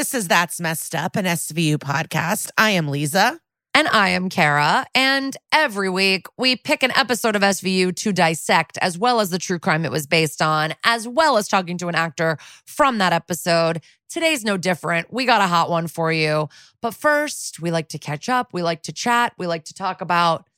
[0.00, 2.48] This is That's Messed Up, an SVU podcast.
[2.56, 3.38] I am Liza.
[3.74, 4.86] And I am Kara.
[4.94, 9.36] And every week we pick an episode of SVU to dissect, as well as the
[9.36, 13.12] true crime it was based on, as well as talking to an actor from that
[13.12, 13.82] episode.
[14.08, 15.12] Today's no different.
[15.12, 16.48] We got a hot one for you.
[16.80, 20.00] But first, we like to catch up, we like to chat, we like to talk
[20.00, 20.48] about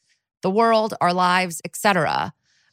[0.43, 2.33] the world, our lives, etc.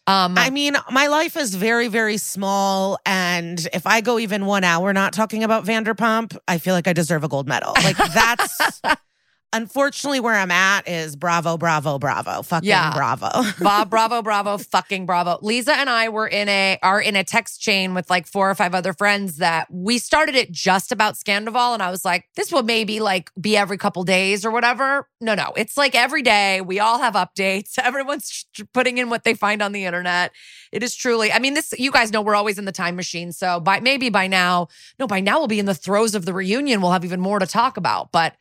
[0.10, 2.98] Um, I mean, my life is very, very small.
[3.06, 6.94] And if I go even one hour not talking about Vanderpump, I feel like I
[6.94, 7.74] deserve a gold medal.
[7.84, 8.82] Like, that's
[9.52, 12.42] unfortunately where I'm at is bravo, bravo, bravo.
[12.44, 12.94] Fucking Yeah.
[12.94, 13.30] bravo.
[13.60, 15.40] Bob, bravo, bravo, fucking bravo.
[15.42, 18.56] Liza and I were in a are in a text chain with like four or
[18.56, 22.52] five other friends that we started it just about Scandoval, and I was like, this
[22.52, 25.08] will maybe like be every couple days or whatever.
[25.20, 26.62] No, no, it's like every day.
[26.62, 27.78] We all have updates.
[27.84, 30.32] Everyone's putting in what they find on the internet.
[30.72, 31.32] It is truly.
[31.32, 34.10] I mean, this you guys know we're always in the time machine, so by maybe
[34.10, 34.68] by now,
[35.00, 36.82] no, by now we'll be in the throes of the reunion.
[36.82, 38.36] We'll have even more to talk about, but.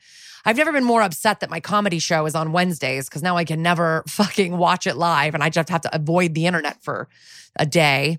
[0.48, 3.44] I've never been more upset that my comedy show is on Wednesdays because now I
[3.44, 7.06] can never fucking watch it live and I just have to avoid the internet for
[7.56, 8.18] a day.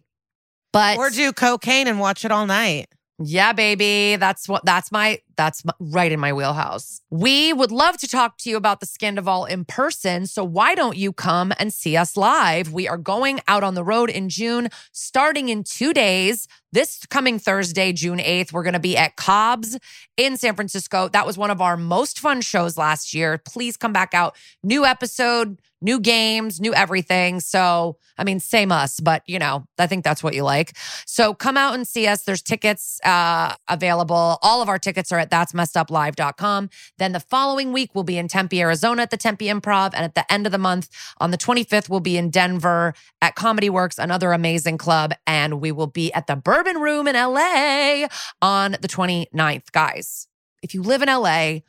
[0.72, 2.86] But or do cocaine and watch it all night.
[3.18, 7.00] yeah, baby, that's what that's my that's right in my wheelhouse.
[7.10, 10.98] We would love to talk to you about the Scandoval in person, so why don't
[10.98, 12.74] you come and see us live?
[12.74, 16.46] We are going out on the road in June, starting in 2 days.
[16.74, 19.80] This coming Thursday, June 8th, we're going to be at Cobb's
[20.18, 21.08] in San Francisco.
[21.08, 23.38] That was one of our most fun shows last year.
[23.38, 24.36] Please come back out.
[24.62, 27.40] New episode, new games, new everything.
[27.40, 30.76] So, I mean, same us, but you know, I think that's what you like.
[31.06, 32.24] So come out and see us.
[32.24, 34.38] There's tickets uh, available.
[34.42, 36.70] All of our tickets are at that'smesseduplive.com.
[36.98, 39.92] Then the following week, we'll be in Tempe, Arizona at the Tempe Improv.
[39.94, 40.90] And at the end of the month,
[41.20, 45.14] on the 25th, we'll be in Denver at Comedy Works, another amazing club.
[45.28, 48.08] And we will be at the Bourbon Room in LA
[48.42, 49.72] on the 29th.
[49.72, 50.28] Guys,
[50.62, 51.60] if you live in LA,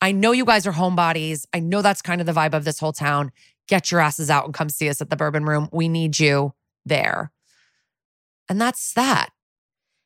[0.00, 1.46] I know you guys are homebodies.
[1.52, 3.32] I know that's kind of the vibe of this whole town.
[3.66, 5.68] Get your asses out and come see us at the Bourbon Room.
[5.72, 6.54] We need you
[6.86, 7.32] there.
[8.48, 9.30] And that's that.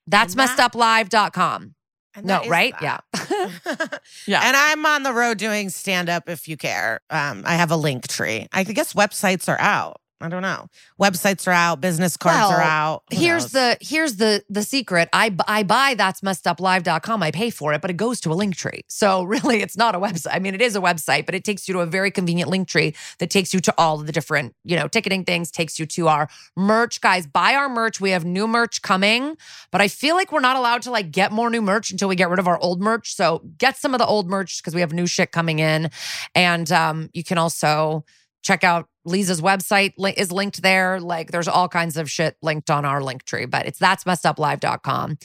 [0.06, 1.74] That's that- messeduplive.com.
[2.14, 2.74] And No, right?
[2.80, 3.04] that.
[3.10, 3.98] Yeah.
[4.26, 4.40] Yeah.
[4.44, 7.00] And I'm on the road doing stand up if you care.
[7.10, 8.46] Um, I have a link tree.
[8.52, 10.00] I guess websites are out.
[10.22, 10.68] I don't know.
[11.00, 13.02] Websites are out, business cards Well, are out.
[13.10, 13.52] Who here's knows?
[13.52, 15.08] the here's the the secret.
[15.12, 17.22] I I buy that's messed up live.com.
[17.22, 18.82] I pay for it, but it goes to a link tree.
[18.88, 20.30] So really it's not a website.
[20.32, 22.68] I mean, it is a website, but it takes you to a very convenient link
[22.68, 25.86] tree that takes you to all of the different, you know, ticketing things, takes you
[25.86, 27.00] to our merch.
[27.00, 28.00] Guys, buy our merch.
[28.00, 29.36] We have new merch coming,
[29.70, 32.16] but I feel like we're not allowed to like get more new merch until we
[32.16, 33.14] get rid of our old merch.
[33.14, 35.90] So get some of the old merch because we have new shit coming in.
[36.34, 38.04] And um, you can also
[38.42, 41.00] check out Liza's website li- is linked there.
[41.00, 44.26] Like there's all kinds of shit linked on our link tree, but it's that's messed
[44.26, 45.18] up live.com.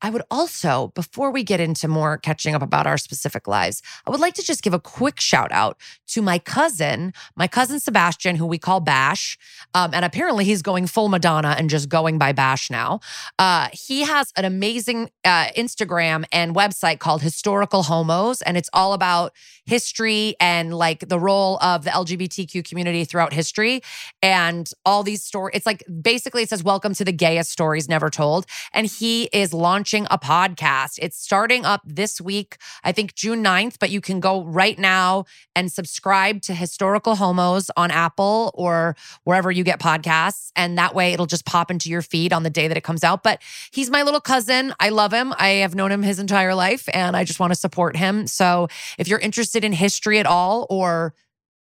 [0.00, 4.10] I would also, before we get into more catching up about our specific lives, I
[4.10, 5.76] would like to just give a quick shout out
[6.08, 9.36] to my cousin, my cousin Sebastian, who we call Bash.
[9.74, 13.00] Um, and apparently he's going full Madonna and just going by Bash now.
[13.38, 18.92] Uh, he has an amazing uh, Instagram and website called Historical Homos, and it's all
[18.92, 19.32] about
[19.66, 23.82] history and like the role of the LGBTQ community throughout history
[24.22, 25.56] and all these stories.
[25.56, 28.46] It's like basically it says, Welcome to the gayest stories never told.
[28.72, 30.98] And he is launching a podcast.
[31.00, 35.24] It's starting up this week, I think June 9th, but you can go right now
[35.56, 40.50] and subscribe to Historical Homos on Apple or wherever you get podcasts.
[40.54, 43.02] And that way it'll just pop into your feed on the day that it comes
[43.02, 43.22] out.
[43.22, 43.40] But
[43.70, 44.74] he's my little cousin.
[44.78, 45.32] I love him.
[45.38, 48.26] I have known him his entire life and I just want to support him.
[48.26, 48.68] So
[48.98, 51.14] if you're interested in history at all or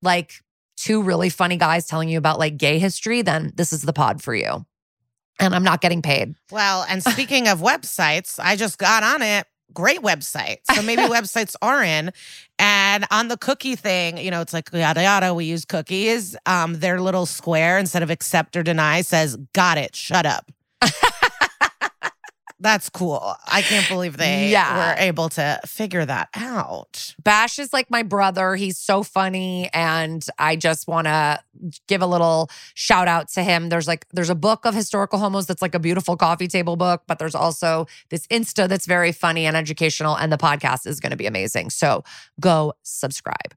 [0.03, 0.43] like
[0.77, 4.23] two really funny guys telling you about like gay history, then this is the pod
[4.23, 4.65] for you.
[5.39, 6.35] And I'm not getting paid.
[6.51, 9.47] Well, and speaking of websites, I just got on it.
[9.73, 10.59] Great website.
[10.75, 12.11] So maybe websites are in.
[12.59, 16.37] And on the cookie thing, you know, it's like yada yada, we use cookies.
[16.47, 20.51] Um, their little square instead of accept or deny says, got it, shut up.
[22.61, 23.37] That's cool.
[23.47, 24.77] I can't believe they Yeah.
[24.89, 27.15] were able to figure that out.
[27.23, 28.57] Bash is like my brother.
[28.57, 29.71] He's so funny.
[29.73, 31.39] And I just want to
[31.87, 33.69] give a little shout out to him.
[33.69, 37.03] There's like, there's a book of historical homos that's like a beautiful coffee table book,
[37.07, 40.17] but there's also this Insta that's very funny and educational.
[40.17, 41.71] And the podcast is going to be amazing.
[41.71, 42.03] So
[42.41, 43.55] go subscribe.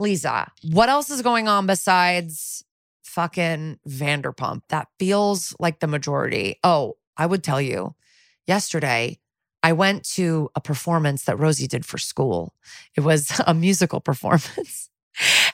[0.00, 2.64] Liza, what else is going on besides
[3.04, 4.62] fucking Vanderpump?
[4.70, 6.56] That feels like the majority.
[6.64, 7.94] Oh, I would tell you
[8.48, 9.18] yesterday,
[9.62, 12.54] I went to a performance that Rosie did for school.
[12.96, 14.88] It was a musical performance.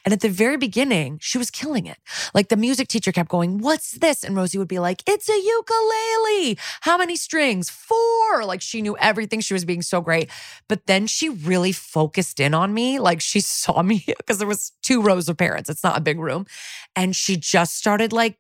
[0.05, 1.97] And at the very beginning, she was killing it.
[2.35, 4.23] Like the music teacher kept going, What's this?
[4.23, 6.59] And Rosie would be like, It's a ukulele.
[6.83, 7.71] How many strings?
[7.71, 8.45] Four.
[8.45, 9.41] Like she knew everything.
[9.41, 10.29] She was being so great.
[10.69, 12.99] But then she really focused in on me.
[12.99, 15.71] Like she saw me because there was two rows of parents.
[15.71, 16.47] It's not a big room.
[16.95, 18.37] And she just started like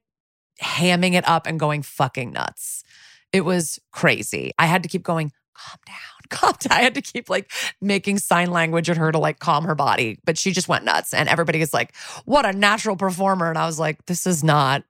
[0.62, 2.84] hamming it up and going fucking nuts.
[3.34, 4.52] It was crazy.
[4.60, 5.96] I had to keep going, calm down,
[6.30, 6.78] calm down.
[6.78, 7.50] I had to keep like
[7.80, 11.12] making sign language at her to like calm her body, but she just went nuts.
[11.12, 11.96] And everybody is like,
[12.26, 13.48] what a natural performer.
[13.48, 14.84] And I was like, this is not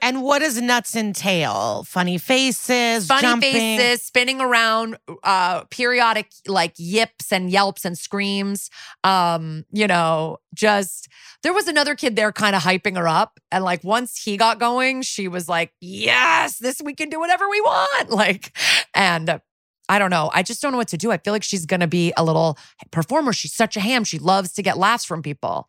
[0.00, 1.84] and what does nuts entail?
[1.84, 3.52] Funny faces, funny jumping.
[3.52, 8.70] faces, spinning around, uh, periodic like yips and yelps and screams.
[9.04, 11.08] Um, you know, just
[11.42, 13.40] there was another kid there kind of hyping her up.
[13.50, 17.48] And like once he got going, she was like, Yes, this we can do whatever
[17.48, 18.10] we want.
[18.22, 18.56] Like,
[18.94, 19.40] and
[19.88, 20.30] I don't know.
[20.32, 21.10] I just don't know what to do.
[21.10, 22.56] I feel like she's gonna be a little
[22.90, 23.32] performer.
[23.32, 24.04] She's such a ham.
[24.04, 25.68] She loves to get laughs from people.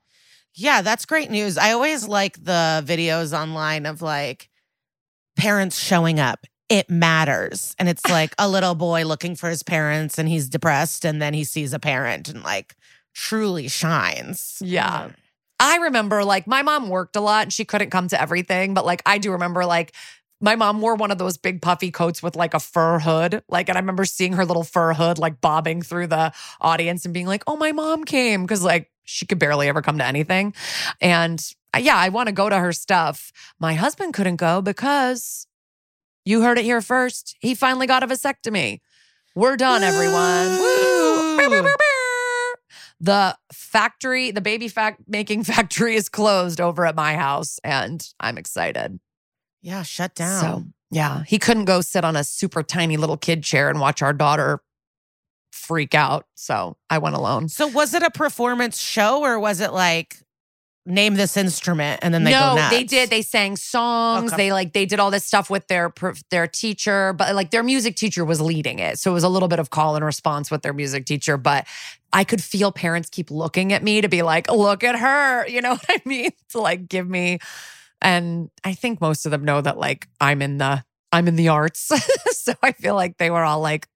[0.56, 1.58] Yeah, that's great news.
[1.58, 4.50] I always like the videos online of like
[5.36, 6.46] parents showing up.
[6.70, 7.76] It matters.
[7.80, 11.34] And it's like a little boy looking for his parents and he's depressed and then
[11.34, 12.76] he sees a parent and like
[13.14, 14.62] truly shines.
[14.64, 15.12] Yeah.
[15.60, 18.86] I remember like my mom worked a lot and she couldn't come to everything, but
[18.86, 19.94] like I do remember like
[20.44, 23.42] my mom wore one of those big puffy coats with like a fur hood.
[23.48, 27.14] Like, and I remember seeing her little fur hood like bobbing through the audience and
[27.14, 28.46] being like, oh, my mom came.
[28.46, 30.54] Cause like she could barely ever come to anything.
[31.00, 31.42] And
[31.74, 33.32] uh, yeah, I want to go to her stuff.
[33.58, 35.48] My husband couldn't go because
[36.26, 37.38] you heard it here first.
[37.40, 38.82] He finally got a vasectomy.
[39.36, 40.60] We're done, everyone.
[40.60, 41.38] Woo!
[41.38, 42.54] Bow, bow, bow.
[43.00, 48.38] The factory, the baby fact making factory is closed over at my house, and I'm
[48.38, 49.00] excited.
[49.64, 50.42] Yeah, shut down.
[50.42, 54.04] So, yeah, he couldn't go sit on a super tiny little kid chair and watch
[54.04, 54.62] our daughter
[55.52, 56.28] freak out.
[56.36, 57.50] So I went alone.
[57.50, 60.18] So was it a performance show or was it like
[60.86, 63.10] name this instrument and then they go no, they did.
[63.10, 64.34] They sang songs.
[64.34, 64.44] Okay.
[64.44, 65.94] They like they did all this stuff with their
[66.30, 69.48] their teacher, but like their music teacher was leading it, so it was a little
[69.48, 71.38] bit of call and response with their music teacher.
[71.38, 71.66] But
[72.12, 75.62] I could feel parents keep looking at me to be like, "Look at her," you
[75.62, 76.32] know what I mean?
[76.50, 77.40] To like give me,
[78.04, 81.50] and I think most of them know that like I'm in the I'm in the
[81.50, 81.80] arts,
[82.32, 83.88] so I feel like they were all like,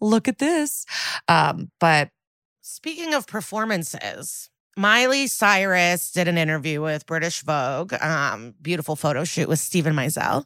[0.00, 0.84] "Look at this,"
[1.28, 2.10] um, but
[2.64, 9.48] Speaking of performances, Miley Cyrus did an interview with British Vogue, um, beautiful photo shoot
[9.48, 10.44] with Steven Meisel,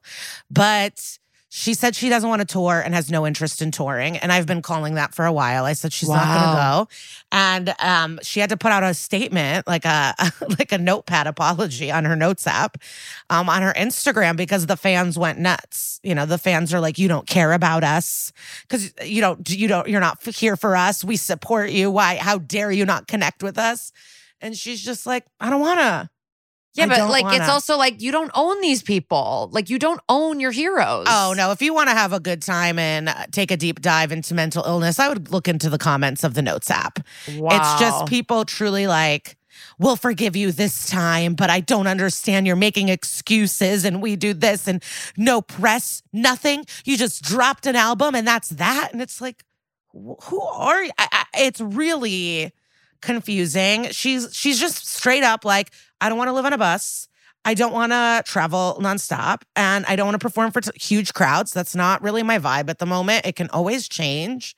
[0.51, 1.19] but
[1.49, 4.17] she said she doesn't want to tour and has no interest in touring.
[4.17, 5.65] And I've been calling that for a while.
[5.65, 6.89] I said she's not going to go,
[7.31, 10.15] and um, she had to put out a statement, like a
[10.59, 12.79] like a notepad apology on her notes app,
[13.31, 16.01] um, on her Instagram because the fans went nuts.
[16.03, 19.69] You know, the fans are like, "You don't care about us because you don't you
[19.69, 21.05] don't you're not here for us.
[21.05, 21.91] We support you.
[21.91, 22.17] Why?
[22.17, 23.93] How dare you not connect with us?"
[24.41, 26.11] And she's just like, "I don't want to."
[26.77, 27.53] Yeah, I but like it's wanna.
[27.53, 29.49] also like you don't own these people.
[29.53, 31.07] Like you don't own your heroes.
[31.09, 31.51] Oh no!
[31.53, 34.35] If you want to have a good time and uh, take a deep dive into
[34.35, 37.01] mental illness, I would look into the comments of the Notes app.
[37.35, 37.57] Wow.
[37.57, 39.37] It's just people truly like,
[39.79, 42.47] "We'll forgive you this time," but I don't understand.
[42.47, 44.83] You're making excuses, and we do this, and
[45.17, 46.65] no press, nothing.
[46.85, 48.91] You just dropped an album, and that's that.
[48.93, 49.45] And it's like,
[49.93, 50.91] who are you?
[50.99, 52.53] I, I, it's really
[53.01, 53.89] confusing.
[53.91, 57.09] She's she's just straight up like, I don't want to live on a bus.
[57.45, 61.15] I don't want to travel nonstop and I don't want to perform for t- huge
[61.15, 61.53] crowds.
[61.53, 63.25] That's not really my vibe at the moment.
[63.25, 64.57] It can always change.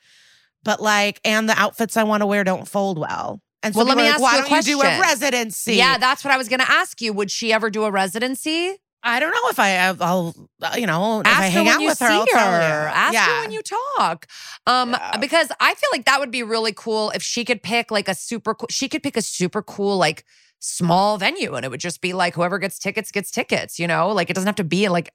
[0.65, 3.41] But like, and the outfits I want to wear don't fold well.
[3.63, 5.01] And so Well, let me are ask why you a don't you do a question.
[5.03, 5.75] residency?
[5.75, 7.13] Yeah, that's what I was going to ask you.
[7.13, 8.77] Would she ever do a residency?
[9.03, 11.81] I don't know if I, I'll, uh, you know, if Ask I her hang out
[11.81, 12.59] with her, see I'll tell you.
[12.59, 13.27] Ask yeah.
[13.27, 13.63] her when you
[13.97, 14.27] talk.
[14.67, 15.17] Um, Yeah.
[15.19, 18.15] because I feel like that would be really cool if she could pick like a
[18.15, 18.67] super cool.
[18.71, 20.25] She could pick a super cool like
[20.61, 23.79] small venue, and it would just be like whoever gets tickets gets tickets.
[23.79, 25.13] You know, like it doesn't have to be like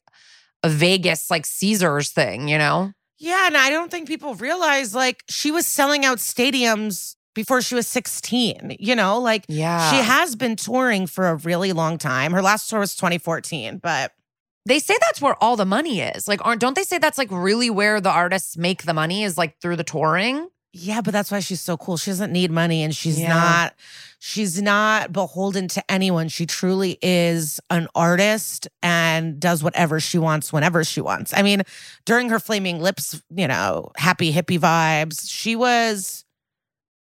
[0.63, 2.47] a Vegas like Caesars thing.
[2.47, 2.91] You know.
[3.19, 7.73] Yeah, and I don't think people realize like she was selling out stadiums before she
[7.73, 9.89] was 16, you know, like Yeah.
[9.89, 12.31] she has been touring for a really long time.
[12.31, 14.11] Her last tour was 2014, but
[14.65, 16.27] They say that's where all the money is.
[16.27, 19.37] Like, aren't don't they say that's like really where the artists make the money is
[19.37, 20.47] like through the touring?
[20.73, 21.97] Yeah, but that's why she's so cool.
[21.97, 23.29] She doesn't need money and she's Yeah.
[23.29, 23.75] not
[24.19, 26.29] she's not beholden to anyone.
[26.29, 31.33] She truly is an artist and does whatever she wants whenever she wants.
[31.33, 31.61] I mean,
[32.05, 36.25] during her Flaming Lips, you know, happy hippie vibes, she was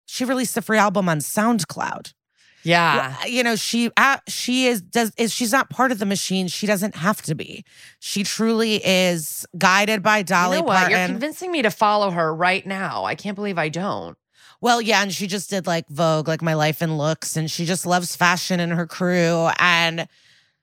[0.06, 2.14] she released a free album on SoundCloud.
[2.64, 3.26] Yeah.
[3.26, 6.68] You know she uh, she is does is she's not part of the machine she
[6.68, 7.64] doesn't have to be
[8.00, 10.90] she truly is guided by dolly you know what?
[10.90, 13.06] You're convincing me to follow her right now.
[13.06, 14.18] I can't believe I don't.
[14.62, 17.66] well yeah and she just did like vogue like my life and looks and she
[17.66, 20.08] just loves fashion and her crew and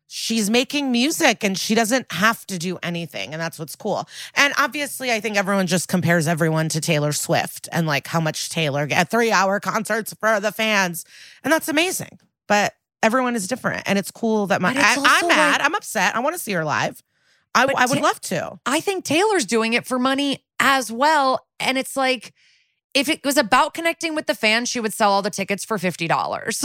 [0.08, 4.08] she's making music and she doesn't have to do anything and that's what's cool.
[4.34, 8.48] And obviously i think everyone just compares everyone to taylor swift and like how much
[8.48, 11.04] taylor get three hour concerts for the fans
[11.42, 12.18] and that's amazing.
[12.48, 16.14] But everyone is different and it's cool that my I, i'm mad like- i'm upset
[16.16, 17.02] i want to see her live.
[17.54, 18.58] I, I would Ta- love to.
[18.66, 21.46] I think Taylor's doing it for money as well.
[21.58, 22.34] And it's like,
[22.96, 25.76] if it was about connecting with the fans, she would sell all the tickets for
[25.76, 26.06] $50.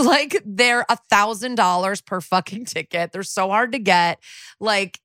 [0.12, 3.12] Like they're a thousand dollars per fucking ticket.
[3.12, 4.20] They're so hard to get.
[4.60, 5.00] Like,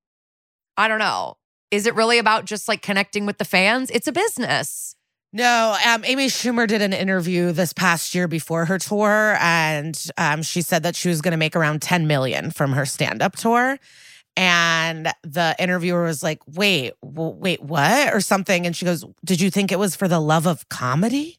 [0.76, 1.36] I don't know.
[1.70, 3.90] Is it really about just like connecting with the fans?
[3.90, 4.94] It's a business.
[5.32, 10.42] No, um, Amy Schumer did an interview this past year before her tour, and um,
[10.42, 13.78] she said that she was going to make around 10 million from her stand-up tour.
[14.36, 19.40] And the interviewer was like, "Wait, w- wait, what?" or something, and she goes, "Did
[19.40, 21.38] you think it was for the love of comedy?"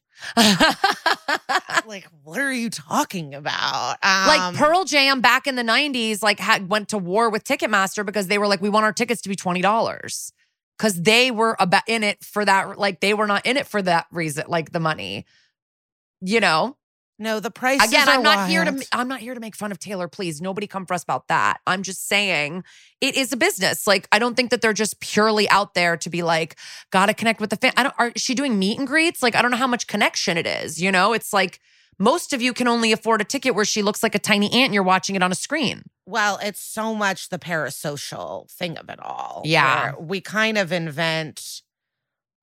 [1.86, 3.98] like, what are you talking about?
[4.04, 8.06] like Um, Pearl Jam back in the 90s like had went to war with Ticketmaster
[8.06, 10.32] because they were like we want our tickets to be $20
[10.80, 13.82] cuz they were about in it for that like they were not in it for
[13.82, 15.26] that reason like the money
[16.22, 16.76] you know
[17.20, 18.86] no, the price again are I'm not here to.
[18.92, 21.58] I'm not here to make fun of Taylor please nobody come for us about that
[21.66, 22.64] I'm just saying
[23.02, 26.10] it is a business like I don't think that they're just purely out there to
[26.10, 26.58] be like
[26.92, 29.36] got to connect with the fan I don't are she doing meet and greets like
[29.36, 31.60] I don't know how much connection it is you know it's like
[32.00, 34.66] most of you can only afford a ticket where she looks like a tiny ant
[34.66, 35.84] and you're watching it on a screen.
[36.06, 39.42] Well, it's so much the parasocial thing of it all.
[39.46, 39.94] Yeah.
[39.94, 41.62] where We kind of invent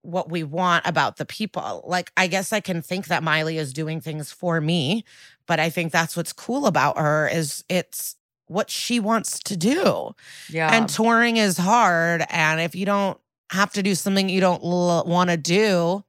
[0.05, 1.83] what we want about the people.
[1.87, 5.05] Like, I guess I can think that Miley is doing things for me,
[5.47, 10.15] but I think that's what's cool about her is it's what she wants to do.
[10.51, 10.71] Yeah.
[10.73, 12.25] And touring is hard.
[12.29, 13.19] And if you don't
[13.51, 16.05] have to do something you don't l- want to do,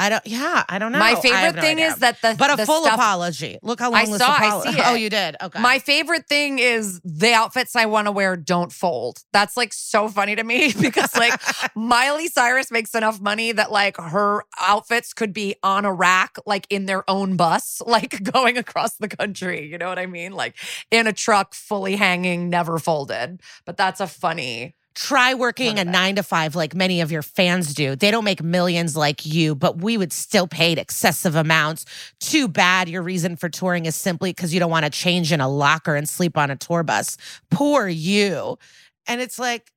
[0.00, 1.00] I don't, yeah, I don't know.
[1.00, 1.88] my favorite no thing idea.
[1.88, 3.58] is that the but a the full stuff, apology.
[3.62, 5.36] Look how long I this saw- I apolo- see Oh, you did.
[5.42, 5.60] Okay.
[5.60, 9.18] My favorite thing is the outfits I want to wear don't fold.
[9.32, 11.32] That's like so funny to me because like
[11.74, 16.66] Miley Cyrus makes enough money that like her outfits could be on a rack, like
[16.70, 19.66] in their own bus, like going across the country.
[19.66, 20.32] You know what I mean?
[20.32, 20.54] Like
[20.92, 23.40] in a truck, fully hanging, never folded.
[23.66, 24.76] But that's a funny.
[24.98, 27.94] Try working a nine to five like many of your fans do.
[27.94, 31.84] They don't make millions like you, but we would still pay excessive amounts.
[32.18, 35.40] Too bad your reason for touring is simply because you don't want to change in
[35.40, 37.16] a locker and sleep on a tour bus.
[37.48, 38.58] Poor you.
[39.06, 39.70] And it's like,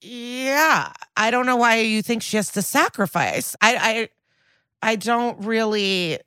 [0.00, 3.54] yeah, I don't know why you think she has to sacrifice.
[3.60, 4.08] I
[4.82, 6.18] I I don't really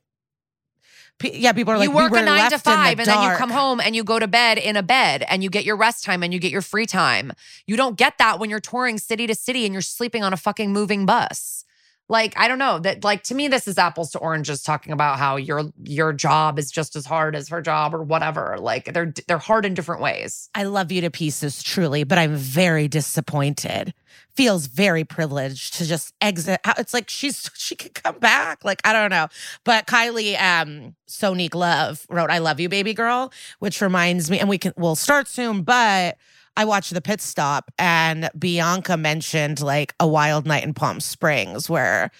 [1.18, 3.08] P- yeah, people are like, you work we a nine to in the five and
[3.08, 5.64] then you come home and you go to bed in a bed and you get
[5.64, 7.32] your rest time and you get your free time.
[7.66, 10.38] You don't get that when you're touring city to city and you're sleeping on a
[10.38, 11.64] fucking moving bus.
[12.08, 15.18] Like, I don't know that like to me, this is apples to oranges talking about
[15.18, 18.58] how your your job is just as hard as her job or whatever.
[18.60, 20.50] Like they're they're hard in different ways.
[20.54, 23.94] I love you to pieces, truly, but I'm very disappointed.
[24.36, 26.60] Feels very privileged to just exit.
[26.64, 26.78] out.
[26.78, 28.64] It's like she's she could come back.
[28.64, 29.28] Like I don't know,
[29.64, 34.48] but Kylie, um, Sonique Love wrote "I love you, baby girl," which reminds me, and
[34.48, 36.18] we can we'll start soon, but.
[36.58, 41.70] I watched the pit stop and Bianca mentioned like a wild night in Palm Springs
[41.70, 42.12] where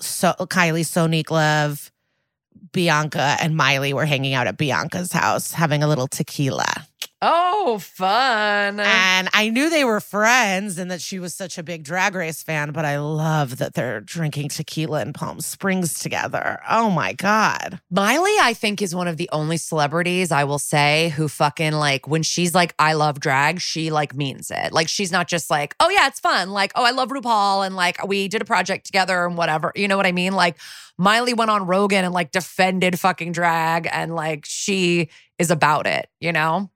[0.00, 1.90] so Kylie, Sonique Love,
[2.72, 6.86] Bianca, and Miley were hanging out at Bianca's house having a little tequila.
[7.22, 8.80] Oh, fun.
[8.80, 12.42] And I knew they were friends and that she was such a big drag race
[12.42, 16.60] fan, but I love that they're drinking tequila in Palm Springs together.
[16.66, 17.78] Oh my God.
[17.90, 22.08] Miley, I think, is one of the only celebrities I will say who fucking like
[22.08, 24.72] when she's like, I love drag, she like means it.
[24.72, 26.48] Like, she's not just like, oh, yeah, it's fun.
[26.48, 29.72] Like, oh, I love RuPaul and like we did a project together and whatever.
[29.76, 30.32] You know what I mean?
[30.32, 30.56] Like,
[30.96, 36.08] Miley went on Rogan and like defended fucking drag and like she is about it,
[36.18, 36.70] you know?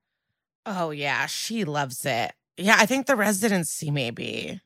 [0.67, 2.33] Oh yeah, she loves it.
[2.57, 4.61] Yeah, I think the residency maybe.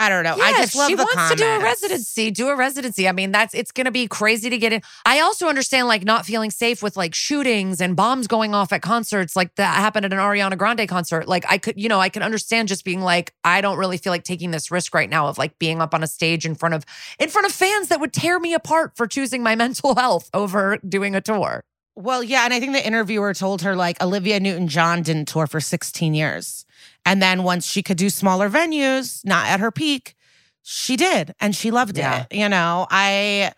[0.00, 0.34] I don't know.
[0.40, 2.30] I just love she wants to do a residency.
[2.30, 3.06] Do a residency.
[3.06, 4.80] I mean, that's it's gonna be crazy to get in.
[5.04, 8.80] I also understand like not feeling safe with like shootings and bombs going off at
[8.80, 11.28] concerts, like that happened at an Ariana Grande concert.
[11.28, 14.10] Like I could, you know, I can understand just being like, I don't really feel
[14.10, 16.74] like taking this risk right now of like being up on a stage in front
[16.74, 16.86] of
[17.18, 20.78] in front of fans that would tear me apart for choosing my mental health over
[20.78, 21.62] doing a tour.
[21.96, 25.60] Well, yeah, and I think the interviewer told her like Olivia Newton-John didn't tour for
[25.60, 26.64] 16 years.
[27.04, 30.14] And then once she could do smaller venues, not at her peak,
[30.62, 32.26] she did and she loved Yeah.
[32.30, 32.36] it.
[32.36, 33.52] You know, I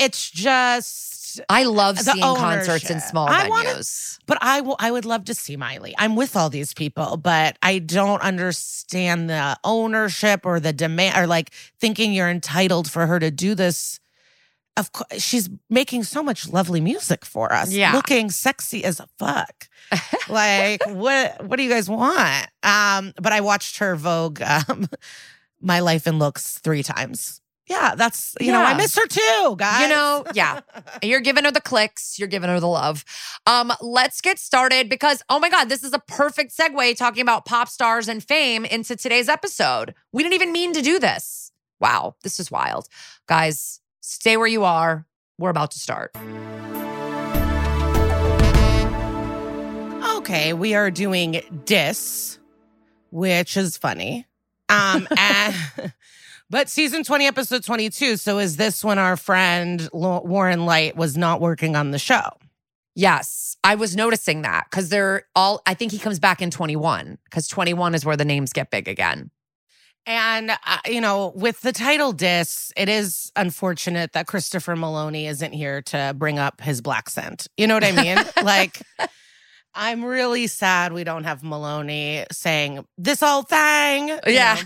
[0.00, 4.18] it's just I love seeing concerts in small I wanna- venues.
[4.26, 5.94] but I will I would love to see Miley.
[5.96, 11.26] I'm with all these people, but I don't understand the ownership or the demand or
[11.28, 14.00] like thinking you're entitled for her to do this.
[14.76, 17.72] Of course, she's making so much lovely music for us.
[17.72, 17.92] Yeah.
[17.92, 19.68] Looking sexy as a fuck.
[20.28, 22.46] like what what do you guys want?
[22.62, 24.88] Um, but I watched her Vogue um
[25.60, 27.40] My Life in Looks three times.
[27.66, 28.76] Yeah, that's you know, I Yeah.
[28.78, 29.82] miss her too, guys.
[29.82, 30.60] You know, yeah.
[31.02, 33.04] You're giving her the clicks, you're giving her the love.
[33.46, 37.44] Um, let's get started because oh my god, this is a perfect segue talking about
[37.44, 39.94] pop stars and fame into today's episode.
[40.12, 41.52] We didn't even mean to do this.
[41.80, 42.86] Wow, this is wild.
[43.26, 43.79] Guys,
[44.10, 45.06] stay where you are.
[45.38, 46.14] We're about to start.
[50.18, 52.38] Okay, we are doing Diss,
[53.10, 54.26] which is funny.
[54.68, 55.54] Um, and,
[56.50, 58.16] but season 20, episode 22.
[58.16, 62.36] So is this when our friend Warren Leight was not working on the show?
[62.94, 67.18] Yes, I was noticing that because they're all, I think he comes back in 21
[67.24, 69.30] because 21 is where the names get big again.
[70.06, 75.52] And, uh, you know, with the title Diss, it is unfortunate that Christopher Meloni isn't
[75.52, 77.46] here to bring up his black scent.
[77.56, 78.18] You know what I mean?
[78.44, 78.82] like,
[79.74, 84.18] I'm really sad we don't have Maloney saying this old thing.
[84.26, 84.56] Yeah.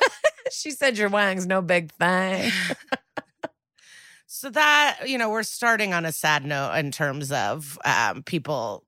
[0.52, 2.52] she said your wang's no big thing.
[4.34, 8.82] So that, you know, we're starting on a sad note in terms of um, people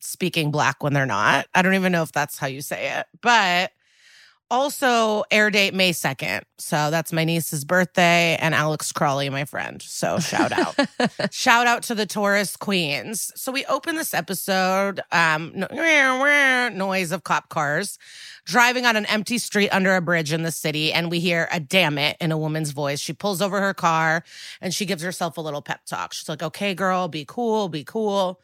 [0.00, 1.46] speaking black when they're not.
[1.54, 3.70] I don't even know if that's how you say it, but
[4.50, 6.42] also air date May 2nd.
[6.58, 9.80] So that's my niece's birthday and Alex Crawley, my friend.
[9.82, 10.74] So shout out.
[11.32, 13.32] shout out to the Taurus queens.
[13.36, 17.98] So we open this episode, um, no- noise of cop cars
[18.44, 21.60] driving on an empty street under a bridge in the city, and we hear a
[21.60, 22.98] damn it in a woman's voice.
[22.98, 24.24] She pulls over her car
[24.62, 26.14] and she gives herself a little pep talk.
[26.14, 28.40] She's like, okay, girl, be cool, be cool.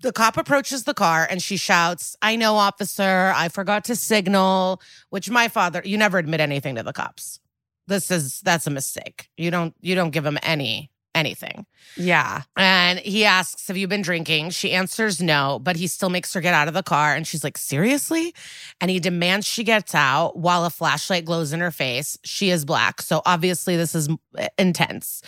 [0.00, 4.80] The cop approaches the car and she shouts, I know, officer, I forgot to signal,
[5.10, 7.38] which my father, you never admit anything to the cops.
[7.86, 9.28] This is, that's a mistake.
[9.36, 10.89] You don't, you don't give them any,
[11.20, 11.66] anything.
[11.96, 12.42] Yeah.
[12.56, 14.50] And he asks, Have you been drinking?
[14.50, 17.14] She answers no, but he still makes her get out of the car.
[17.14, 18.34] And she's like, Seriously?
[18.80, 22.18] And he demands she gets out while a flashlight glows in her face.
[22.24, 23.02] She is black.
[23.02, 25.22] So obviously, this is eh, intense.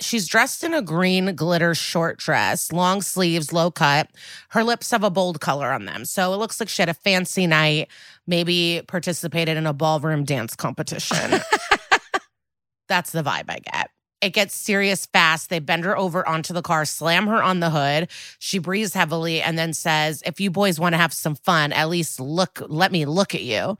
[0.00, 4.10] She's dressed in a green glitter short dress, long sleeves, low cut.
[4.50, 6.04] Her lips have a bold color on them.
[6.04, 7.88] So it looks like she had a fancy night,
[8.26, 11.40] maybe participated in a ballroom dance competition.
[12.88, 13.90] That's the vibe I get.
[14.20, 15.48] It gets serious fast.
[15.48, 18.10] They bend her over onto the car, slam her on the hood.
[18.40, 21.88] She breathes heavily and then says, If you boys want to have some fun, at
[21.88, 23.78] least look, let me look at you.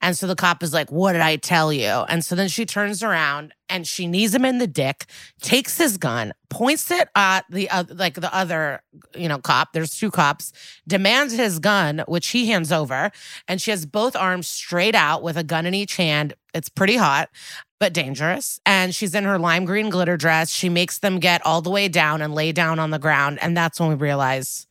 [0.00, 1.88] And so the cop is like, What did I tell you?
[1.88, 5.06] And so then she turns around and she knees him in the dick,
[5.40, 8.82] takes his gun, points it at the uh, like the other,
[9.16, 9.72] you know, cop.
[9.72, 10.52] There's two cops,
[10.86, 13.10] demands his gun, which he hands over,
[13.48, 16.34] and she has both arms straight out with a gun in each hand.
[16.52, 17.30] It's pretty hot
[17.78, 18.60] but dangerous.
[18.66, 20.50] And she's in her lime green glitter dress.
[20.50, 23.38] She makes them get all the way down and lay down on the ground.
[23.40, 24.66] And that's when we realize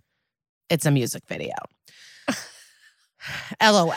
[0.70, 1.56] it's a music video.
[3.62, 3.92] LOL.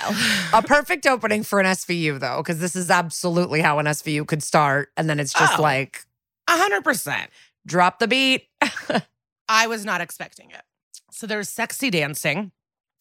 [0.54, 4.42] A perfect opening for an SVU, though, because this is absolutely how an SVU could
[4.42, 4.88] start.
[4.96, 5.62] And then it's just Oh.
[5.62, 6.04] like,
[6.48, 7.30] A hundred percent.
[7.66, 8.48] Drop the beat.
[9.48, 10.62] I was not expecting it.
[11.10, 12.52] So there's sexy dancing,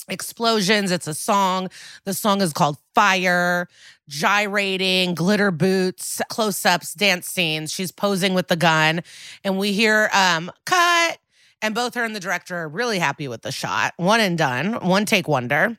[0.09, 0.91] explosions.
[0.91, 1.69] It's a song.
[2.03, 3.67] The song is called Fire,
[4.09, 7.71] gyrating, glitter boots, close ups, dance scenes.
[7.71, 9.01] She's posing with the gun.
[9.43, 11.19] And we hear um, cut.
[11.61, 13.93] And both her and the director are really happy with the shot.
[13.97, 15.77] One and done, one take wonder.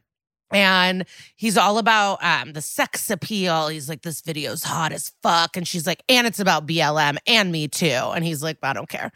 [0.53, 1.05] And
[1.37, 3.69] he's all about um, the sex appeal.
[3.69, 5.57] He's like, this video's hot as fuck.
[5.57, 7.87] And she's like, and it's about BLM and me too.
[7.87, 9.13] And he's like, I don't care.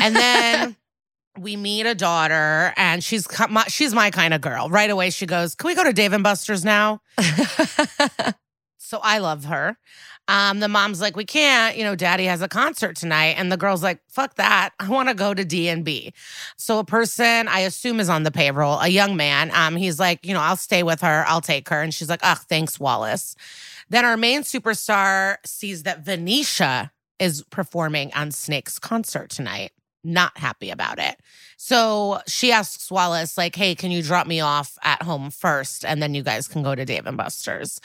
[0.00, 0.76] And then
[1.38, 3.26] we meet a daughter, and she's
[3.68, 4.68] she's my kind of girl.
[4.68, 7.00] Right away, she goes, "Can we go to Dave and Buster's now?"
[8.88, 9.76] So I love her.
[10.28, 11.76] Um, the mom's like, "We can't.
[11.76, 14.70] You know, Daddy has a concert tonight," and the girl's like, "Fuck that.
[14.80, 16.12] I want to go to DNB.
[16.56, 19.50] So a person I assume is on the payroll, a young man.
[19.52, 21.24] Um, he's like, "You know, I'll stay with her.
[21.28, 23.36] I'll take her," and she's like, "Ugh, thanks, Wallace."
[23.90, 29.72] Then our main superstar sees that Venetia is performing on Snake's concert tonight.
[30.04, 31.16] Not happy about it.
[31.56, 35.84] So she asks Wallace, like, hey, can you drop me off at home first?
[35.84, 37.80] And then you guys can go to Dave and Buster's.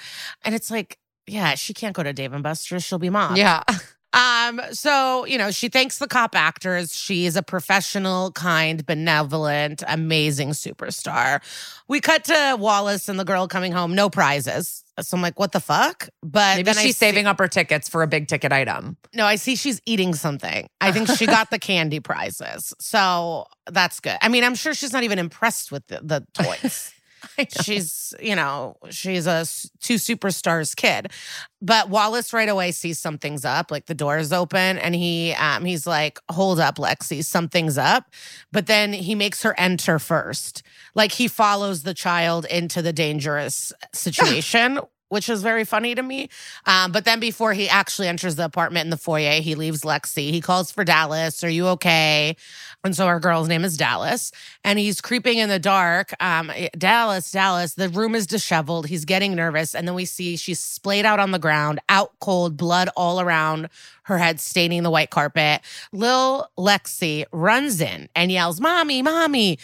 [0.45, 2.83] And it's like, yeah, she can't go to Dave and Buster's.
[2.83, 3.35] She'll be mom.
[3.35, 3.63] yeah.
[4.13, 6.95] Um, so, you know, she thanks the cop actors.
[6.95, 11.41] She is a professional, kind, benevolent, amazing superstar.
[11.87, 14.82] We cut to Wallace and the girl coming home, no prizes.
[15.01, 16.07] So I'm like, what the fuck?
[16.21, 18.97] But Maybe she's see- saving up her tickets for a big ticket item.
[19.13, 20.67] no, I see she's eating something.
[20.79, 22.73] I think she got the candy prizes.
[22.79, 24.17] So that's good.
[24.21, 26.92] I mean, I'm sure she's not even impressed with the, the toys.
[27.63, 29.45] she's, you know, she's a
[29.79, 31.11] two superstars kid.
[31.61, 35.63] But Wallace right away sees something's up, like the door is open, and he um
[35.65, 38.11] he's like, "Hold up, Lexi, something's up."
[38.51, 40.61] But then he makes her enter first.
[40.93, 44.79] Like he follows the child into the dangerous situation.
[45.13, 46.27] Which is very funny to me.
[46.65, 50.31] Um, but then before he actually enters the apartment in the foyer, he leaves Lexi.
[50.31, 51.43] He calls for Dallas.
[51.43, 52.35] Are you okay?
[52.83, 54.31] And so our girl's name is Dallas.
[54.63, 56.15] And he's creeping in the dark.
[56.19, 58.87] Um, Dallas, Dallas, the room is disheveled.
[58.87, 59.75] He's getting nervous.
[59.75, 63.69] And then we see she's splayed out on the ground, out cold, blood all around
[64.05, 65.61] her head, staining the white carpet.
[65.91, 69.59] Lil Lexi runs in and yells, Mommy, Mommy.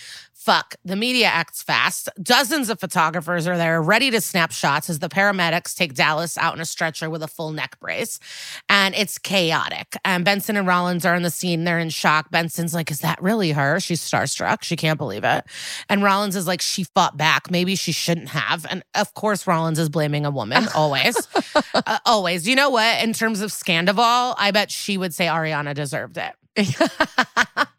[0.49, 0.77] Fuck.
[0.83, 2.09] The media acts fast.
[2.23, 6.55] Dozens of photographers are there ready to snap shots as the paramedics take Dallas out
[6.55, 8.19] in a stretcher with a full neck brace.
[8.67, 9.95] And it's chaotic.
[10.03, 11.65] And Benson and Rollins are in the scene.
[11.65, 12.31] They're in shock.
[12.31, 13.79] Benson's like, Is that really her?
[13.79, 14.63] She's starstruck.
[14.63, 15.43] She can't believe it.
[15.87, 17.51] And Rollins is like, She fought back.
[17.51, 18.65] Maybe she shouldn't have.
[18.71, 21.27] And of course, Rollins is blaming a woman, always.
[21.75, 22.47] uh, always.
[22.47, 23.03] You know what?
[23.03, 27.67] In terms of Scandoval, I bet she would say Ariana deserved it.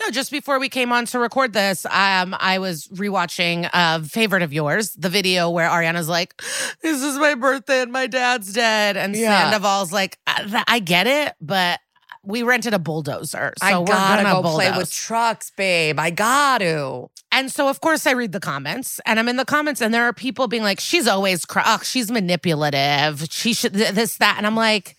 [0.00, 4.42] No, just before we came on to record this, um, I was rewatching a favorite
[4.42, 6.34] of yours, the video where Ariana's like,
[6.82, 9.50] "This is my birthday and my dad's dead," and Yeah.
[9.50, 11.80] Sandoval's like, I, "I get it, but
[12.22, 15.98] we rented a bulldozer, so I we're gotta gonna go play with trucks, babe.
[15.98, 17.08] I got to.
[17.32, 20.04] And so, of course, I read the comments, and I'm in the comments, and there
[20.04, 23.26] are people being like, "She's always, cr- oh, she's manipulative.
[23.30, 24.96] She should th- this that," and I'm like,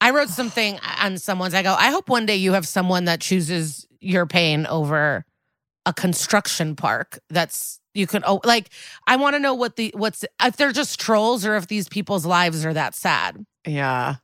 [0.00, 1.52] I wrote something on someone's.
[1.54, 5.24] I go, I hope one day you have someone that chooses your pain over
[5.86, 7.18] a construction park.
[7.30, 8.70] That's you can oh like
[9.06, 12.24] I want to know what the what's if they're just trolls or if these people's
[12.26, 13.44] lives are that sad.
[13.66, 14.16] Yeah.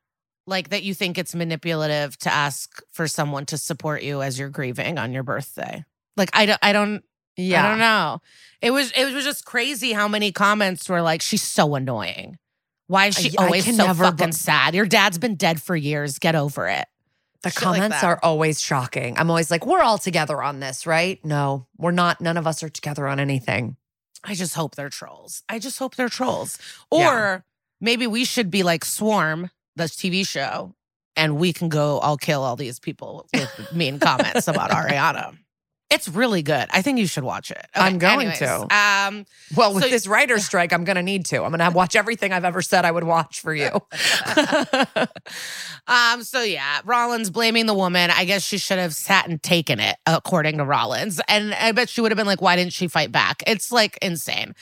[0.46, 4.48] Like that you think it's manipulative to ask for someone to support you as you're
[4.50, 5.84] grieving on your birthday.
[6.16, 7.02] Like I don't I don't
[7.36, 7.64] Yeah.
[7.66, 8.20] I don't know.
[8.62, 12.38] It was it was just crazy how many comments were like, she's so annoying.
[12.86, 14.74] Why is she I- I always can so fucking be- sad?
[14.76, 16.20] Your dad's been dead for years.
[16.20, 16.86] Get over it.
[17.42, 18.04] The Shit comments that.
[18.04, 19.16] are always shocking.
[19.18, 21.22] I'm always like, we're all together on this, right?
[21.24, 22.20] No, we're not.
[22.20, 23.76] None of us are together on anything.
[24.24, 25.42] I just hope they're trolls.
[25.48, 26.58] I just hope they're trolls.
[26.90, 27.40] Or Yeah.
[27.80, 30.74] maybe we should be like Swarm, this TV show,
[31.14, 35.36] and we can go, I'll kill all these people with mean comments about Ariana.
[35.88, 36.66] It's really good.
[36.72, 37.64] I think you should watch it.
[37.74, 38.76] I'm going anyways, to.
[38.76, 41.44] Um, Well, with So- this writer's strike, I'm going to need to.
[41.44, 43.70] I'm going to watch everything I've ever said I would watch for you.
[45.86, 48.10] um, so yeah, Rollins blaming the woman.
[48.10, 51.20] I guess she should have sat and taken it, according to Rollins.
[51.28, 53.42] And I bet she would have been like, why didn't she fight back?
[53.46, 54.54] It's like insane.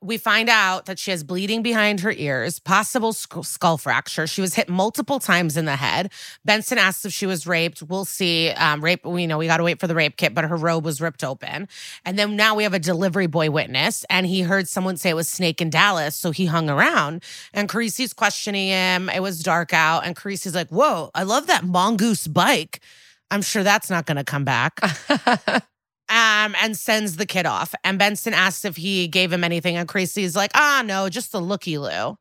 [0.00, 4.28] We find out that she has bleeding behind her ears, possible sc- skull fracture.
[4.28, 6.12] She was hit multiple times in the head.
[6.44, 7.82] Benson asks if she was raped.
[7.82, 8.50] We'll see.
[8.50, 10.84] Um, rape, we know we got to wait for the rape kit, but her robe
[10.84, 11.66] was ripped open.
[12.04, 15.14] And then now we have a delivery boy witness, and he heard someone say it
[15.14, 17.24] was Snake in Dallas, so he hung around.
[17.52, 19.08] And Carisi's questioning him.
[19.08, 22.80] It was dark out, and Carisi's like, "Whoa, I love that mongoose bike.
[23.32, 24.78] I'm sure that's not going to come back."
[26.18, 27.74] um, and sends the kid off.
[27.84, 31.40] And Benson asks if he gave him anything, and Carisi's like, ah, no, just the
[31.40, 32.16] looky loo.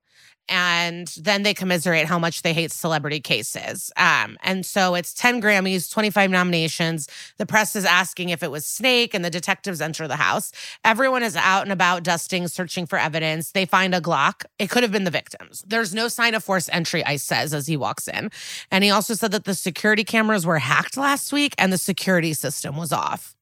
[0.50, 3.92] And then they commiserate how much they hate celebrity cases.
[3.98, 7.10] Um, and so it's 10 Grammys, 25 nominations.
[7.38, 10.52] The press is asking if it was Snake, and the detectives enter the house.
[10.86, 13.52] Everyone is out and about dusting, searching for evidence.
[13.52, 14.46] They find a Glock.
[14.60, 15.66] It could have been the victims.
[15.68, 18.30] There's no sign of forced entry, Ice says as he walks in.
[18.70, 22.34] And he also said that the security cameras were hacked last week and the security
[22.34, 23.37] system was off.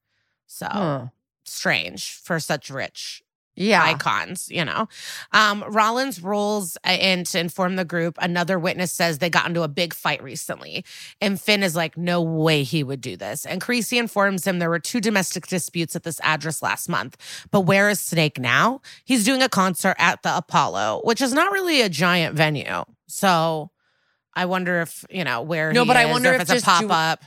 [0.46, 1.06] So Huh.
[1.44, 3.22] strange for such rich
[3.58, 3.82] Yeah.
[3.82, 4.86] icons, you know.
[5.32, 8.18] Um, Rollins rolls in to inform the group.
[8.20, 10.84] Another witness says they got into a big fight recently.
[11.22, 13.46] And Finn is like, no way he would do this.
[13.46, 17.16] And Carisi informs him there were two domestic disputes at this address last month.
[17.50, 18.82] But where is Snake now?
[19.04, 22.84] He's doing a concert at the Apollo, which is not really a giant venue.
[23.08, 23.70] So
[24.34, 26.82] I wonder if, you know, where No, but I wonder or if it's a pop
[26.82, 27.24] do- up.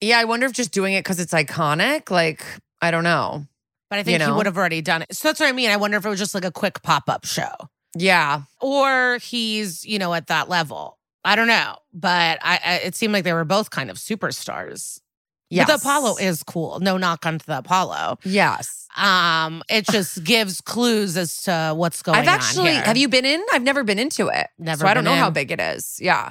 [0.00, 0.18] Yeah.
[0.18, 2.44] I wonder if just doing it because it's iconic, like,
[2.82, 3.46] I don't know.
[3.90, 4.36] But I think he know?
[4.36, 5.14] would have already done it.
[5.16, 5.70] So that's what I mean.
[5.70, 7.50] I wonder if it was just like a quick pop up show.
[7.96, 8.42] Yeah.
[8.60, 13.12] or he's you know at that level i don't know but I, I it seemed
[13.12, 15.00] like they were both kind of superstars
[15.48, 15.66] Yes.
[15.66, 18.86] but the apollo is cool no knock onto the apollo Yes.
[18.96, 22.82] um it just gives clues as to what's going I've on actually, here.
[22.82, 23.44] have you been in?
[23.52, 24.46] I've never been into it.
[24.56, 25.98] Never So I don't know how big it is.
[26.00, 26.30] Yeah.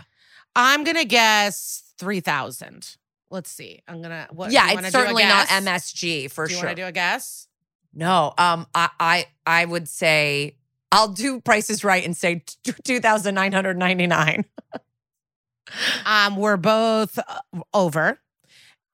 [0.56, 2.96] i'm gonna guess 3000
[3.32, 4.72] let's see i'm gonna what yeah.
[4.72, 6.68] it's certainly not MSG for do you sure.
[6.68, 7.50] Want to do a guess
[7.94, 8.34] no.
[8.38, 10.56] Um, I, I, I would say
[10.92, 12.44] I'll do prices right and say
[12.84, 14.46] two thousand nine hundred ninety nine.
[16.06, 17.40] um we're both uh,
[17.74, 18.20] over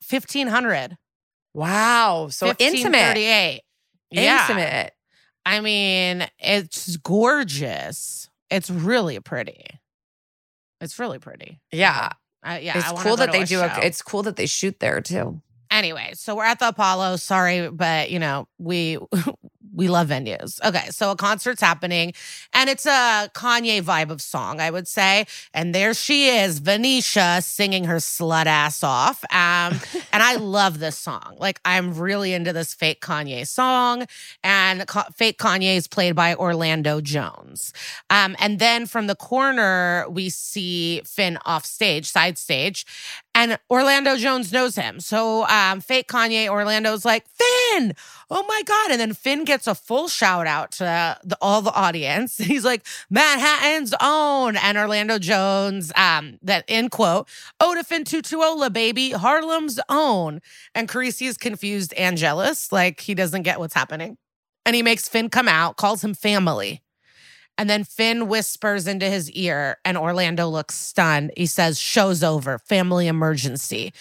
[0.09, 0.97] 1500
[1.53, 2.27] Wow.
[2.29, 2.91] So intimate.
[2.91, 3.61] 1538
[4.11, 4.93] yeah Intimate.
[5.45, 8.29] I mean, it's gorgeous.
[8.49, 9.65] It's really pretty.
[10.81, 11.61] It's really pretty.
[11.71, 12.09] Yeah.
[12.45, 15.41] Uh, yeah, it's cool that they do a, it's cool that they shoot there too.
[15.71, 16.11] anyway.
[16.13, 17.15] So we're at the Apollo.
[17.17, 18.99] Sorry, but you know we
[19.75, 20.63] we love venues.
[20.65, 22.13] Okay, so a concert's happening,
[22.53, 25.25] and it's a Kanye vibe of song, I would say.
[25.53, 29.23] And there she is, Venetia, singing her slut ass off.
[29.25, 29.79] Um,
[30.13, 31.35] and I love this song.
[31.37, 34.05] Like I'm really into this fake Kanye song,
[34.43, 34.85] and
[35.15, 37.73] fake Kanye is played by Orlando Jones.
[38.09, 42.85] Um, and then from the corner, we see Finn off stage, side stage,
[43.35, 45.01] and Orlando Jones knows him.
[45.01, 47.93] So um, fake Kanye, Orlando's like, Finn,
[48.31, 48.91] oh my God.
[48.91, 52.37] And then Finn gets a full shout out to the, all the audience.
[52.39, 54.55] He's like, Manhattan's own.
[54.55, 57.27] And Orlando Jones, um, that end quote,
[57.59, 60.39] oh to Finn Tutuola, baby, Harlem's own.
[60.73, 64.17] And Carisi is confused and jealous, like he doesn't get what's happening.
[64.65, 66.81] And he makes Finn come out, calls him family.
[67.57, 71.31] And then Finn whispers into his ear, and Orlando looks stunned.
[71.37, 73.93] He says, Show's over, family emergency,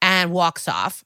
[0.00, 1.04] and walks off.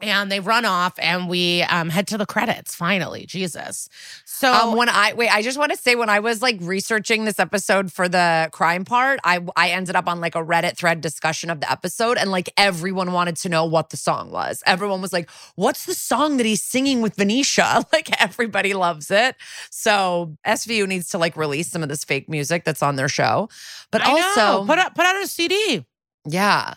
[0.00, 3.26] And they run off, and we um, head to the credits finally.
[3.26, 3.88] Jesus.
[4.24, 7.24] So, Um, when I wait, I just want to say when I was like researching
[7.24, 11.00] this episode for the crime part, I I ended up on like a Reddit thread
[11.00, 14.62] discussion of the episode, and like everyone wanted to know what the song was.
[14.66, 19.34] Everyone was like, "What's the song that he's singing with Venetia?" Like everybody loves it.
[19.70, 23.48] So SVU needs to like release some of this fake music that's on their show,
[23.90, 24.26] but I know.
[24.28, 25.84] also put out, put out a CD.
[26.24, 26.74] yeah.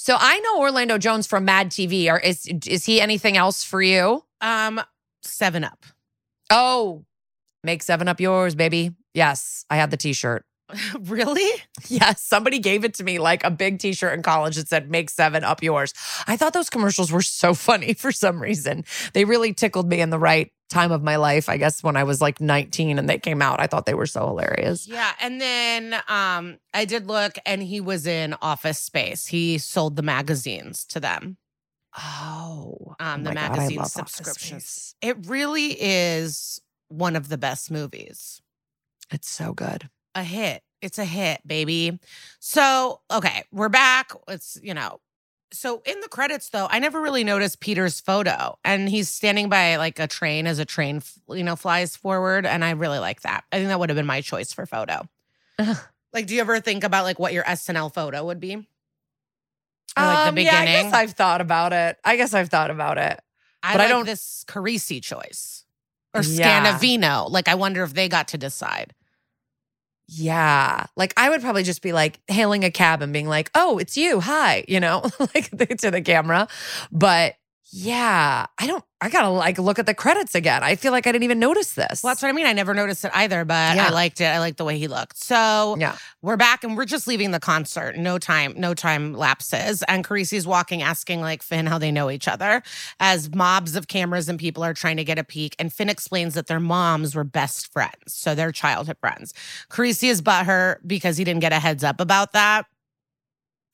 [0.00, 2.10] So I know Orlando Jones from Mad TV.
[2.10, 4.24] Or is is he anything else for you?
[4.40, 4.80] Um,
[5.22, 5.84] Seven Up.
[6.50, 7.04] Oh,
[7.62, 8.92] make seven up yours, baby.
[9.12, 10.44] Yes, I had the T-shirt.
[11.00, 11.50] really?
[11.88, 14.90] Yes, somebody gave it to me like a big t shirt in college that said,
[14.90, 15.94] Make seven up yours.
[16.26, 18.84] I thought those commercials were so funny for some reason.
[19.12, 21.48] They really tickled me in the right time of my life.
[21.48, 24.06] I guess when I was like 19 and they came out, I thought they were
[24.06, 24.86] so hilarious.
[24.86, 25.12] Yeah.
[25.20, 29.26] And then um, I did look and he was in Office Space.
[29.26, 31.38] He sold the magazines to them.
[31.96, 34.94] Oh, Um, the my magazine subscriptions.
[35.00, 38.42] It really is one of the best movies.
[39.10, 39.88] It's so good.
[40.14, 40.62] A hit.
[40.80, 41.98] It's a hit, baby.
[42.38, 44.12] So, okay, we're back.
[44.28, 45.00] It's, you know,
[45.52, 49.76] so in the credits though, I never really noticed Peter's photo and he's standing by
[49.76, 52.46] like a train as a train, you know, flies forward.
[52.46, 53.44] And I really like that.
[53.50, 55.08] I think that would have been my choice for photo.
[56.12, 58.54] like, do you ever think about like what your SNL photo would be?
[58.54, 58.60] Or
[60.04, 61.96] like the Um, yeah, I guess I've thought about it.
[62.04, 63.18] I guess I've thought about it.
[63.62, 65.64] I but I don't- this Carisi choice
[66.14, 66.78] or Yeah.
[67.30, 68.94] Like, I wonder if they got to decide.
[70.08, 70.86] Yeah.
[70.96, 73.96] Like I would probably just be like hailing a cab and being like, oh, it's
[73.96, 74.20] you.
[74.20, 75.02] Hi, you know,
[75.34, 76.48] like to the camera.
[76.90, 77.34] But
[77.70, 80.62] yeah, I don't, I gotta like look at the credits again.
[80.62, 82.02] I feel like I didn't even notice this.
[82.02, 82.46] Well, that's what I mean.
[82.46, 83.88] I never noticed it either, but Yeah.
[83.88, 84.24] I liked it.
[84.24, 85.18] I liked the way he looked.
[85.18, 85.96] So yeah.
[86.22, 87.96] we're back and we're just leaving the concert.
[87.98, 89.82] No time, no time lapses.
[89.82, 92.62] And Carisi's walking, asking like Finn how they know each other
[93.00, 95.54] as mobs of cameras and people are trying to get a peek.
[95.58, 97.92] And Finn explains that their moms were best friends.
[98.06, 99.34] So they're childhood friends.
[99.70, 102.64] Carisi is butthurt because he didn't get a heads up about that.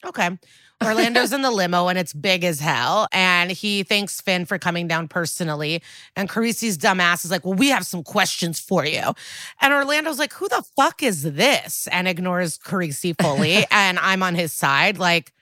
[0.05, 0.37] Okay.
[0.85, 3.09] Orlando's in the limo and it's big as hell.
[3.13, 5.83] And he thanks Finn for coming down personally.
[6.17, 9.15] And Carisi's dumbass is like, Well, we have some questions for you.
[9.61, 11.89] And Orlando's like, Who the fuck is this?
[11.89, 13.67] And ignores Carisi fully.
[13.71, 14.99] and I'm on his side.
[14.99, 15.33] Like,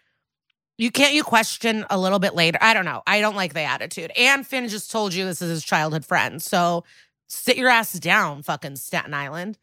[0.78, 2.58] you can't you question a little bit later?
[2.60, 3.02] I don't know.
[3.06, 4.10] I don't like the attitude.
[4.16, 6.42] And Finn just told you this is his childhood friend.
[6.42, 6.84] So
[7.28, 9.58] sit your ass down, fucking Staten Island.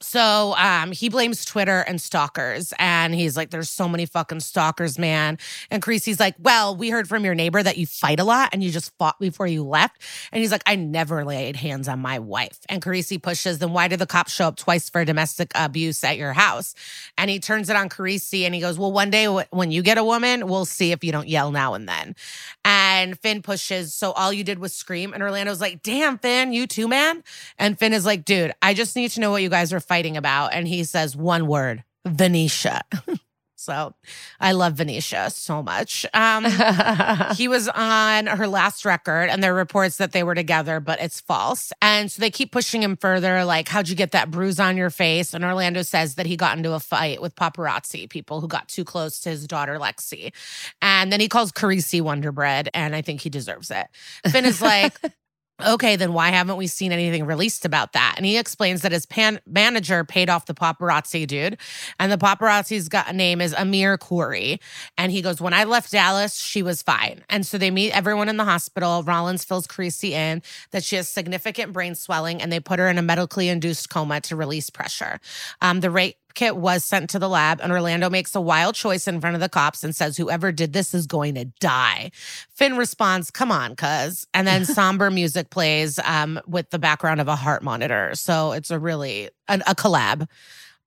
[0.00, 4.98] So um, he blames Twitter and stalkers, and he's like, "There's so many fucking stalkers,
[4.98, 5.38] man."
[5.70, 8.62] And Carisi's like, "Well, we heard from your neighbor that you fight a lot, and
[8.62, 12.18] you just fought before you left." And he's like, "I never laid hands on my
[12.18, 16.04] wife." And Carisi pushes, "Then why did the cops show up twice for domestic abuse
[16.04, 16.74] at your house?"
[17.16, 19.82] And he turns it on Carisi, and he goes, "Well, one day wh- when you
[19.82, 22.14] get a woman, we'll see if you don't yell now and then."
[22.64, 26.66] And Finn pushes, "So all you did was scream?" And Orlando's like, "Damn, Finn, you
[26.68, 27.24] too, man."
[27.58, 30.16] And Finn is like, dude, I just need to know what you guys are fighting
[30.16, 30.54] about.
[30.54, 32.82] And he says one word, Venetia.
[33.56, 33.94] so
[34.38, 36.06] I love Venetia so much.
[36.14, 36.44] Um,
[37.36, 41.00] he was on her last record, and there are reports that they were together, but
[41.00, 41.72] it's false.
[41.82, 44.90] And so they keep pushing him further, like, how'd you get that bruise on your
[44.90, 45.34] face?
[45.34, 48.84] And Orlando says that he got into a fight with paparazzi, people who got too
[48.84, 50.32] close to his daughter, Lexi.
[50.80, 53.88] And then he calls Carisi Wonder Bread, and I think he deserves it.
[54.30, 54.98] Finn is like,
[55.66, 58.14] Okay, then why haven't we seen anything released about that?
[58.16, 61.58] And he explains that his pan- manager paid off the paparazzi dude,
[61.98, 64.60] and the paparazzi's got a name is Amir Khoury.
[64.96, 67.24] And he goes, When I left Dallas, she was fine.
[67.28, 69.02] And so they meet everyone in the hospital.
[69.02, 72.96] Rollins fills Carisi in that she has significant brain swelling, and they put her in
[72.96, 75.18] a medically induced coma to release pressure.
[75.60, 79.08] Um, the rape kit was sent to the lab, and Orlando makes a wild choice
[79.08, 82.10] in front of the cops and says, Whoever did this is going to die.
[82.54, 84.26] Finn responds, Come on, cuz.
[84.34, 88.14] And then somber music plays um, with the background of a heart monitor.
[88.14, 90.28] So it's a really an, a collab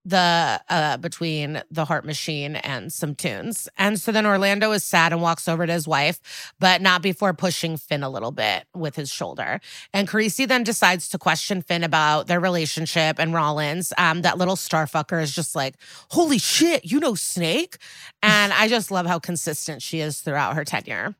[0.03, 3.69] the uh between the heart machine and some tunes.
[3.77, 7.33] And so then Orlando is sad and walks over to his wife, but not before
[7.33, 9.59] pushing Finn a little bit with his shoulder.
[9.93, 13.93] And Carisi then decides to question Finn about their relationship and Rollins.
[13.97, 15.75] Um, that little starfucker is just like,
[16.09, 17.77] holy shit, you know Snake?
[18.23, 21.15] And I just love how consistent she is throughout her tenure.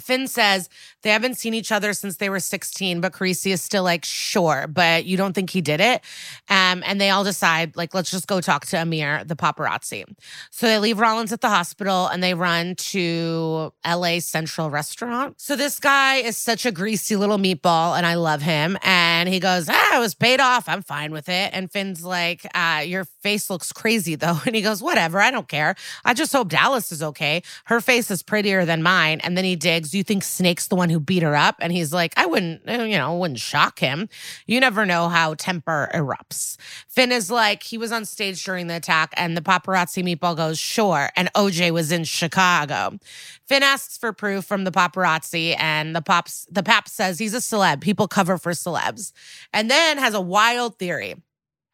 [0.00, 0.68] Finn says
[1.02, 4.66] they haven't seen each other since they were 16, but Carisi is still like, sure,
[4.66, 6.02] but you don't think he did it?
[6.48, 10.04] Um, and they all decide, like, let's just go talk to Amir, the paparazzi.
[10.50, 15.40] So they leave Rollins at the hospital and they run to LA Central Restaurant.
[15.40, 18.76] So this guy is such a greasy little meatball and I love him.
[18.82, 20.68] And he goes, ah, I was paid off.
[20.68, 21.50] I'm fine with it.
[21.52, 24.40] And Finn's like, uh, your face looks crazy though.
[24.46, 25.74] And he goes, whatever, I don't care.
[26.04, 27.42] I just hope Dallas is okay.
[27.64, 29.20] Her face is prettier than mine.
[29.20, 31.56] And then he digs, you think Snake's the one who beat her up?
[31.60, 34.08] And he's like, I wouldn't, uh, you know, wouldn't shock him.
[34.46, 36.56] You never know how temper erupts.
[36.88, 40.58] Finn is like, he was on stage during the attack, and the paparazzi meatball goes,
[40.58, 41.10] sure.
[41.16, 42.98] And OJ was in Chicago.
[43.46, 47.38] Finn asks for proof from the paparazzi, and the pops the pap says he's a
[47.38, 47.80] celeb.
[47.80, 49.12] People cover for celebs.
[49.52, 51.16] And then has a wild theory.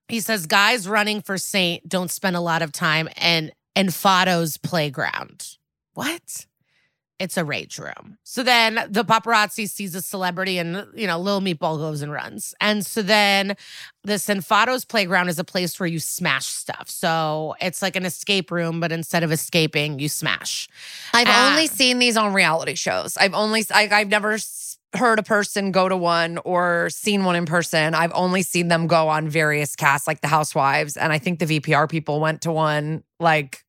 [0.08, 5.56] He says guys running for saint don't spend a lot of time in Enfado's playground.
[5.94, 6.46] What?
[7.20, 8.16] It's a rage room.
[8.24, 12.54] So then the paparazzi sees a celebrity and, you know, Lil Meatball goes and runs.
[12.60, 13.56] And so then
[14.02, 16.88] the Sinfado's playground is a place where you smash stuff.
[16.88, 20.66] So it's like an escape room, but instead of escaping, you smash.
[21.12, 23.16] I've Uh, only seen these on reality shows.
[23.18, 24.38] I've only I, I've never
[24.96, 27.94] heard a person go to one or seen one in person.
[27.94, 31.46] I've only seen them go on various casts, like the Housewives, and I think the
[31.60, 33.04] VPR people went to one.
[33.20, 33.62] Like,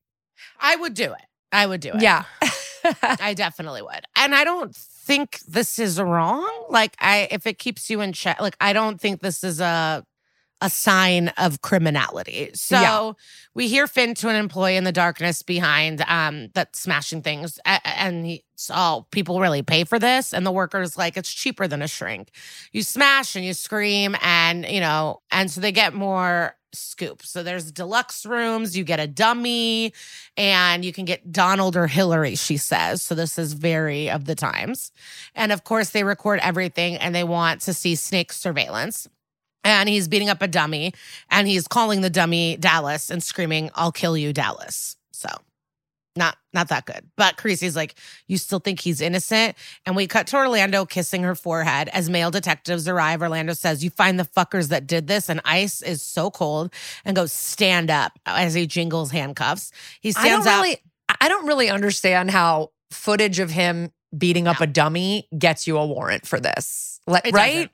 [0.58, 1.26] I would do it.
[1.52, 2.00] I would do it.
[2.00, 2.24] yeah,
[3.20, 4.04] I definitely would.
[4.16, 6.66] And I don't think this is wrong.
[6.70, 10.04] Like I if it keeps you in check, like I don't think this is a
[10.60, 12.50] a sign of criminality.
[12.54, 13.12] So Yeah.
[13.54, 18.24] we hear Finn to an employee in the darkness behind um that's smashing things and
[18.26, 21.88] he oh people really pay for this and the worker's like it's cheaper than a
[21.88, 22.30] shrink.
[22.72, 27.22] You smash and you scream and you know and so they get more scoop.
[27.22, 29.92] So there's deluxe rooms, you get a dummy
[30.36, 33.02] and you can get Donald or Hillary, she says.
[33.02, 34.92] So this is very of the times.
[35.34, 39.08] And of course, they record everything and they want to see snake surveillance.
[39.64, 40.92] And he's beating up a dummy
[41.30, 44.96] and he's calling the dummy Dallas and screaming, I'll kill you, Dallas.
[45.12, 45.28] So
[46.16, 47.08] not not that good.
[47.16, 47.94] But Carisi's like,
[48.26, 49.56] you still think he's innocent?
[49.86, 51.88] And we cut to Orlando kissing her forehead.
[51.92, 55.80] As male detectives arrive, Orlando says, You find the fuckers that did this, and ice
[55.82, 56.72] is so cold,
[57.04, 59.72] and goes, stand up as he jingles handcuffs.
[60.00, 60.62] He I stands don't up.
[60.62, 60.76] really,
[61.20, 65.86] I don't really understand how footage of him beating up a dummy gets you a
[65.86, 67.52] warrant for this, like, It right?
[67.54, 67.70] doesn't.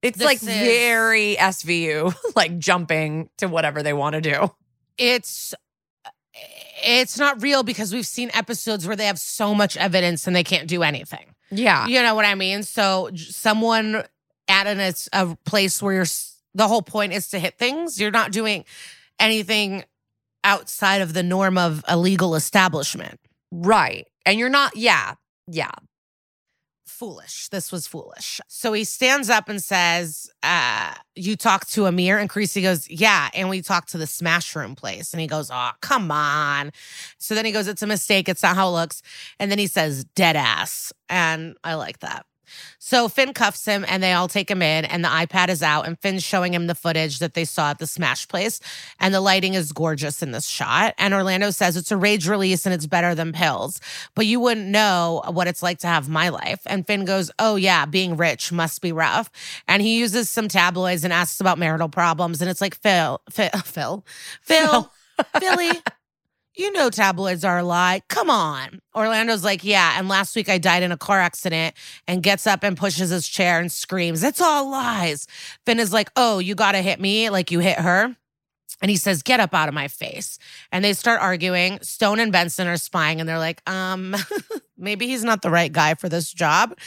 [0.00, 4.50] It's This like is- very SVU, like jumping to whatever they want to do.
[4.98, 5.52] it's
[6.84, 10.44] it's not real because we've seen episodes where they have so much evidence and they
[10.44, 11.34] can't do anything.
[11.50, 11.86] Yeah.
[11.86, 12.62] You know what I mean?
[12.62, 14.04] So someone
[14.48, 16.06] at an, it's a place where you're
[16.54, 18.00] the whole point is to hit things.
[18.00, 18.64] You're not doing
[19.18, 19.84] anything
[20.42, 23.18] outside of the norm of a legal establishment.
[23.50, 24.06] Right.
[24.26, 25.14] And you're not, yeah.
[25.46, 25.72] Yeah.
[26.94, 27.48] Foolish.
[27.48, 28.40] This was foolish.
[28.46, 32.18] So he stands up and says, uh, You talked to Amir?
[32.18, 33.30] And Carisi goes, Yeah.
[33.34, 35.12] And we talked to the Smash Room place.
[35.12, 36.70] And he goes, Oh, come on.
[37.18, 38.28] So then he goes, It's a mistake.
[38.28, 39.02] It's not how it looks.
[39.40, 40.92] And then he says, Dead ass.
[41.08, 42.26] And I like that.
[42.78, 45.86] So Finn cuffs him and they all take him in, and the iPad is out,
[45.86, 48.60] and Finn's showing him the footage that they saw at the Smash place.
[49.00, 50.94] And the lighting is gorgeous in this shot.
[50.98, 53.80] And Orlando says it's a rage release and it's better than pills,
[54.14, 56.60] but you wouldn't know what it's like to have my life.
[56.66, 59.30] And Finn goes, Oh, yeah, being rich must be rough.
[59.68, 62.40] And he uses some tabloids and asks about marital problems.
[62.40, 64.04] And it's like, Phil, Phil, Phil,
[64.42, 64.90] Phil,
[65.38, 65.70] Philly.
[66.56, 68.02] You know tabloids are a lie.
[68.08, 68.80] Come on.
[68.94, 69.98] Orlando's like, yeah.
[69.98, 71.74] And last week I died in a car accident
[72.06, 75.26] and gets up and pushes his chair and screams, It's all lies.
[75.66, 78.16] Finn is like, Oh, you got to hit me like you hit her.
[78.80, 80.38] And he says, Get up out of my face.
[80.70, 81.80] And they start arguing.
[81.82, 84.14] Stone and Benson are spying and they're like, Um,
[84.78, 86.78] maybe he's not the right guy for this job.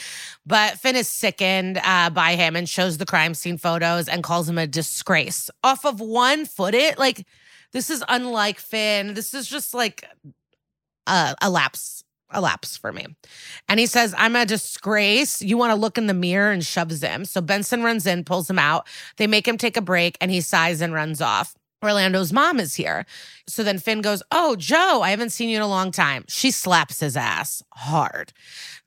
[0.46, 4.48] But Finn is sickened uh, by him and shows the crime scene photos and calls
[4.48, 6.98] him a disgrace off of one footage.
[6.98, 7.26] Like,
[7.78, 9.14] this is unlike Finn.
[9.14, 10.04] This is just like
[11.06, 13.06] a, a lapse, a lapse for me.
[13.70, 15.44] And he says, I'm a disgrace.
[15.44, 17.24] You want to look in the mirror and shoves him.
[17.24, 18.88] So Benson runs in, pulls him out.
[19.18, 21.54] They make him take a break and he sighs and runs off.
[21.84, 23.06] Orlando's mom is here.
[23.46, 26.26] So then Finn goes, Oh, Joe, I haven't seen you in a long time.
[26.28, 28.34] She slaps his ass hard.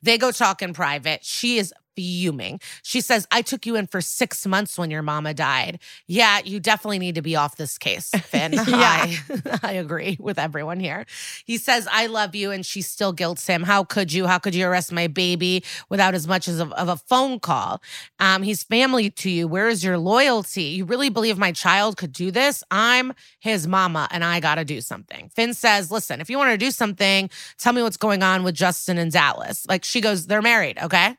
[0.03, 1.25] They go talk in private.
[1.25, 2.61] She is fuming.
[2.83, 5.79] She says, I took you in for six months when your mama died.
[6.07, 8.53] Yeah, you definitely need to be off this case, Finn.
[8.53, 8.63] Yeah.
[8.67, 9.19] I,
[9.63, 11.07] I agree with everyone here.
[11.45, 12.51] He says, I love you.
[12.51, 13.63] And she still guilts him.
[13.65, 14.27] How could you?
[14.27, 17.83] How could you arrest my baby without as much as a, of a phone call?
[18.19, 19.47] Um, he's family to you.
[19.47, 20.63] Where is your loyalty?
[20.63, 22.63] You really believe my child could do this?
[22.71, 25.31] I'm his mama and I got to do something.
[25.35, 28.55] Finn says, Listen, if you want to do something, tell me what's going on with
[28.55, 29.67] Justin and Dallas.
[29.69, 30.79] Like she goes, They're married.
[30.83, 31.17] Okay.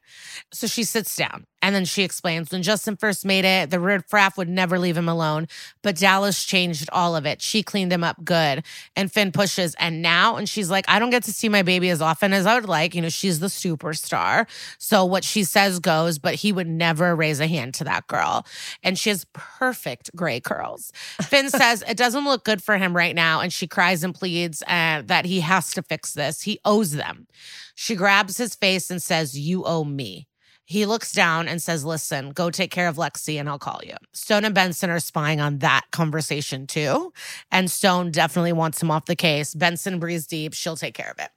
[0.52, 4.08] So she sits down and then she explains when Justin first made it, the Red
[4.08, 5.48] Fraff would never leave him alone,
[5.84, 7.42] but Dallas changed all of it.
[7.42, 8.64] She cleaned him up good.
[8.96, 11.90] And Finn pushes, and now, and she's like, I don't get to see my baby
[11.90, 12.96] as often as I would like.
[12.96, 14.48] You know, she's the superstar.
[14.80, 18.46] So what she says goes, but he would never raise a hand to that girl.
[18.82, 20.92] And she has perfect gray curls.
[21.22, 23.42] Finn says it doesn't look good for him right now.
[23.42, 26.42] And she cries and pleads uh, that he has to fix this.
[26.42, 27.28] He owes them.
[27.76, 30.28] She grabs his face and says, You owe me.
[30.72, 33.96] He looks down and says, Listen, go take care of Lexi and I'll call you.
[34.14, 37.12] Stone and Benson are spying on that conversation too.
[37.52, 39.54] And Stone definitely wants him off the case.
[39.54, 40.54] Benson breathes deep.
[40.54, 41.30] She'll take care of it.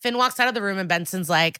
[0.00, 1.58] Finn walks out of the room and Benson's like,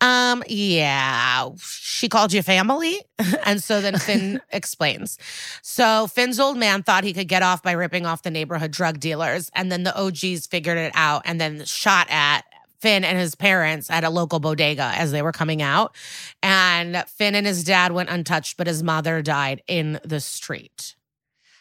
[0.00, 3.00] um, yeah, she called you family.
[3.46, 5.18] and so then Finn explains.
[5.62, 9.00] So Finn's old man thought he could get off by ripping off the neighborhood drug
[9.00, 9.50] dealers.
[9.54, 12.42] And then the OGs figured it out and then shot at
[12.80, 15.94] Finn and his parents at a local bodega as they were coming out.
[16.42, 20.96] And Finn and his dad went untouched, but his mother died in the street.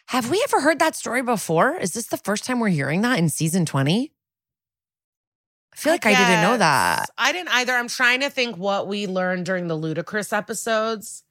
[0.08, 1.78] Have we ever heard that story before?
[1.78, 4.12] Is this the first time we're hearing that in season 20?
[5.74, 7.10] I feel like I, didn't know that.
[7.18, 7.74] I didn't either.
[7.74, 11.24] I'm trying to think what we learned during the ludicrous episodes.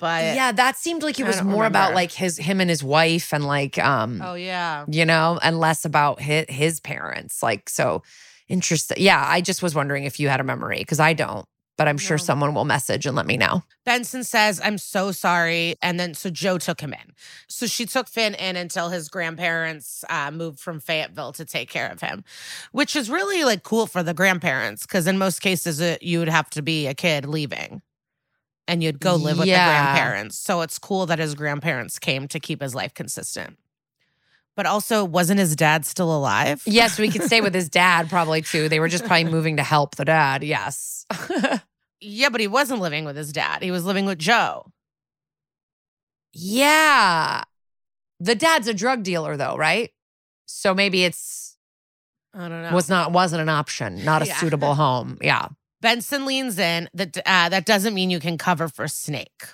[0.00, 3.32] But yeah, that seemed like it was more about like his him and his wife
[3.32, 4.84] and like um Oh yeah.
[4.88, 7.40] you know, and less about his, his parents.
[7.40, 8.02] Like so
[8.52, 8.98] interesting.
[9.00, 11.46] Yeah, I just was wondering if you had a memory because I don't,
[11.78, 12.22] but I'm sure No.
[12.22, 13.62] someone will message and let me know.
[13.84, 15.76] Benson says, I'm so sorry.
[15.82, 17.14] And then so Joe took him in.
[17.48, 21.88] So she took Finn in until his grandparents uh, moved from Fayetteville to take care
[21.90, 22.24] of him,
[22.72, 26.28] which is really like cool for the grandparents because in most cases it, you would
[26.28, 27.82] have to be a kid leaving
[28.68, 29.66] and you'd go live with Yeah.
[29.66, 30.38] the grandparents.
[30.38, 33.58] So it's cool that his grandparents came to keep his life consistent.
[34.54, 36.62] But also, wasn't his dad still alive?
[36.66, 38.68] Yes, we could stay with his dad probably too.
[38.68, 40.42] They were just probably moving to help the dad.
[40.44, 41.06] Yes.
[42.04, 43.62] Yeah, but he wasn't living with his dad.
[43.62, 44.66] He was living with Joe.
[46.32, 47.44] yeah.
[48.20, 49.90] The dad's a drug dealer though, right?
[50.46, 51.56] So maybe it's
[52.34, 52.72] I don't know.
[52.72, 54.36] was not wasn't an option, not a Yeah.
[54.36, 55.18] suitable home.
[55.20, 55.48] Yeah.
[55.80, 56.88] Benson leans in.
[56.94, 59.44] That uh, that doesn't mean you can cover for Snake.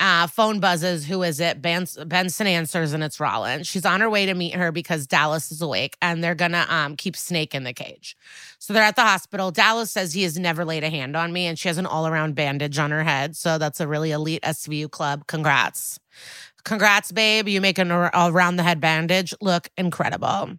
[0.00, 1.04] Uh, phone buzzes.
[1.06, 1.60] Who is it?
[1.60, 3.66] Bens- Benson answers, and it's Rollins.
[3.66, 6.94] She's on her way to meet her because Dallas is awake, and they're gonna um,
[6.96, 8.16] keep Snake in the cage.
[8.60, 9.50] So they're at the hospital.
[9.50, 12.36] Dallas says he has never laid a hand on me, and she has an all-around
[12.36, 13.34] bandage on her head.
[13.36, 15.26] So that's a really elite SVU club.
[15.26, 15.98] Congrats,
[16.64, 17.48] congrats, babe.
[17.48, 20.58] You make an around the head bandage look incredible.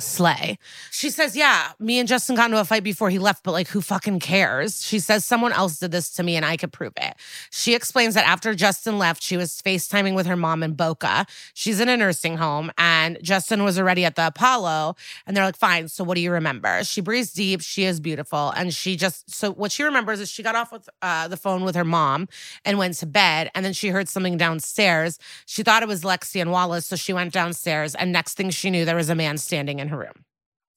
[0.00, 0.58] Slay.
[0.90, 3.68] She says, Yeah, me and Justin got into a fight before he left, but like,
[3.68, 4.84] who fucking cares?
[4.84, 7.14] She says, Someone else did this to me and I could prove it.
[7.50, 11.26] She explains that after Justin left, she was FaceTiming with her mom in Boca.
[11.54, 14.96] She's in a nursing home and Justin was already at the Apollo.
[15.26, 16.82] And they're like, Fine, so what do you remember?
[16.82, 17.60] She breathes deep.
[17.60, 18.50] She is beautiful.
[18.50, 21.62] And she just, so what she remembers is she got off with uh, the phone
[21.62, 22.26] with her mom
[22.64, 23.48] and went to bed.
[23.54, 25.20] And then she heard something downstairs.
[25.46, 26.86] She thought it was Lexi and Wallace.
[26.86, 27.94] So she went downstairs.
[27.94, 30.24] And next thing she knew, there was a man standing in her room.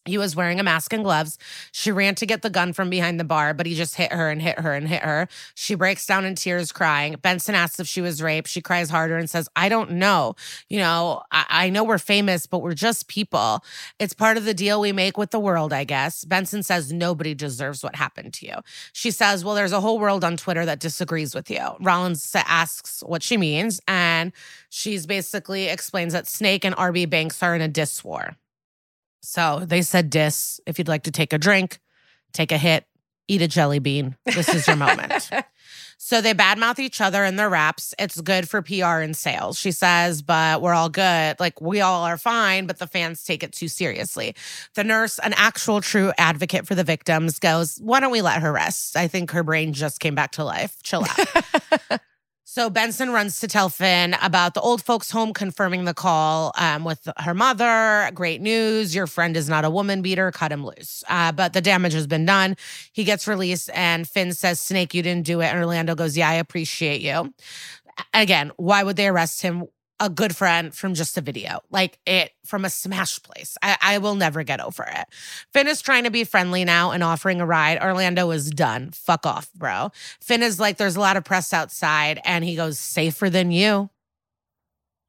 [0.08, 1.38] He was wearing a mask and gloves.
[1.72, 4.30] She ran to get the gun from behind the bar, but he just hit her
[4.30, 5.28] and hit her and hit her.
[5.54, 7.16] She breaks down in tears, crying.
[7.22, 8.48] Benson asks if she was raped.
[8.48, 10.36] She cries harder and says, I don't know.
[10.70, 13.64] You know, I, I know we're famous, but we're just people.
[14.00, 16.24] It's part of the deal we make with the world, I guess.
[16.24, 18.56] Benson says, Nobody deserves what happened to you.
[18.94, 21.62] She says, Well, there's a whole world on Twitter that disagrees with you.
[21.82, 24.32] Rollins asks what she means, and
[24.70, 28.36] she's basically explains that Snake and RB Banks are in a diss war.
[29.22, 30.60] So they said diss.
[30.66, 31.80] If you'd like to take a drink,
[32.34, 32.86] take a hit,
[33.28, 34.16] eat a jelly bean.
[34.26, 35.30] This is your moment.
[36.00, 37.94] So they badmouth each other in their raps.
[37.98, 39.58] It's good for PR and sales.
[39.60, 41.40] She says, but we're all good.
[41.40, 44.36] Like we all are fine, but the fans take it too seriously.
[44.76, 48.54] The nurse, an actual true advocate for the victims, goes, Why don't we let her
[48.54, 48.96] rest?
[48.96, 50.78] I think her brain just came back to life.
[50.84, 52.00] Chill out.
[52.58, 56.84] So Benson runs to tell Finn about the old folks' home confirming the call um,
[56.84, 58.10] with her mother.
[58.16, 58.96] Great news.
[58.96, 60.32] Your friend is not a woman beater.
[60.32, 61.04] Cut him loose.
[61.08, 62.58] Uh, but the damage has been done.
[62.94, 65.46] He gets released, and Finn says, Snake, you didn't do it.
[65.46, 67.32] And Orlando goes, Yeah, I appreciate you.
[68.16, 69.66] Again, why would they arrest him?
[70.00, 73.58] A good friend from just a video, like it from a smash place.
[73.64, 75.08] I, I will never get over it.
[75.54, 77.82] Finn is trying to be friendly now and offering a ride.
[77.82, 78.92] Orlando is done.
[78.92, 79.92] Fuck off, bro.
[80.22, 83.90] Finn is like, there's a lot of press outside, and he goes, safer than you.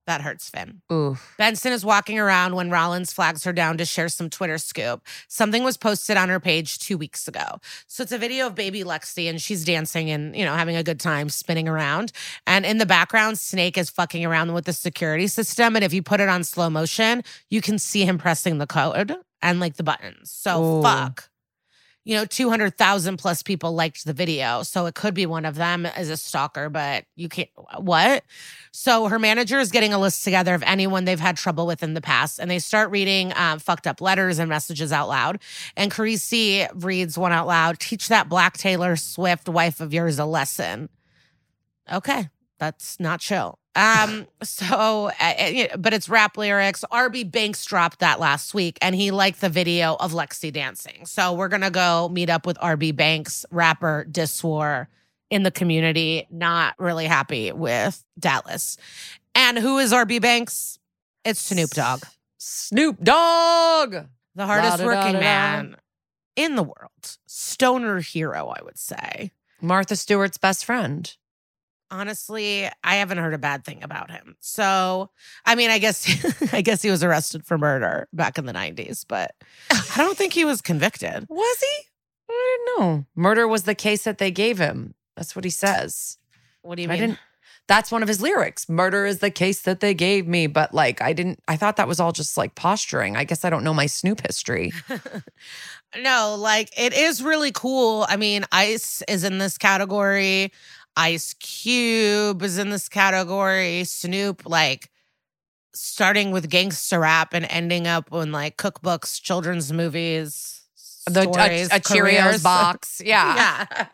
[0.09, 0.81] That hurts Finn.
[0.91, 1.19] Ooh.
[1.37, 5.07] Benson is walking around when Rollins flags her down to share some Twitter scoop.
[5.29, 7.61] Something was posted on her page two weeks ago.
[7.89, 10.83] So it's a video of baby Lexi and she's dancing and, you know, having a
[10.83, 12.13] good time spinning around.
[12.47, 15.77] And in the background, Snake is fucking around with the security system.
[15.77, 19.15] And if you put it on slow motion, you can see him pressing the code
[19.43, 20.31] and like the buttons.
[20.31, 20.83] So Ooh.
[20.83, 21.28] fuck.
[22.09, 24.63] You know, 200,000 plus people liked the video.
[24.63, 27.51] So it could be one of them as a stalker, but you can't.
[27.77, 28.25] What?
[28.73, 31.93] So her manager is getting a list together of anyone they've had trouble with in
[31.93, 35.39] the past, and they start reading um, fucked up letters and messages out loud.
[35.77, 40.25] And Carisi reads one out loud: "Teach that Black Taylor Swift wife of yours a
[40.25, 40.89] lesson."
[41.93, 43.59] Okay, that's not chill.
[43.79, 46.85] Um, so, uh, uh, but it's rap lyrics.
[46.91, 51.07] RB Banks dropped that last week, and he liked the video of Lexi dancing.
[51.07, 54.89] So we're gonna go meet up with RB Banks, rapper diss war
[55.31, 56.27] in the community.
[56.29, 58.79] Not really happy with Dallas.
[59.37, 60.81] And who is RB Banks?
[61.25, 62.03] It's Snoop Dogg,
[62.39, 63.95] Snoop Dogg.
[64.35, 65.77] the hardest working man
[66.35, 67.19] in the world.
[67.27, 69.31] Stoner hero, I would say.
[69.61, 71.17] Martha Stewart's best friend.
[71.91, 74.37] Honestly, I haven't heard a bad thing about him.
[74.41, 75.11] So,
[75.47, 76.07] I mean, I guess
[76.53, 79.35] I guess he was arrested for murder back in the 90s, but
[79.71, 81.27] I don't think he was convicted.
[81.31, 81.83] Was he?
[82.31, 83.07] I didn't know.
[83.17, 84.95] Murder was the case that they gave him.
[85.17, 86.19] That's what he says.
[86.61, 87.19] What do you I mean?
[87.69, 88.67] That's one of his lyrics.
[88.69, 90.47] Murder is the case that they gave me.
[90.47, 91.41] But like, I didn't.
[91.49, 93.15] I thought that was all just like posturing.
[93.15, 94.73] I guess I don't know my Snoop history.
[95.99, 98.07] no, like it is really cool.
[98.09, 100.51] I mean, Ice is in this category.
[100.99, 103.85] Ice Cube is in this category.
[103.85, 104.91] Snoop, like
[105.73, 110.63] starting with gangster rap and ending up in like cookbooks, children's movies,
[111.07, 113.01] The stories, a, a Cheerios box.
[113.05, 113.67] Yeah.
[113.77, 113.87] yeah.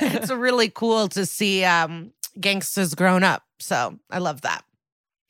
[0.00, 3.42] it's really cool to see um gangsters grown up.
[3.58, 4.64] So I love that.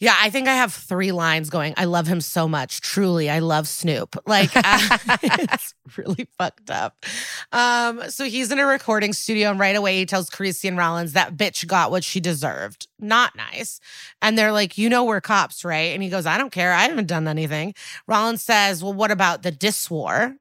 [0.01, 1.73] Yeah, I think I have three lines going.
[1.77, 2.81] I love him so much.
[2.81, 4.17] Truly, I love Snoop.
[4.27, 7.07] Like, uh, it's really fucked up.
[7.53, 11.13] Um, so he's in a recording studio, and right away he tells Carisi and Rollins
[11.13, 12.89] that bitch got what she deserved.
[12.99, 13.81] Not nice.
[14.21, 15.95] And they're like, You know, we're cops, right?
[15.95, 16.73] And he goes, I don't care.
[16.73, 17.75] I haven't done anything.
[18.09, 20.37] Rollins says, Well, what about the diss war?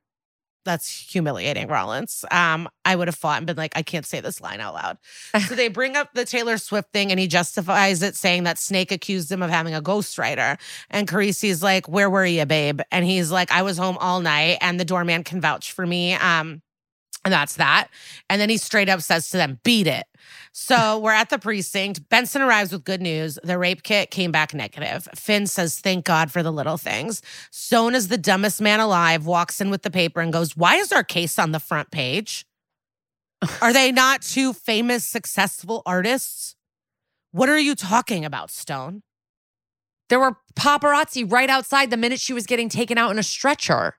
[0.65, 2.23] That's humiliating, Rollins.
[2.31, 4.97] Um, I would have fought and been like, I can't say this line out loud.
[5.47, 8.91] so they bring up the Taylor Swift thing and he justifies it, saying that Snake
[8.91, 10.59] accused him of having a ghostwriter.
[10.89, 12.81] And Carisi's like, Where were you, babe?
[12.91, 16.13] And he's like, I was home all night and the doorman can vouch for me.
[16.13, 16.61] Um,
[17.25, 17.87] and that's that.
[18.29, 20.05] And then he straight up says to them, Beat it.
[20.51, 22.07] So we're at the precinct.
[22.09, 23.39] Benson arrives with good news.
[23.43, 25.07] The rape kit came back negative.
[25.15, 27.21] Finn says, Thank God for the little things.
[27.51, 30.91] Stone is the dumbest man alive, walks in with the paper and goes, Why is
[30.91, 32.45] our case on the front page?
[33.61, 36.55] Are they not two famous, successful artists?
[37.31, 39.01] What are you talking about, Stone?
[40.09, 43.95] There were paparazzi right outside the minute she was getting taken out in a stretcher.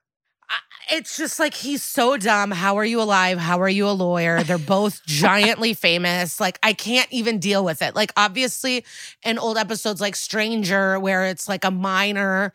[0.90, 2.50] It's just like he's so dumb.
[2.50, 3.38] How are you alive?
[3.38, 4.42] How are you a lawyer?
[4.42, 6.40] They're both giantly famous.
[6.40, 7.94] Like I can't even deal with it.
[7.94, 8.84] Like obviously
[9.24, 12.52] in old episodes like Stranger where it's like a minor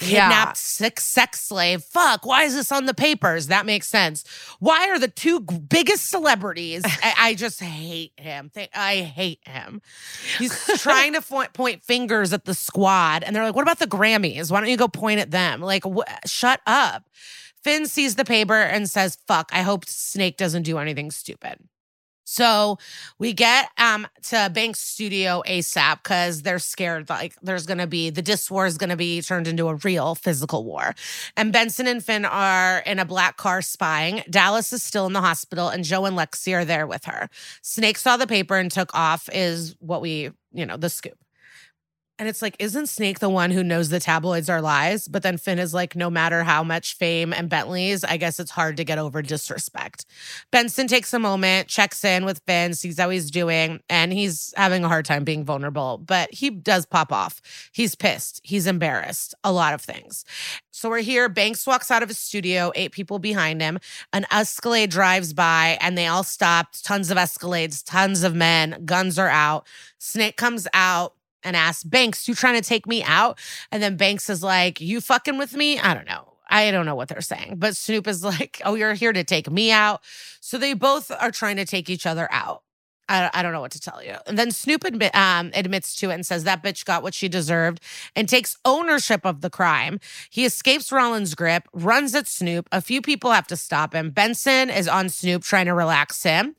[0.00, 1.82] kidnapped sex, sex slave.
[1.82, 3.48] Fuck, why is this on the papers?
[3.48, 4.24] That makes sense.
[4.58, 6.82] Why are the two biggest celebrities?
[6.86, 8.50] I, I just hate him.
[8.74, 9.82] I hate him.
[10.38, 13.86] He's trying to point, point fingers at the squad, and they're like, "What about the
[13.86, 14.50] Grammys?
[14.50, 17.04] Why don't you go point at them?" Like, wh- shut up.
[17.64, 21.58] Finn sees the paper and says, "Fuck, I hope Snake doesn't do anything stupid."
[22.24, 22.78] So
[23.18, 28.22] we get um to Bank's studio ASAP because they're scared like there's gonna be the
[28.22, 30.94] diss war is gonna be turned into a real physical war.
[31.36, 34.22] And Benson and Finn are in a black car spying.
[34.30, 37.28] Dallas is still in the hospital, and Joe and Lexi are there with her.
[37.62, 41.18] Snake saw the paper and took off, is what we, you know, the scoop.
[42.20, 45.08] And it's like, isn't Snake the one who knows the tabloids are lies?
[45.08, 48.50] But then Finn is like, no matter how much fame and Bentleys, I guess it's
[48.50, 50.04] hard to get over disrespect.
[50.50, 54.84] Benson takes a moment, checks in with Finn, sees how he's doing, and he's having
[54.84, 57.40] a hard time being vulnerable, but he does pop off.
[57.72, 58.42] He's pissed.
[58.44, 59.34] He's embarrassed.
[59.42, 60.26] A lot of things.
[60.72, 61.30] So we're here.
[61.30, 63.78] Banks walks out of his studio, eight people behind him.
[64.12, 66.84] An Escalade drives by, and they all stopped.
[66.84, 68.82] Tons of Escalades, tons of men.
[68.84, 69.66] Guns are out.
[69.98, 73.38] Snake comes out and asks Banks, "You trying to take me out?"
[73.70, 76.34] And then Banks is like, "You fucking with me?" I don't know.
[76.48, 79.50] I don't know what they're saying, but Snoop is like, "Oh, you're here to take
[79.50, 80.00] me out."
[80.40, 82.62] So they both are trying to take each other out.
[83.10, 84.14] I, I don't know what to tell you.
[84.26, 84.84] And then Snoop
[85.14, 87.80] um, admits to it and says that bitch got what she deserved
[88.14, 89.98] and takes ownership of the crime.
[90.30, 92.68] He escapes Rollins' grip, runs at Snoop.
[92.70, 94.10] A few people have to stop him.
[94.10, 96.54] Benson is on Snoop trying to relax him.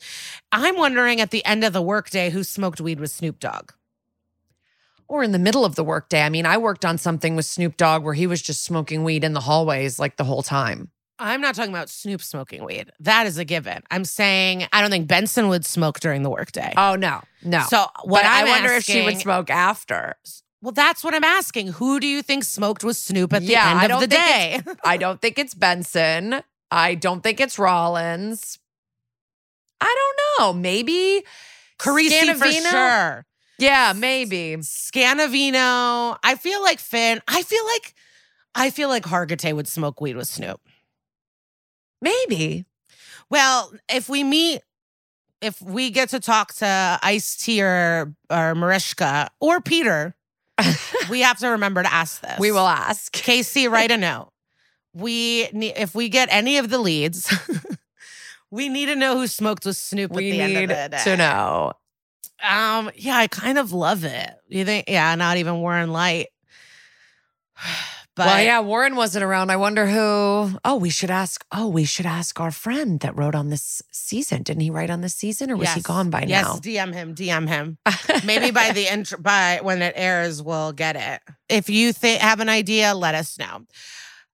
[0.51, 3.71] I'm wondering at the end of the workday who smoked weed with Snoop Dogg.
[5.11, 6.21] Or in the middle of the workday.
[6.21, 9.25] I mean, I worked on something with Snoop Dogg where he was just smoking weed
[9.25, 10.89] in the hallways like the whole time.
[11.19, 12.93] I'm not talking about Snoop smoking weed.
[13.01, 13.83] That is a given.
[13.91, 16.73] I'm saying I don't think Benson would smoke during the workday.
[16.77, 17.61] Oh no, no.
[17.69, 20.15] So what I wonder if she would smoke after.
[20.61, 21.73] Well, that's what I'm asking.
[21.73, 24.61] Who do you think smoked with Snoop at the Yeah, end of don't the day?
[24.85, 26.41] I don't think it's Benson.
[26.71, 28.59] I don't think it's Rollins.
[29.81, 29.93] I
[30.37, 30.53] don't know.
[30.53, 31.23] Maybe
[31.77, 33.25] Carisi for sure.
[33.61, 34.57] Yeah, maybe.
[34.57, 36.17] Scanavino.
[36.23, 37.21] I feel like Finn.
[37.27, 37.93] I feel like
[38.55, 40.59] I feel like Hargitay would smoke weed with Snoop.
[42.01, 42.65] Maybe.
[43.29, 44.61] Well, if we meet,
[45.41, 50.15] if we get to talk to Ice T or, or Mariska or Peter,
[51.09, 52.39] we have to remember to ask this.
[52.39, 53.11] We will ask.
[53.13, 54.31] Casey, write a note.
[54.93, 57.31] We need if we get any of the leads,
[58.51, 60.97] we need to know who smoked with Snoop We at the end need of the
[60.97, 61.03] day.
[61.03, 61.73] to know.
[62.43, 64.29] Um, yeah, I kind of love it.
[64.47, 64.85] You think?
[64.87, 66.27] Yeah, not even Warren Leight.
[68.13, 69.51] But well, yeah, Warren wasn't around.
[69.51, 70.59] I wonder who.
[70.65, 71.45] Oh, we should ask.
[71.49, 74.43] Oh, we should ask our friend that wrote on this season.
[74.43, 76.55] Didn't he write on this season, or was he gone by yes, now?
[76.55, 77.77] DM him, DM him.
[78.25, 81.21] Maybe by the intro, by when it airs, we'll get it.
[81.47, 83.65] If you th- have an idea, let us know.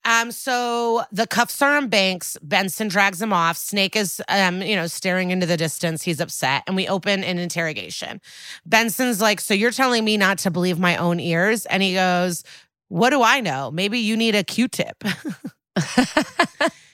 [0.07, 2.37] Um, so the cuffs are on Banks.
[2.41, 3.57] Benson drags him off.
[3.57, 6.01] Snake is, um, you know, staring into the distance.
[6.01, 8.21] He's upset, and we open an interrogation.
[8.65, 12.45] Benson's like, "So you're telling me not to believe my own ears?" And he goes,
[12.87, 13.69] "What do I know?
[13.69, 15.03] Maybe you need a Q-tip."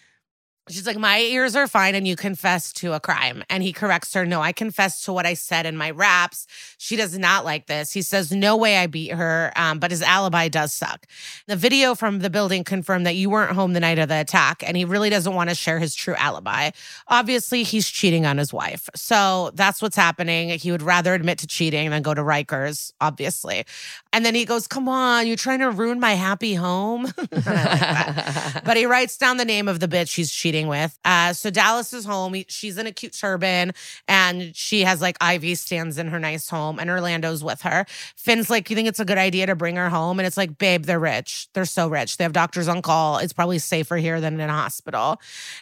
[0.70, 3.44] She's like, My ears are fine, and you confess to a crime.
[3.50, 6.48] And he corrects her, No, I confess to what I said in my raps.
[6.78, 7.92] She does not like this.
[7.92, 11.06] He says, No way I beat her, um, but his alibi does suck.
[11.48, 14.64] The video from the building confirmed that you weren't home the night of the attack,
[14.66, 16.70] and he really doesn't want to share his true alibi.
[17.10, 18.90] Obviously, he's cheating on his wife.
[18.96, 20.48] So that's what's happening.
[20.50, 23.66] He would rather admit to cheating than go to Rikers, obviously.
[24.14, 27.12] And then he goes, Come on, you're trying to ruin my happy home.
[27.46, 30.98] Like but he writes down the name of the bitch he's cheating with.
[31.04, 32.34] Uh, so Dallas is home.
[32.36, 33.74] He- she's in a cute turban
[34.08, 37.86] and she has like IV stands in her nice home and Orlando's with her.
[38.16, 40.20] Finn's like, You think it's a good idea to bring her home?
[40.20, 41.48] And it's like, Babe, they're rich.
[41.54, 42.18] They're so rich.
[42.18, 43.18] They have doctors on call.
[43.18, 45.20] It's probably safer here than in a hospital.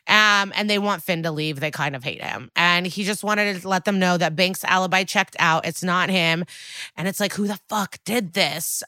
[0.08, 1.60] Um, and they want Finn to leave.
[1.60, 2.52] They kind of hate him.
[2.56, 5.66] And he just wanted to let them know that Banks' alibi checked out.
[5.66, 6.44] It's not him.
[6.98, 8.41] And it's like, who the fuck did this?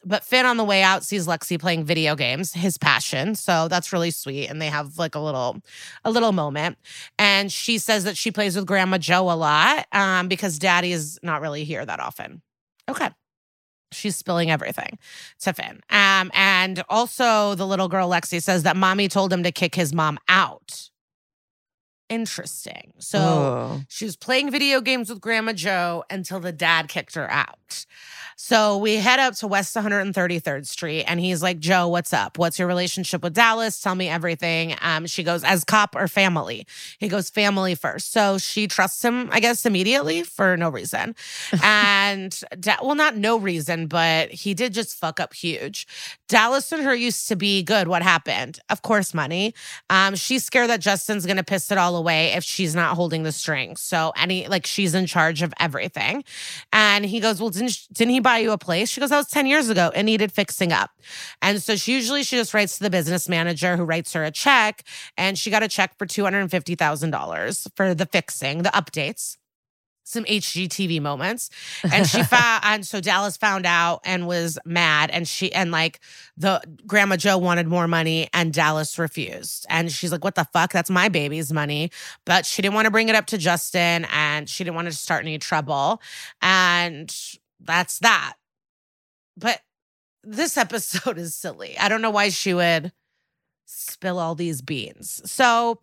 [0.05, 3.35] But Finn on the way out sees Lexi playing video games, his passion.
[3.35, 4.47] So that's really sweet.
[4.47, 5.61] And they have like a little,
[6.03, 6.77] a little moment.
[7.17, 11.19] And she says that she plays with Grandma Joe a lot um, because Daddy is
[11.23, 12.41] not really here that often.
[12.89, 13.09] Okay.
[13.91, 14.97] She's spilling everything
[15.41, 15.81] to Finn.
[15.89, 19.93] Um, and also the little girl Lexi says that mommy told him to kick his
[19.93, 20.89] mom out.
[22.13, 22.93] Interesting.
[22.99, 23.81] So Oh.
[23.89, 27.85] she was playing video games with Grandma Joe until the dad kicked her out.
[28.35, 32.37] So we head up to West 133rd Street, and he's like, Joe, what's up?
[32.37, 33.79] What's your relationship with Dallas?
[33.79, 34.75] Tell me everything.
[34.81, 36.65] Um, she goes, as cop or family?
[36.99, 38.11] He goes, family first.
[38.11, 41.15] So she trusts him, I guess, immediately for no reason.
[41.63, 45.87] and, da- well, not no reason, but he did just fuck up huge.
[46.33, 47.87] Dallas and her used to be good.
[47.87, 48.59] What happened?
[48.71, 49.53] Of course, money.
[49.91, 53.31] Um, she's scared that Justin's gonna piss it all away if she's not holding the
[53.31, 53.81] strings.
[53.81, 56.23] So any like she's in charge of everything.
[56.71, 58.89] And he goes, Well, didn't didn't he buy you a place?
[58.89, 59.91] She goes, That was 10 years ago.
[59.93, 60.89] It needed fixing up.
[61.43, 64.31] And so she usually she just writes to the business manager who writes her a
[64.31, 64.83] check.
[65.15, 69.37] And she got a check for $250,000 for the fixing, the updates
[70.03, 71.49] some HGTV moments.
[71.91, 75.09] And she found, and so Dallas found out and was mad.
[75.11, 75.99] And she, and like
[76.37, 79.65] the Grandma Joe wanted more money and Dallas refused.
[79.69, 80.71] And she's like, what the fuck?
[80.71, 81.91] That's my baby's money.
[82.25, 84.93] But she didn't want to bring it up to Justin and she didn't want to
[84.93, 86.01] start any trouble.
[86.41, 87.13] And
[87.59, 88.35] that's that.
[89.37, 89.61] But
[90.23, 91.77] this episode is silly.
[91.77, 92.91] I don't know why she would
[93.65, 95.21] spill all these beans.
[95.29, 95.79] So,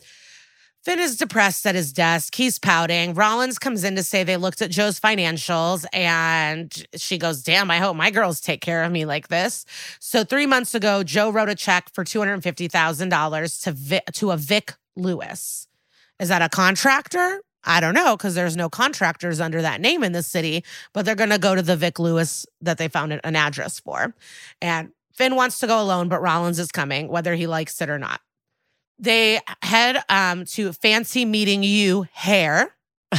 [0.83, 2.35] Finn is depressed at his desk.
[2.35, 3.12] He's pouting.
[3.12, 7.76] Rollins comes in to say they looked at Joe's financials and she goes, Damn, I
[7.76, 9.66] hope my girls take care of me like this.
[9.99, 14.72] So, three months ago, Joe wrote a check for $250,000 to, Vi- to a Vic
[14.97, 15.68] Lewis.
[16.18, 17.43] Is that a contractor?
[17.62, 20.64] I don't know because there's no contractors under that name in the city,
[20.95, 24.14] but they're going to go to the Vic Lewis that they found an address for.
[24.62, 27.99] And Finn wants to go alone, but Rollins is coming, whether he likes it or
[27.99, 28.22] not
[29.01, 32.74] they head um, to fancy meeting you hair.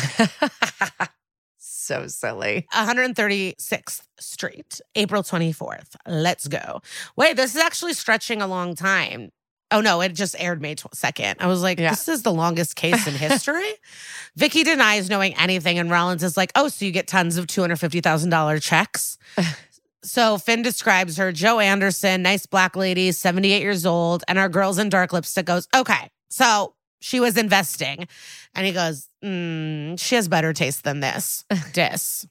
[1.63, 2.67] So silly.
[2.73, 6.82] 136th street april 24th let's go.
[7.17, 9.29] Wait this is actually stretching a long time.
[9.71, 11.89] Oh no it just aired may 2nd i was like Yeah.
[11.89, 13.69] this is the longest case in history?
[14.38, 18.61] Vicky denies knowing anything and rollins is like oh so you get tons of $250000
[18.61, 19.17] checks
[20.03, 24.79] So Finn describes her, Joe Anderson, nice black lady, 78 years old, and our girls
[24.79, 28.07] in dark lipstick goes, okay, so she was investing.
[28.55, 31.45] And he goes, mm, she has better taste than this.
[31.73, 32.27] Diss.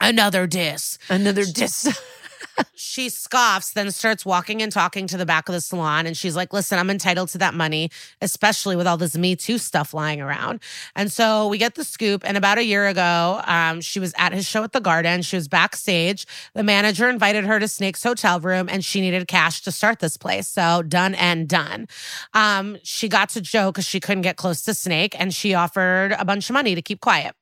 [0.00, 0.98] Another diss.
[1.08, 1.86] Another dis.
[2.74, 6.06] She scoffs, then starts walking and talking to the back of the salon.
[6.06, 7.90] And she's like, listen, I'm entitled to that money,
[8.20, 10.60] especially with all this Me Too stuff lying around.
[10.96, 12.22] And so we get the scoop.
[12.24, 15.22] And about a year ago, um, she was at his show at the garden.
[15.22, 16.26] She was backstage.
[16.54, 20.16] The manager invited her to Snake's hotel room and she needed cash to start this
[20.16, 20.48] place.
[20.48, 21.88] So done and done.
[22.34, 26.12] Um, she got to Joe because she couldn't get close to Snake and she offered
[26.18, 27.34] a bunch of money to keep quiet.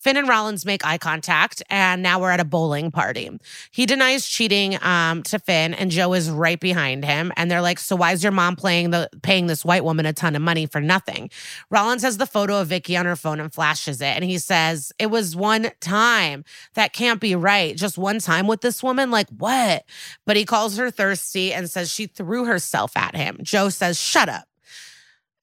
[0.00, 3.30] Finn and Rollins make eye contact, and now we're at a bowling party.
[3.70, 7.32] He denies cheating talking um, to Finn, and Joe is right behind him.
[7.36, 10.12] And they're like, "So why is your mom playing the paying this white woman a
[10.12, 11.30] ton of money for nothing?"
[11.70, 14.92] Rollins has the photo of Vicky on her phone and flashes it, and he says,
[14.98, 16.44] "It was one time.
[16.74, 17.76] That can't be right.
[17.76, 19.10] Just one time with this woman.
[19.10, 19.84] Like what?"
[20.26, 23.38] But he calls her thirsty and says she threw herself at him.
[23.42, 24.44] Joe says, "Shut up."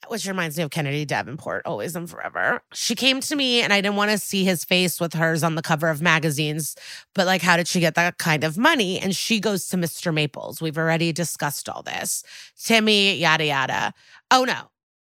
[0.10, 2.62] Which reminds me of Kennedy Davenport, always and forever.
[2.74, 5.56] She came to me and I didn't want to see his face with hers on
[5.56, 6.76] the cover of magazines,
[7.14, 9.00] but like, how did she get that kind of money?
[9.00, 10.14] And she goes to Mr.
[10.14, 10.62] Maples.
[10.62, 12.24] We've already discussed all this.
[12.62, 13.94] Timmy, yada, yada.
[14.32, 14.70] Oh no.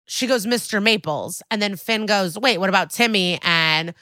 [0.06, 0.82] She goes, Mr.
[0.82, 1.42] Maples.
[1.50, 3.38] And then Finn goes, wait, what about Timmy?
[3.42, 3.94] And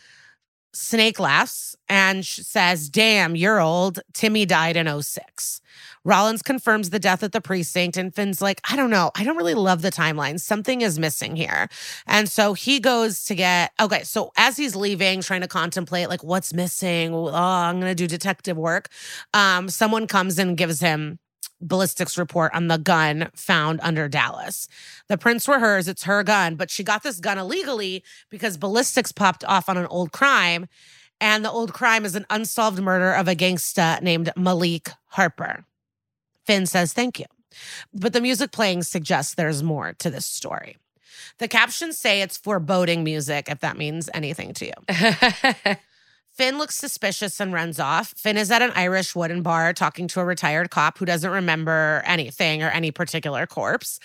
[0.72, 4.00] Snake laughs and says, Damn, you're old.
[4.12, 5.60] Timmy died in 06.
[6.04, 9.10] Rollins confirms the death at the precinct, and Finn's like, I don't know.
[9.14, 10.40] I don't really love the timeline.
[10.40, 11.68] Something is missing here.
[12.06, 16.24] And so he goes to get, okay, so as he's leaving, trying to contemplate, like,
[16.24, 17.12] what's missing?
[17.12, 18.88] Oh, I'm going to do detective work.
[19.34, 21.18] Um, someone comes and gives him
[21.60, 24.66] ballistics report on the gun found under Dallas.
[25.08, 29.12] The prints were hers, it's her gun, but she got this gun illegally because ballistics
[29.12, 30.66] popped off on an old crime.
[31.20, 35.66] And the old crime is an unsolved murder of a gangsta named Malik Harper.
[36.50, 37.26] Finn says thank you.
[37.94, 40.78] But the music playing suggests there's more to this story.
[41.38, 44.72] The captions say it's foreboding music, if that means anything to you.
[46.32, 48.14] Finn looks suspicious and runs off.
[48.16, 52.02] Finn is at an Irish wooden bar talking to a retired cop who doesn't remember
[52.04, 54.00] anything or any particular corpse.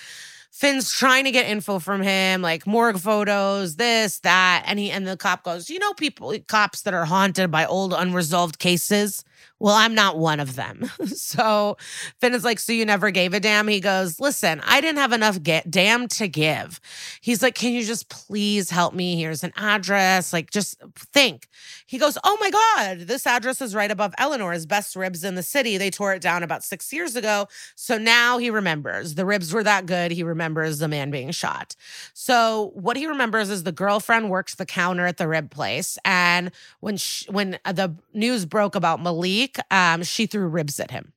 [0.52, 4.64] Finn's trying to get info from him, like morgue photos, this, that.
[4.68, 7.92] And he and the cop goes, You know, people, cops that are haunted by old
[7.92, 9.26] unresolved cases.
[9.60, 10.90] Well, I'm not one of them.
[11.06, 11.78] so
[12.20, 13.68] Finn is like, So you never gave a damn?
[13.68, 16.80] He goes, Listen, I didn't have enough get damn to give.
[17.22, 19.16] He's like, Can you just please help me?
[19.16, 20.34] Here's an address.
[20.34, 20.82] Like, just
[21.14, 21.48] think.
[21.86, 25.44] He goes, Oh my God, this address is right above Eleanor's best ribs in the
[25.44, 25.78] city.
[25.78, 27.48] They tore it down about six years ago.
[27.76, 30.12] So now he remembers the ribs were that good.
[30.12, 31.76] He remembers the man being shot.
[32.14, 35.98] So what he remembers is the girlfriend works the counter at the rib place.
[36.04, 41.14] And when, she, when the news broke about Malik, um, she threw ribs at him.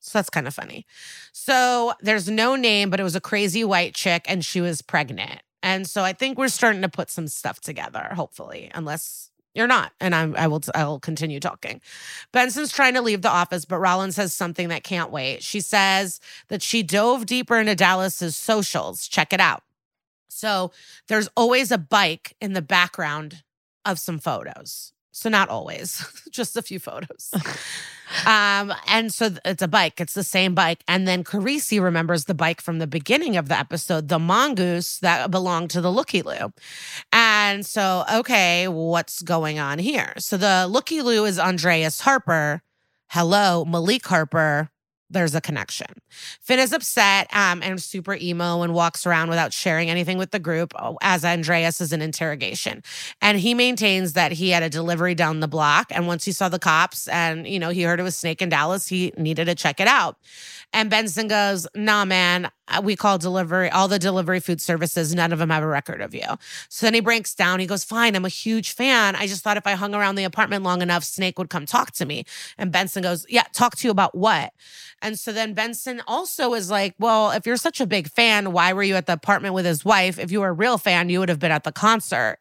[0.00, 0.86] So that's kind of funny.
[1.32, 5.40] So there's no name, but it was a crazy white chick and she was pregnant.
[5.62, 9.92] And so I think we're starting to put some stuff together, hopefully, unless you're not.
[10.00, 11.80] And I'm, I will, I will continue talking.
[12.32, 15.42] Benson's trying to leave the office, but Rollins says something that can't wait.
[15.42, 19.08] She says that she dove deeper into Dallas's socials.
[19.08, 19.62] Check it out.
[20.28, 20.70] So
[21.08, 23.42] there's always a bike in the background
[23.84, 24.92] of some photos.
[25.12, 27.32] So not always, just a few photos.
[28.26, 30.00] um, and so it's a bike.
[30.00, 30.82] It's the same bike.
[30.86, 35.30] And then Carisi remembers the bike from the beginning of the episode, the mongoose that
[35.30, 36.52] belonged to the Looky Loo.
[37.12, 40.12] And so, okay, what's going on here?
[40.18, 42.62] So the Looky Loo is Andreas Harper.
[43.08, 44.70] Hello, Malik Harper
[45.10, 45.88] there's a connection.
[46.40, 50.38] Finn is upset um, and super emo and walks around without sharing anything with the
[50.38, 52.82] group oh, as Andreas is in interrogation.
[53.22, 55.86] And he maintains that he had a delivery down the block.
[55.90, 58.48] And once he saw the cops and, you know, he heard it was Snake in
[58.48, 60.18] Dallas, he needed to check it out.
[60.72, 65.32] And Benson goes, nah, man, Uh, we call delivery, all the delivery food services, none
[65.32, 66.26] of them have a record of you.
[66.68, 67.60] So then he breaks down.
[67.60, 69.16] He goes, fine, I'm a huge fan.
[69.16, 71.92] I just thought if I hung around the apartment long enough, Snake would come talk
[71.92, 72.24] to me.
[72.58, 74.52] And Benson goes, yeah, talk to you about what?
[75.00, 78.72] And so then Benson also is like, well, if you're such a big fan, why
[78.72, 80.18] were you at the apartment with his wife?
[80.18, 82.38] If you were a real fan, you would have been at the concert.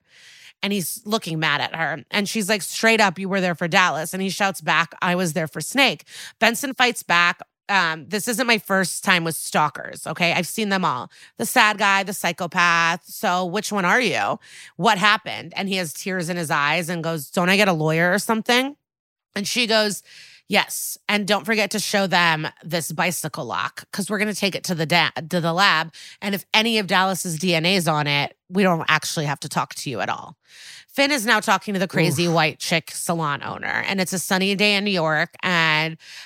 [0.64, 2.04] And he's looking mad at her.
[2.10, 4.12] And she's like, straight up, you were there for Dallas.
[4.14, 6.06] And he shouts back, I was there for Snake.
[6.40, 10.08] Benson fights back um, this isn't my first time with stalkers.
[10.08, 10.34] Okay.
[10.34, 13.04] I've seen them all the sad guy, the psychopath.
[13.06, 14.40] So, which one are you?
[14.78, 15.54] What happened?
[15.56, 18.20] And he has tears in his eyes and goes, Don't I get a lawyer or
[18.20, 18.76] something?
[19.36, 20.04] And she goes,
[20.50, 24.56] Yes, and don't forget to show them this bicycle lock because we're going to take
[24.56, 25.94] it to the da- to the lab.
[26.22, 29.76] And if any of Dallas's DNA is on it, we don't actually have to talk
[29.76, 30.38] to you at all.
[30.88, 32.34] Finn is now talking to the crazy Oof.
[32.34, 35.36] white chick salon owner, and it's a sunny day in New York.
[35.44, 35.67] And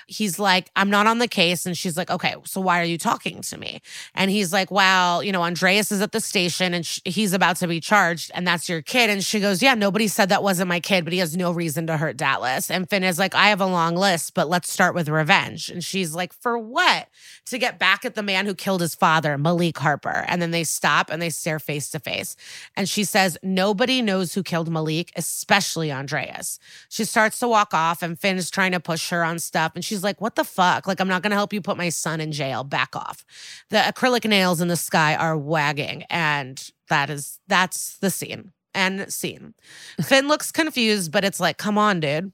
[0.08, 1.66] he's like, I'm not on the case.
[1.66, 3.82] And she's like, Okay, so why are you talking to me?
[4.16, 7.58] And he's like, Well, you know, Andreas is at the station and sh- he's about
[7.58, 9.10] to be charged, and that's your kid.
[9.10, 11.88] And she goes, Yeah, nobody said that wasn't my kid, but he has no reason
[11.88, 12.72] to hurt Dallas.
[12.72, 15.70] And Finn is like, I have a long list, but let's start with revenge.
[15.70, 17.08] And she's like, For what?
[17.45, 20.26] To get back at the man who killed his father, Malik Harper.
[20.28, 22.36] And then they stop and they stare face to face.
[22.76, 26.60] And she says, Nobody knows who killed Malik, especially Andreas.
[26.89, 29.73] She starts to walk off, and Finn is trying to push her on stuff.
[29.75, 30.87] And she's like, What the fuck?
[30.87, 32.63] Like, I'm not going to help you put my son in jail.
[32.63, 33.25] Back off.
[33.69, 36.03] The acrylic nails in the sky are wagging.
[36.09, 39.53] And that is, that's the scene and scene.
[40.01, 42.31] Finn looks confused, but it's like, Come on, dude.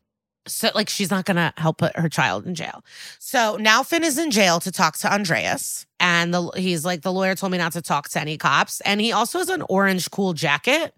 [0.47, 2.83] So, like, she's not going to help put her child in jail.
[3.19, 5.85] So now Finn is in jail to talk to Andreas.
[5.99, 8.81] And the, he's like, the lawyer told me not to talk to any cops.
[8.81, 10.93] And he also has an orange cool jacket.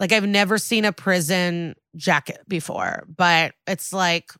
[0.00, 4.32] Like, I've never seen a prison jacket before, but it's like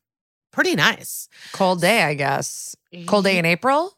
[0.55, 1.29] pretty nice.
[1.53, 2.77] Cold day, I guess.
[3.07, 3.93] Cold day in April?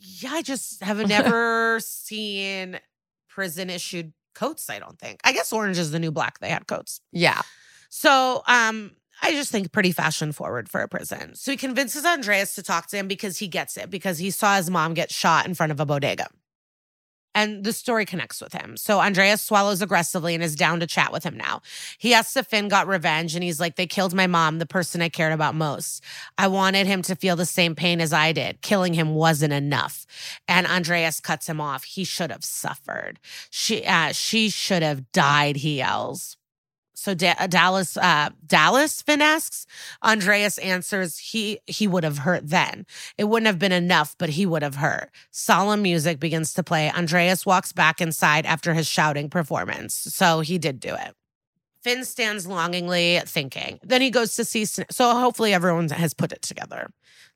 [0.00, 2.80] Yeah, I just have never seen
[3.28, 5.20] prison issued coats, I don't think.
[5.24, 6.40] I guess orange is the new black.
[6.40, 7.00] They had coats.
[7.12, 7.40] Yeah.
[7.88, 11.36] So, um, I just think pretty fashion forward for a prison.
[11.36, 14.56] So he convinces Andreas to talk to him because he gets it, because he saw
[14.56, 16.26] his mom get shot in front of a bodega.
[17.34, 18.76] And the story connects with him.
[18.76, 21.62] So Andreas swallows aggressively and is down to chat with him now.
[21.98, 25.02] He asks if Finn got revenge, and he's like, They killed my mom, the person
[25.02, 26.02] I cared about most.
[26.38, 28.60] I wanted him to feel the same pain as I did.
[28.62, 30.06] Killing him wasn't enough.
[30.46, 31.84] And Andreas cuts him off.
[31.84, 33.18] He should have suffered.
[33.50, 36.36] She, uh, she should have died, he yells.
[36.94, 39.66] So da- Dallas, uh, Dallas, Finn asks.
[40.02, 42.86] Andreas answers, he he would have hurt then.
[43.18, 45.10] It wouldn't have been enough, but he would have hurt.
[45.30, 46.90] Solemn music begins to play.
[46.90, 49.94] Andreas walks back inside after his shouting performance.
[49.94, 51.14] So he did do it.
[51.82, 53.78] Finn stands longingly thinking.
[53.82, 54.62] Then he goes to see.
[54.62, 56.90] Sna- So hopefully everyone has put it together.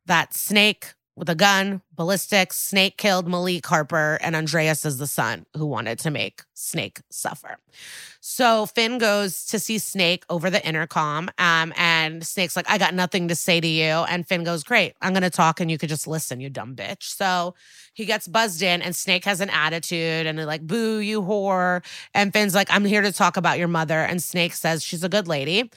[0.06, 5.44] That Snake with a gun, ballistics, Snake killed Malik Harper, and Andreas is the son
[5.54, 7.58] who wanted to make Snake suffer.
[8.20, 12.94] So Finn goes to see Snake over the intercom, um, and Snake's like, "I got
[12.94, 15.88] nothing to say to you," and Finn goes, "Great, I'm gonna talk, and you could
[15.88, 17.54] just listen, you dumb bitch." So
[17.94, 21.82] he gets buzzed in, and Snake has an attitude, and they're like, "Boo, you whore!"
[22.14, 25.08] And Finn's like, "I'm here to talk about your mother," and Snake says she's a
[25.08, 25.70] good lady.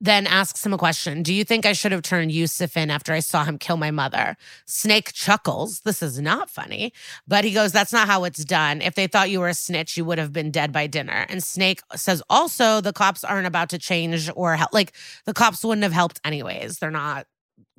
[0.00, 3.12] Then asks him a question: Do you think I should have turned Yusuf in after
[3.12, 4.36] I saw him kill my mother?
[4.66, 5.67] Snake chuckles.
[5.84, 6.92] This is not funny,
[7.26, 8.80] but he goes, "That's not how it's done.
[8.82, 11.42] If they thought you were a snitch, you would have been dead by dinner." And
[11.42, 14.72] Snake says, "Also, the cops aren't about to change or help.
[14.72, 14.92] Like
[15.24, 16.78] the cops wouldn't have helped anyways.
[16.78, 17.26] They're not."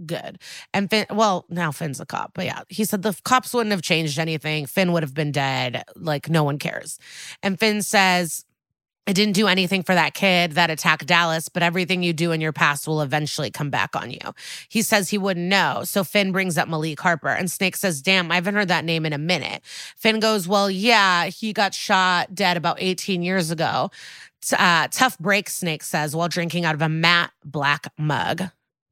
[0.05, 0.39] Good.
[0.73, 3.81] And Finn, well, now Finn's a cop, but yeah, he said the cops wouldn't have
[3.81, 4.65] changed anything.
[4.65, 5.83] Finn would have been dead.
[5.95, 6.99] Like, no one cares.
[7.43, 8.45] And Finn says,
[9.07, 12.41] I didn't do anything for that kid that attacked Dallas, but everything you do in
[12.41, 14.19] your past will eventually come back on you.
[14.69, 15.81] He says he wouldn't know.
[15.83, 19.07] So Finn brings up Malik Harper, and Snake says, Damn, I haven't heard that name
[19.07, 19.63] in a minute.
[19.97, 23.89] Finn goes, Well, yeah, he got shot dead about 18 years ago.
[24.57, 28.43] Uh, tough break, Snake says, while drinking out of a matte black mug.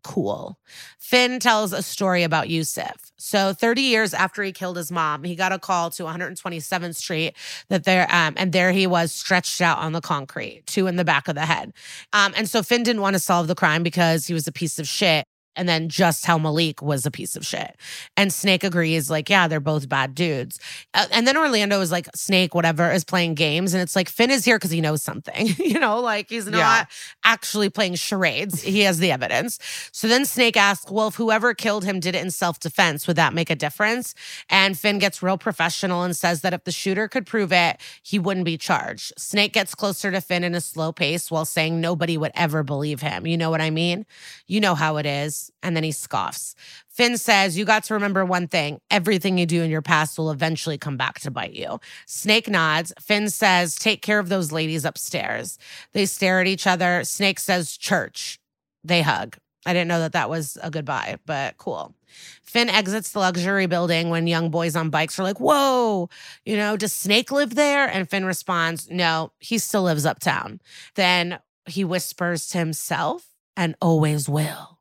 [0.04, 0.58] Cool.
[1.00, 3.12] Finn tells a story about Yusuf.
[3.18, 7.34] So 30 years after he killed his mom, he got a call to 127th Street
[7.70, 11.04] that there, um, and there he was stretched out on the concrete, two in the
[11.04, 11.74] back of the head.
[12.14, 14.80] Um, and so Finn didn't want to solve the crime because he was a piece
[14.80, 15.26] of shit.
[15.58, 17.76] And then just how Malik was a piece of shit.
[18.16, 20.60] And Snake agrees, like, yeah, they're both bad dudes.
[20.94, 23.74] Uh, and then Orlando is like, Snake, whatever, is playing games.
[23.74, 26.60] And it's like, Finn is here because he knows something, you know, like he's not
[26.60, 26.86] Yeah.
[27.26, 28.62] actually playing charades.
[28.62, 29.60] He has the evidence.
[29.92, 33.16] So then Snake asks, well, if whoever killed him did it in self defense, would
[33.18, 34.14] that make a difference?
[34.50, 38.20] And Finn gets real professional and says that if the shooter could prove it, he
[38.20, 39.14] wouldn't be charged.
[39.18, 43.02] Snake gets closer to Finn in a slow pace while saying nobody would ever believe
[43.02, 43.26] him.
[43.26, 44.06] You know what I mean?
[44.46, 45.47] You know how it is.
[45.64, 46.56] And then he scoffs.
[46.90, 50.32] Finn says, You got to remember one thing everything you do in your past will
[50.32, 51.80] eventually come back to bite you.
[52.06, 52.94] Snake nods.
[53.00, 55.58] Finn says, Take care of those ladies upstairs.
[55.94, 57.04] They stare at each other.
[57.04, 58.40] Snake says, Church.
[58.84, 59.38] They hug.
[59.66, 61.94] I didn't know that that was a goodbye, but cool.
[62.42, 66.10] Finn exits the luxury building when young boys on bikes are like, Whoa,
[66.46, 67.86] you know, does Snake live there?
[67.88, 70.62] And Finn responds, No, he still lives uptown.
[70.96, 74.77] Then he whispers to himself, and always will.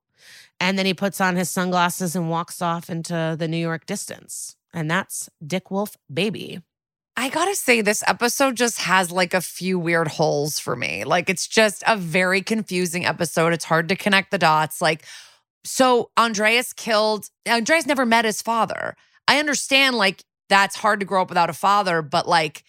[0.58, 4.56] And then he puts on his sunglasses and walks off into the New York distance.
[4.72, 6.60] And that's Dick Wolf Baby.
[7.18, 11.04] I gotta say, this episode just has like a few weird holes for me.
[11.04, 13.52] Like, it's just a very confusing episode.
[13.52, 14.82] It's hard to connect the dots.
[14.82, 15.04] Like,
[15.64, 18.96] so Andreas killed, Andreas never met his father.
[19.26, 22.62] I understand, like, that's hard to grow up without a father, but like,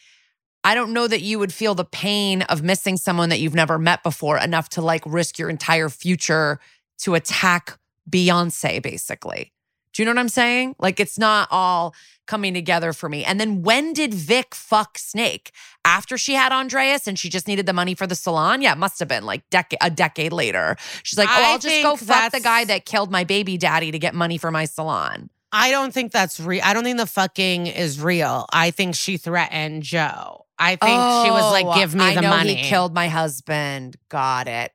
[0.64, 3.78] I don't know that you would feel the pain of missing someone that you've never
[3.78, 6.60] met before enough to like risk your entire future
[7.00, 7.78] to attack
[8.10, 9.52] Beyonce, basically.
[9.94, 10.76] Do you know what I'm saying?
[10.78, 11.96] Like it's not all
[12.28, 13.26] coming together for me.
[13.26, 15.52] And then when did Vic fuck Snake?
[15.86, 18.62] After she had Andreas and she just needed the money for the salon?
[18.62, 20.76] Yeah, it must have been like dec- a decade later.
[21.02, 23.90] She's like, oh, I I'll just go fuck the guy that killed my baby daddy
[23.90, 25.32] to get money for my salon.
[25.52, 26.62] I don't think that's real.
[26.64, 28.46] I don't think the fucking is real.
[28.54, 30.46] I think she threatened Joe.
[30.60, 30.92] I think
[31.26, 32.56] she was like, Oh, give me I the know money.
[32.56, 33.96] He killed my husband.
[34.10, 34.74] Got it.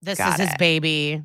[0.00, 1.22] this got is his baby.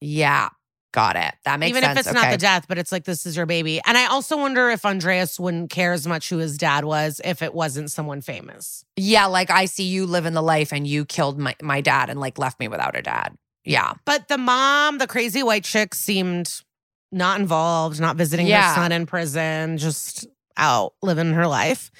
[0.00, 0.48] Yeah,
[0.92, 1.34] got it.
[1.44, 2.00] That makes Even sense.
[2.00, 3.80] if it's not the death, but it's like, this is your baby.
[3.86, 7.42] And I also wonder if Andreas wouldn't care as much who his dad was if
[7.42, 8.84] it wasn't someone famous.
[8.96, 12.20] Yeah, like I see you living the life and you killed my, my dad and
[12.20, 13.36] like left me without a dad.
[13.64, 13.94] Yeah.
[14.04, 16.62] But the mom, the crazy white chick, seemed
[17.12, 18.68] not involved, not visiting Yeah.
[18.68, 20.26] her son in prison, just
[20.56, 21.90] out living her life.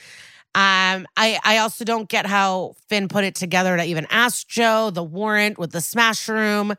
[0.55, 4.91] Um, I I also don't get how Finn put it together to even ask Joe
[4.91, 6.75] the warrant with the smash room.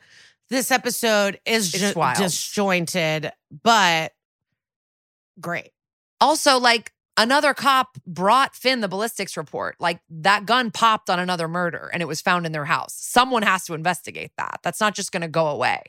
[0.50, 3.32] This episode is just disjointed,
[3.64, 4.14] but
[5.40, 5.72] great.
[6.20, 9.76] Also, like another cop brought Finn the ballistics report.
[9.80, 12.96] Like that gun popped on another murder and it was found in their house.
[12.96, 14.62] Someone has to investigate that.
[14.64, 15.84] That's not just going to go away.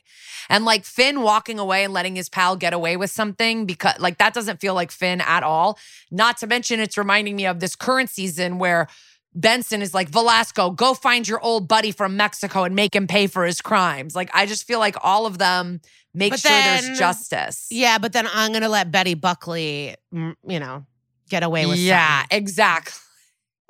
[0.49, 4.19] And like Finn walking away and letting his pal get away with something because like
[4.19, 5.79] that doesn't feel like Finn at all.
[6.11, 8.89] Not to mention it's reminding me of this current season where
[9.35, 13.27] Benson is like, Velasco, go find your old buddy from Mexico and make him pay
[13.27, 14.17] for his crimes.
[14.17, 15.81] Like, I just feel like all of them
[16.13, 17.69] make But sure then- there's justice.
[17.71, 20.85] Yeah, but then I'm gonna let Betty Buckley, you know,
[21.29, 22.39] get away with yeah, something.
[22.39, 22.95] exactly.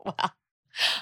[0.02, 0.32] Well,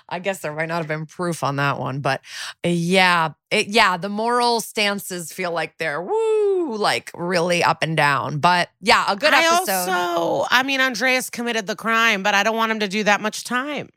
[0.09, 2.21] I guess there might not have been proof on that one, but
[2.65, 8.39] yeah, it, yeah, the moral stances feel like they're woo, like really up and down.
[8.39, 9.89] But yeah, a good I episode.
[9.93, 13.21] also, I mean, Andreas committed the crime, but I don't want him to do that
[13.21, 13.91] much time.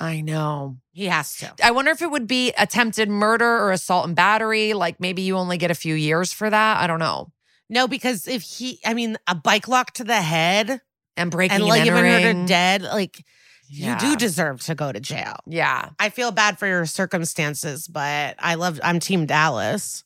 [0.00, 0.78] I know.
[0.92, 1.52] He has to.
[1.62, 4.72] I wonder if it would be attempted murder or assault and battery.
[4.72, 6.78] Like maybe you only get a few years for that.
[6.78, 7.32] I don't know.
[7.68, 10.80] No, because if he, I mean, a bike lock to the head
[11.16, 12.46] And breaking and and, like her entering.
[12.46, 13.22] to dead, like
[13.68, 13.92] Yeah.
[14.02, 15.36] you do deserve to go to jail.
[15.46, 15.90] Yeah.
[15.98, 18.80] I feel bad for your circumstances, but I love.
[18.82, 20.02] I'm Team Dallas.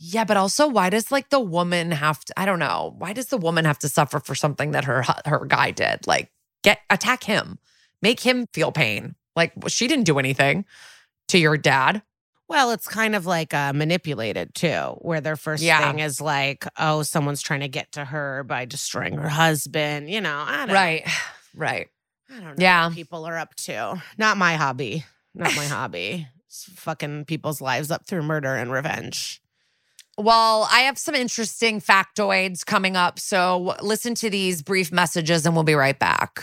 [0.00, 2.40] Yeah, but also, why does like the woman have to?
[2.40, 2.94] I don't know.
[2.98, 6.06] Why does the woman have to suffer for something that her her guy did?
[6.06, 6.30] Like,
[6.62, 7.58] get attack him,
[8.02, 9.14] make him feel pain.
[9.36, 10.64] Like she didn't do anything
[11.28, 12.02] to your dad.
[12.48, 15.86] Well, it's kind of like uh, manipulated too, where their first Yeah.
[15.90, 20.08] thing is like, oh, someone's trying to get to her by destroying her husband.
[20.08, 21.06] You know, I don't, Right,
[21.54, 21.88] right.
[22.30, 22.86] I don't know Yeah.
[22.86, 24.02] what people are up to.
[24.16, 25.04] Not my hobby.
[25.34, 26.26] Not my hobby.
[26.46, 29.42] It's fucking people's lives up through murder and revenge.
[30.16, 33.18] Well, I have some interesting factoids coming up.
[33.18, 36.42] So listen to these brief messages, and we'll be right back.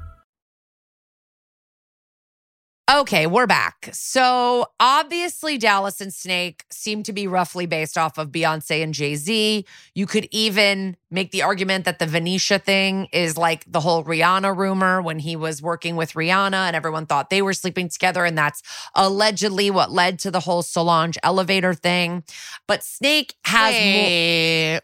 [2.93, 3.89] Okay, we're back.
[3.93, 9.15] So obviously, Dallas and Snake seem to be roughly based off of Beyonce and Jay
[9.15, 9.65] Z.
[9.95, 14.57] You could even make the argument that the Venetia thing is like the whole Rihanna
[14.57, 18.25] rumor when he was working with Rihanna and everyone thought they were sleeping together.
[18.25, 18.61] And that's
[18.93, 22.25] allegedly what led to the whole Solange elevator thing.
[22.67, 24.03] But Snake has more.
[24.03, 24.81] Wait.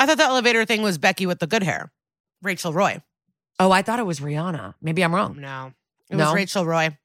[0.00, 1.92] I thought the elevator thing was Becky with the good hair,
[2.42, 3.00] Rachel Roy.
[3.60, 4.74] Oh, I thought it was Rihanna.
[4.82, 5.40] Maybe I'm wrong.
[5.40, 5.72] No,
[6.10, 6.26] it No?
[6.26, 6.96] was Rachel Roy.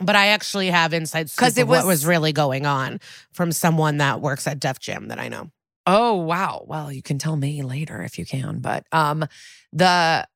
[0.00, 3.00] But I actually have insights 'Cause because it it what was- was really going on
[3.32, 5.50] from someone that works at Def Jam that I know.
[5.86, 6.64] Oh wow.
[6.66, 8.58] Well, you can tell me later if you can.
[8.60, 9.26] But um
[9.72, 10.26] the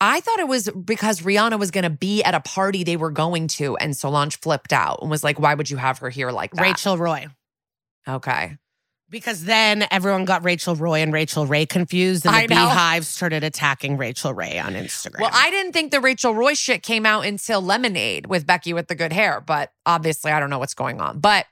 [0.00, 3.12] I thought it was because Rihanna was going to be at a party they were
[3.12, 6.32] going to, and Solange flipped out and was like, "Why would you have her here
[6.32, 7.28] like that?" Rachel Roy.
[8.08, 8.56] Okay.
[9.12, 12.70] Because then everyone got Rachel Roy and Rachel Ray confused, and the I know.
[12.70, 15.20] BeyHive started attacking Rachel Ray on Instagram.
[15.20, 18.88] Well, I didn't think the Rachel Roy shit came out until Lemonade with Becky with
[18.88, 21.20] the good hair, but obviously I don't know what's going on.
[21.20, 21.44] But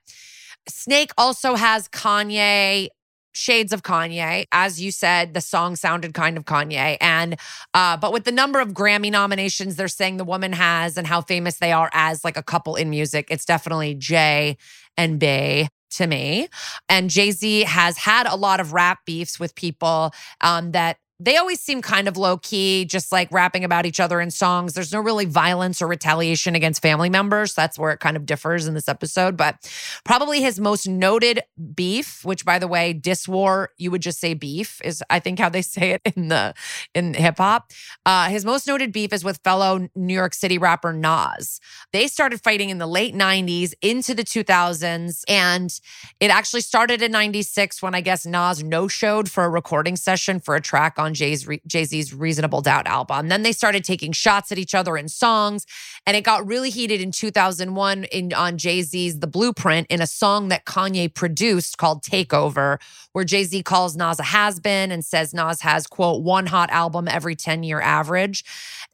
[0.68, 2.88] Snake also has Kanye
[3.32, 4.46] shades of Kanye.
[4.52, 6.96] As you said, the song sounded kind of Kanye.
[6.98, 7.38] And
[7.74, 11.20] uh, but with the number of Grammy nominations they're saying the woman has and how
[11.20, 14.56] famous they are as like a couple in music, it's definitely J
[14.96, 16.48] and B to me.
[16.88, 21.60] And Jay-Z has had a lot of rap beefs with people um, that they always
[21.60, 24.72] seem kind of low key, just like rapping about each other in songs.
[24.72, 27.52] There's no really violence or retaliation against family members.
[27.52, 29.36] That's where it kind of differs in this episode.
[29.36, 29.70] But
[30.02, 31.42] probably his most noted
[31.74, 35.38] beef, which by the way, diss war, you would just say beef, is I think
[35.38, 36.54] how they say it in the
[36.94, 37.70] in hip hop.
[38.06, 41.60] Uh, his most noted beef is with fellow New York City rapper Nas.
[41.92, 45.22] They started fighting in the late 90s into the 2000s.
[45.28, 45.78] And
[46.18, 50.40] it actually started in 96 when I guess Nas no showed for a recording session
[50.40, 53.28] for a track on Jay's, Jay Z's Reasonable Doubt album.
[53.28, 55.66] Then they started taking shots at each other in songs.
[56.06, 60.06] And it got really heated in 2001 in, on Jay Z's The Blueprint in a
[60.06, 62.78] song that Kanye produced called Takeover,
[63.12, 66.70] where Jay Z calls Nas a has been and says Nas has, quote, one hot
[66.70, 68.44] album every 10 year average.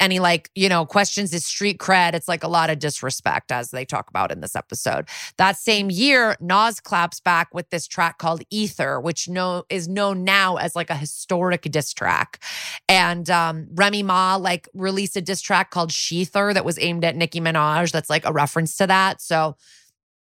[0.00, 2.14] And he, like, you know, questions his street cred.
[2.14, 5.08] It's like a lot of disrespect, as they talk about in this episode.
[5.38, 10.24] That same year, Nas claps back with this track called Ether, which no, is known
[10.24, 12.05] now as like a historic diss track.
[12.88, 17.16] And um, Remy Ma like released a diss track called ShETHER that was aimed at
[17.16, 17.92] Nicki Minaj.
[17.92, 19.20] That's like a reference to that.
[19.20, 19.56] So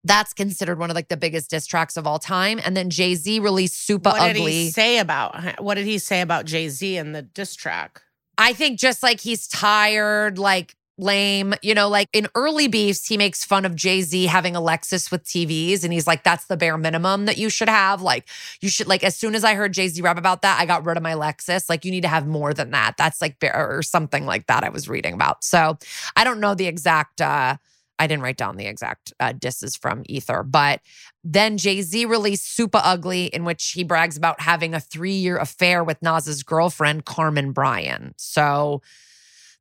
[0.03, 2.59] that's considered one of like the biggest diss tracks of all time.
[2.63, 4.51] And then Jay Z released Super what did Ugly.
[4.51, 8.01] he say about what did he say about Jay Z and the diss track?
[8.37, 13.17] I think just like he's tired, like lame, you know, like in early beefs, he
[13.17, 15.83] makes fun of Jay Z having a Lexus with TVs.
[15.83, 18.01] And he's like, that's the bare minimum that you should have.
[18.01, 18.29] Like,
[18.61, 20.85] you should, like, as soon as I heard Jay Z rap about that, I got
[20.85, 21.69] rid of my Lexus.
[21.69, 22.95] Like, you need to have more than that.
[22.97, 25.43] That's like, or something like that I was reading about.
[25.43, 25.77] So
[26.15, 27.57] I don't know the exact, uh,
[27.97, 30.81] I didn't write down the exact uh, disses from Ether, but
[31.23, 35.37] then Jay Z released Super Ugly, in which he brags about having a three year
[35.37, 38.15] affair with Nas's girlfriend, Carmen Bryan.
[38.17, 38.81] So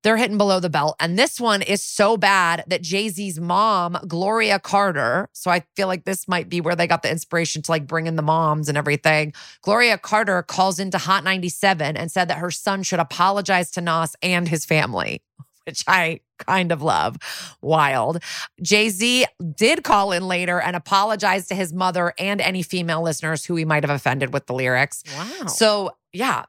[0.02, 0.96] they're hitting below the belt.
[1.00, 5.86] And this one is so bad that Jay Z's mom, Gloria Carter, so I feel
[5.86, 8.68] like this might be where they got the inspiration to like bring in the moms
[8.68, 9.32] and everything.
[9.62, 14.16] Gloria Carter calls into Hot 97 and said that her son should apologize to Nas
[14.22, 15.22] and his family
[15.66, 17.16] which I kind of love.
[17.60, 18.22] Wild.
[18.62, 23.44] Jay Z did call in later and apologize to his mother and any female listeners
[23.44, 25.02] who he might have offended with the lyrics.
[25.14, 25.46] Wow.
[25.46, 26.44] So, yeah.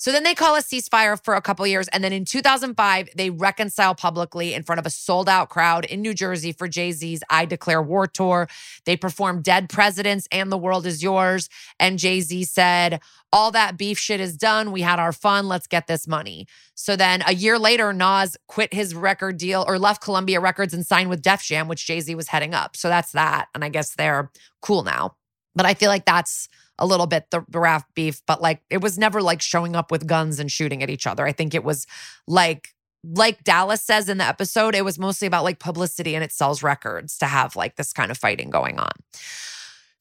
[0.00, 1.86] So then they call a ceasefire for a couple years.
[1.88, 6.00] And then in 2005, they reconcile publicly in front of a sold out crowd in
[6.00, 8.48] New Jersey for Jay Z's I Declare War tour.
[8.86, 11.50] They performed Dead Presidents and The World Is Yours.
[11.78, 14.72] And Jay Z said, All that beef shit is done.
[14.72, 15.48] We had our fun.
[15.48, 16.46] Let's get this money.
[16.74, 20.86] So then a year later, Nas quit his record deal or left Columbia Records and
[20.86, 22.74] signed with Def Jam, which Jay Z was heading up.
[22.74, 23.48] So that's that.
[23.54, 24.30] And I guess they're
[24.62, 25.16] cool now.
[25.54, 26.48] But I feel like that's
[26.80, 29.90] a little bit the, the rap beef, but like it was never like showing up
[29.90, 31.26] with guns and shooting at each other.
[31.26, 31.86] I think it was
[32.26, 32.74] like
[33.04, 36.62] like Dallas says in the episode, it was mostly about like publicity and it sells
[36.62, 38.90] records to have like this kind of fighting going on.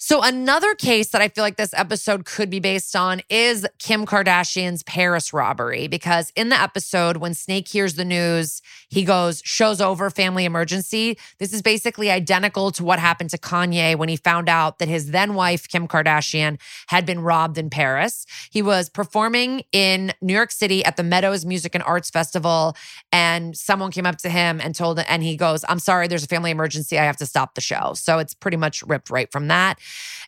[0.10, 4.08] So, another case that I feel like this episode could be based on is Kim
[4.08, 5.88] Kardashian's Paris robbery.
[5.88, 11.16] Because in the episode, when Snake hears the news, he goes, show's over, family emergency.
[11.38, 15.12] This is basically identical to what happened to Kanye when he found out that his
[15.12, 18.26] then wife, Kim Kardashian, had been robbed in Paris.
[18.50, 22.76] He was performing in New York City at the Meadows Music and Arts Festival,
[23.12, 26.28] and someone came up to him and told, and he goes, I'm sorry, there's a
[26.28, 26.98] family emergency.
[26.98, 27.94] I have to stop the show.
[27.94, 29.78] So, it's pretty much ripped right from that.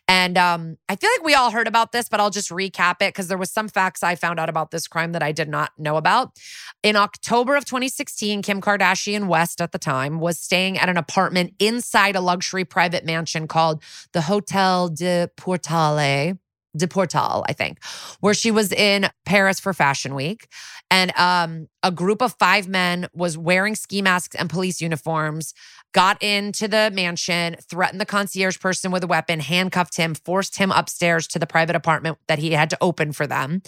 [0.08, 3.08] And um, I feel like we all heard about this, but I'll just recap it
[3.08, 5.70] because there was some facts I found out about this crime that I did not
[5.78, 6.38] know about.
[6.82, 11.54] In October of 2016, Kim Kardashian West at the time was staying at an apartment
[11.58, 13.82] inside a luxury private mansion called
[14.12, 16.38] the Hotel de Portale.
[16.76, 17.82] De Portal, I think,
[18.20, 20.48] where she was in Paris for Fashion Week.
[20.90, 25.54] And um, a group of five men was wearing ski masks and police uniforms,
[25.92, 30.70] got into the mansion, threatened the concierge person with a weapon, handcuffed him, forced him
[30.70, 33.62] upstairs to the private apartment that he had to open for them.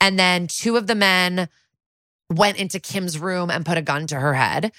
[0.00, 1.48] And then two of the men
[2.28, 4.72] went into Kim's room and put a gun to her head.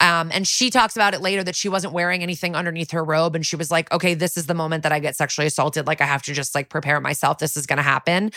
[0.00, 3.34] Um, and she talks about it later that she wasn't wearing anything underneath her robe.
[3.34, 5.86] And she was like, okay, this is the moment that I get sexually assaulted.
[5.86, 7.38] Like, I have to just like prepare myself.
[7.38, 8.30] This is going to happen.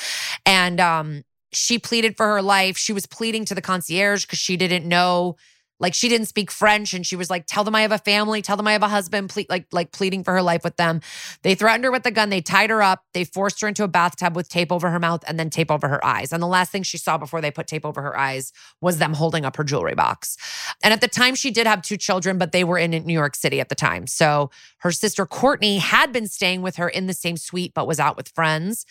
[0.46, 1.24] And um,
[1.54, 2.78] she pleaded for her life.
[2.78, 5.38] She was pleading to the concierge because she didn't know,
[5.80, 8.42] like she didn't speak French, and she was like, "Tell them I have a family.
[8.42, 11.02] Tell them I have a husband." Ple- like like pleading for her life with them.
[11.44, 12.30] They threatened her with a gun.
[12.30, 13.04] They tied her up.
[13.14, 15.88] They forced her into a bathtub with tape over her mouth and then tape over
[15.88, 16.32] her eyes.
[16.32, 18.52] And the last thing she saw before they put tape over her eyes
[18.82, 20.38] was them holding up her jewelry box.
[20.84, 23.36] And at the time, she did have two children, but they were in New York
[23.36, 24.08] City at the time.
[24.08, 24.50] So
[24.80, 28.18] her sister Kourtney had been staying with her in the same suite, but was out
[28.18, 28.86] with friends.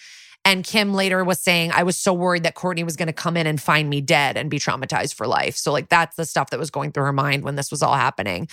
[0.47, 3.37] And Kim later was saying, I was so worried that Kourtney was going to come
[3.37, 5.57] in and find me dead and be traumatized for life.
[5.57, 7.95] So, like, that's the stuff that was going through her mind when this was all
[7.95, 8.47] happening.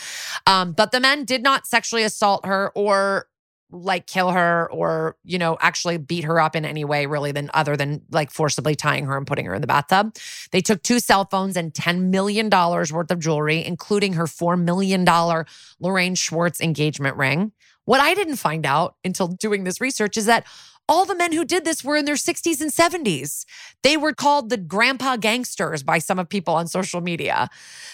[0.48, 3.28] Um, but the men did not sexually assault her or
[3.70, 7.50] like kill her or you know actually beat her up in any way really than
[7.54, 10.16] other than like forcibly tying her and putting her in the bathtub
[10.52, 14.58] they took two cell phones and 10 million dollars worth of jewelry including her 4
[14.58, 15.48] million dollar
[15.80, 17.52] lorraine schwartz engagement ring
[17.86, 20.46] what i didn't find out until doing this research is that
[20.90, 23.46] all the men who did this were in their 60s and 70s.
[23.84, 27.50] They were called the grandpa gangsters by some of people on social media.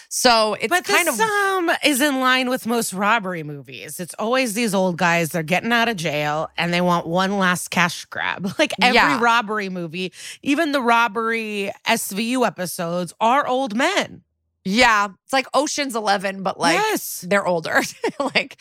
[0.08, 4.00] So it's But kind of is in line with most robbery movies.
[4.00, 7.70] It's always these old guys, they're getting out of jail and they want one last
[7.70, 8.52] cash grab.
[8.58, 9.20] Like every Yeah.
[9.22, 10.12] robbery movie,
[10.42, 14.22] even the robbery SVU episodes are old men.
[14.64, 17.24] Yeah, it's like Ocean's 11 but like yes.
[17.28, 17.80] they're older.
[18.34, 18.56] like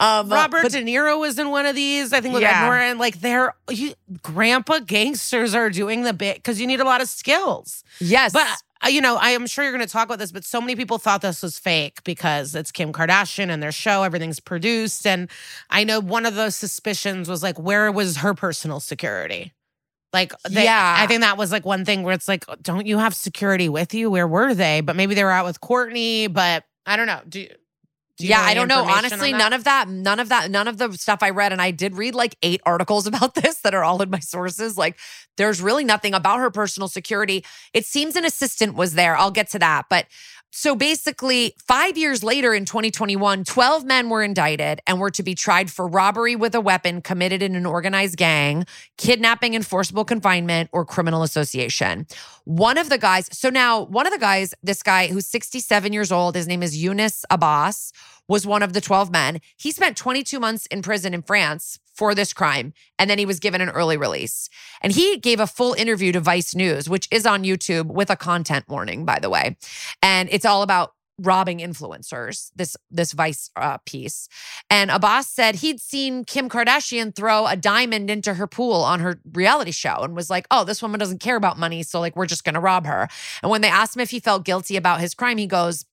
[0.00, 2.12] um Robert but- De Niro was in one of these.
[2.12, 2.62] I think with Yeah.
[2.62, 2.98] Ed Norton.
[2.98, 7.08] Like they're you, grandpa gangsters are doing the bit because you need a lot of
[7.08, 7.84] skills.
[8.00, 8.32] yes.
[8.32, 8.46] But
[8.84, 10.74] uh, you know, I am sure you're going to talk about this, but so many
[10.74, 15.06] people thought this was fake because it's Kim Kardashian and their show, everything's produced.
[15.06, 15.30] And
[15.70, 19.52] I know one of those suspicions was like, where was her personal security?
[20.12, 20.96] Like, they, Yeah.
[20.98, 23.94] I think that was like one thing where it's like, don't you have security with
[23.94, 24.10] you?
[24.10, 24.80] Where were they?
[24.80, 26.32] But maybe they were out with Kourtney.
[26.32, 27.20] But I don't know.
[27.28, 27.46] Do,
[28.18, 28.84] do you yeah, I don't know.
[28.84, 31.70] Honestly, none of that, none of that, none of the stuff I read, and I
[31.70, 34.76] did read like eight articles about this that are all in my sources.
[34.76, 34.98] Like,
[35.36, 37.44] there's really nothing about her personal security.
[37.72, 39.16] It seems an assistant was there.
[39.16, 39.86] I'll get to that.
[39.88, 40.06] But
[40.54, 45.34] so basically, five years later in 2021, 12 men were indicted and were to be
[45.34, 48.66] tried for robbery with a weapon committed in an organized gang,
[48.98, 52.06] kidnapping and forcible confinement, or criminal association.
[52.44, 56.12] One of the guys, so now one of the guys, this guy who's 67 years
[56.12, 57.90] old, his name is Yunice Abbas,
[58.28, 59.40] was one of the 12 men.
[59.56, 63.38] He spent 22 months in prison in France for this crime, and then he was
[63.38, 64.48] given an early release.
[64.80, 68.16] And he gave a full interview to Vice News, which is on YouTube with a
[68.16, 69.56] content warning, by the way.
[70.02, 74.28] And it's all about robbing influencers this this vice uh, piece
[74.70, 79.20] and abbas said he'd seen kim kardashian throw a diamond into her pool on her
[79.32, 82.26] reality show and was like oh this woman doesn't care about money so like we're
[82.26, 83.08] just gonna rob her
[83.42, 85.84] and when they asked him if he felt guilty about his crime he goes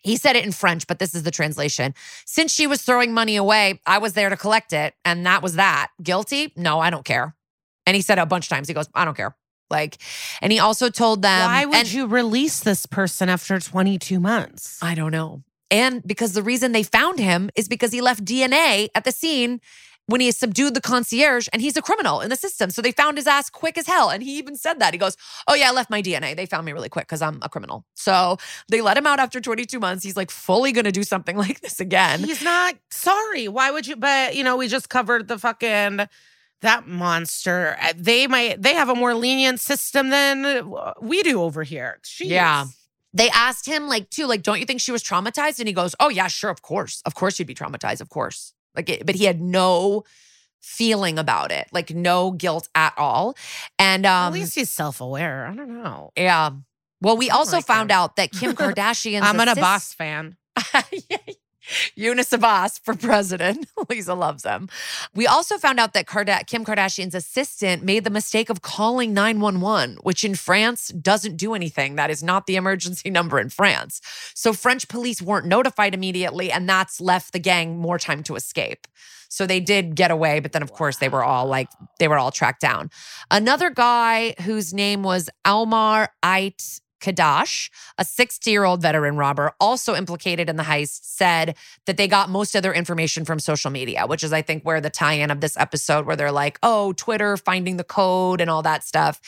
[0.00, 1.94] he said it in French, but this is the translation.
[2.24, 4.94] Since she was throwing money away, I was there to collect it.
[5.04, 5.90] And that was that.
[6.02, 6.52] Guilty?
[6.56, 7.34] No, I don't care.
[7.86, 8.68] And he said it a bunch of times.
[8.68, 9.36] He goes, I don't care.
[9.70, 9.98] Like,
[10.42, 14.82] and he also told them, Why would and- you release this person after 22 months?
[14.82, 15.42] I don't know.
[15.70, 19.60] And because the reason they found him is because he left DNA at the scene
[20.10, 22.70] when he subdued the concierge and he's a criminal in the system.
[22.70, 24.10] So they found his ass quick as hell.
[24.10, 24.92] And he even said that.
[24.92, 25.16] He goes,
[25.46, 26.34] Oh, yeah, I left my DNA.
[26.36, 27.84] They found me really quick because I'm a criminal.
[27.94, 28.36] So
[28.68, 30.02] they let him out after 22 months.
[30.02, 32.20] He's like fully going to do something like this again.
[32.24, 33.48] He's not sorry.
[33.48, 33.96] Why would you?
[33.96, 36.00] But you know, we just covered the fucking
[36.62, 37.76] that monster.
[37.80, 42.00] Uh, They might they have a more lenient system than we do over here.
[42.02, 42.30] Jeez.
[42.30, 42.66] Yeah.
[43.12, 45.58] They asked him, like, too, like, don't you think she was traumatized?
[45.58, 47.02] And he goes, Oh, yeah, sure, of course.
[47.04, 48.54] Of course you'd be traumatized, of course.
[48.76, 50.04] Like, it, but he had no
[50.60, 53.34] feeling about it, like, no guilt at all.
[53.78, 55.46] And um, At least he's self aware.
[55.46, 56.10] I don't know.
[56.16, 56.50] yeah.
[57.02, 57.96] Well, we also like found him.
[57.96, 59.22] out that Kim Kardashian.
[59.22, 60.36] I'm an assist- Abbas fan.
[61.94, 63.66] Yunice Abbas for president.
[63.88, 64.68] Liza loves them.
[65.14, 69.98] We also found out that Karda- Kim Kardashian's assistant made the mistake of calling 911,
[70.02, 71.96] which in France doesn't do anything.
[71.96, 74.00] That is not the emergency number in France.
[74.34, 78.86] So French police weren't notified immediately, and that's left the gang more time to escape.
[79.30, 81.68] So they did get away, but then of course they were all like
[81.98, 82.90] they were all tracked down.
[83.30, 89.94] Another guy whose name was Almar Ait Khedache, a 60 year old veteran robber, also
[89.94, 91.56] implicated in the heist, said
[91.86, 94.80] that they got most of their information from social media, which is, I think, where
[94.80, 98.50] the tie in of this episode, where they're like, oh, Twitter, finding the code and
[98.50, 99.20] all that stuff.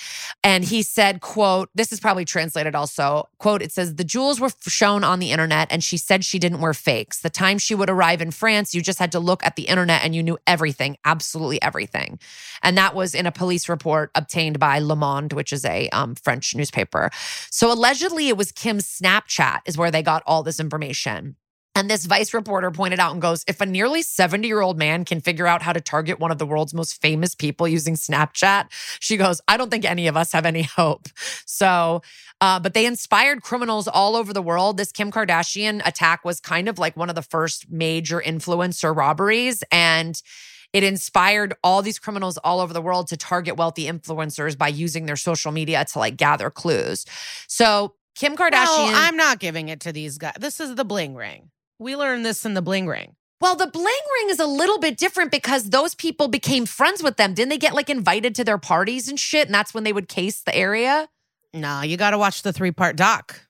[0.44, 4.50] And he said, quote, this is probably translated also, quote, it says, the jewels were
[4.66, 7.20] shown on the internet and she said she didn't wear fakes.
[7.20, 10.04] The time she would arrive in France, you just had to look at the internet
[10.04, 12.18] and you knew everything, absolutely everything.
[12.62, 16.14] And that was in a police report obtained by Le Monde, which is a um,
[16.14, 17.10] French newspaper.
[17.70, 21.36] Allegedly, it was Kim's Snapchat is where they got all this information.
[21.74, 25.04] And this Vice reporter pointed out and goes, if a nearly 70 year old man
[25.04, 28.66] can figure out how to target one of the world's most famous people using Snapchat,
[29.00, 31.08] she goes, I don't think any of us have any hope.
[31.46, 32.02] So,
[32.40, 34.76] uh, but they inspired criminals all over the world.
[34.76, 39.62] This Kim Kardashian attack was kind of like one of the first major influencer robberies.
[39.70, 40.20] And
[40.72, 45.06] it inspired all these criminals all over the world to target wealthy influencers by using
[45.06, 47.04] their social media to like gather clues.
[47.46, 48.52] So, Kim Kardashian.
[48.52, 50.34] No, I'm not giving it to these guys.
[50.38, 51.50] This is the bling ring.
[51.78, 53.16] We learned this in the bling ring.
[53.40, 57.16] Well, the bling ring is a little bit different because those people became friends with
[57.16, 57.34] them.
[57.34, 59.48] Didn't they get like invited to their parties and shit?
[59.48, 61.08] And that's when they would case the area?
[61.52, 63.40] No, you got to watch the three part doc.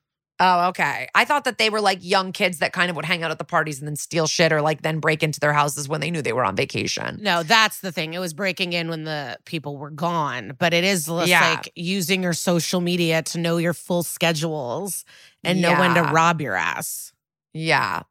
[0.44, 1.06] Oh, okay.
[1.14, 3.38] I thought that they were like young kids that kind of would hang out at
[3.38, 6.10] the parties and then steal shit or like then break into their houses when they
[6.10, 7.20] knew they were on vacation.
[7.22, 8.12] No, that's the thing.
[8.12, 11.48] It was breaking in when the people were gone, but it is Yeah.
[11.48, 15.04] like using your social media to know your full schedules
[15.44, 17.12] and know when to rob your ass.
[17.54, 18.02] Yeah.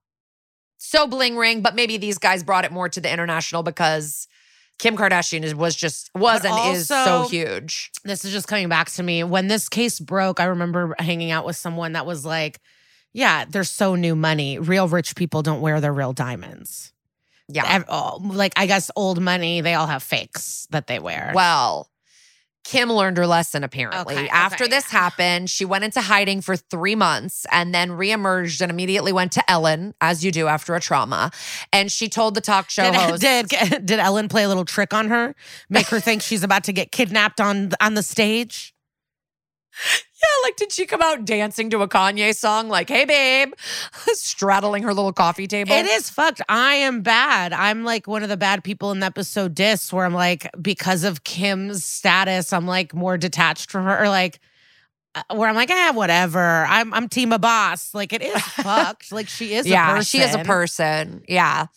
[0.78, 4.28] So bling ring, but maybe these guys brought it more to the international because
[4.82, 7.92] Kim Kardashian is, was just was But and is so huge.
[8.04, 9.24] This is just coming back to me.
[9.24, 12.60] When this case broke, I remember hanging out with someone that was like,
[13.14, 14.58] yeah, they're so new money.
[14.58, 16.94] Real rich people don't wear their real diamonds.
[17.48, 17.84] Yeah.
[17.88, 21.32] Oh, Like, I guess old money, they all have fakes that they wear.
[21.36, 21.88] Well,
[22.64, 24.16] Kim learned her lesson apparently.
[24.16, 24.72] Okay, After okay.
[24.72, 29.32] this happened, she went into hiding for three months and then reemerged and immediately went
[29.34, 31.32] to Ellen, as you do after a trauma.
[31.74, 33.22] And she told the talk show Did, host.
[33.22, 33.48] did
[33.86, 35.36] did Ellen play a little trick on her,
[35.70, 38.74] make her think she's about to get kidnapped on on the stage?
[40.22, 42.70] Yeah, like did she come out dancing to a Kanye song?
[42.70, 43.54] Like, hey, babe,
[44.14, 45.72] straddling her little coffee table.
[45.72, 46.42] It is fucked.
[46.48, 47.54] I am bad.
[47.54, 51.04] I'm like one of the bad people in the episode Dis, where I'm like, because
[51.04, 54.40] of Kim's status, I'm like more detached from her, or like
[55.16, 56.66] uh, where I'm like, eh, whatever.
[56.68, 57.94] I'm I'm team Abbas.
[57.94, 59.12] Like it is fucked.
[59.12, 59.68] Like she is.
[59.68, 60.20] yeah, a person.
[60.20, 61.24] she is a person.
[61.28, 61.68] Yeah.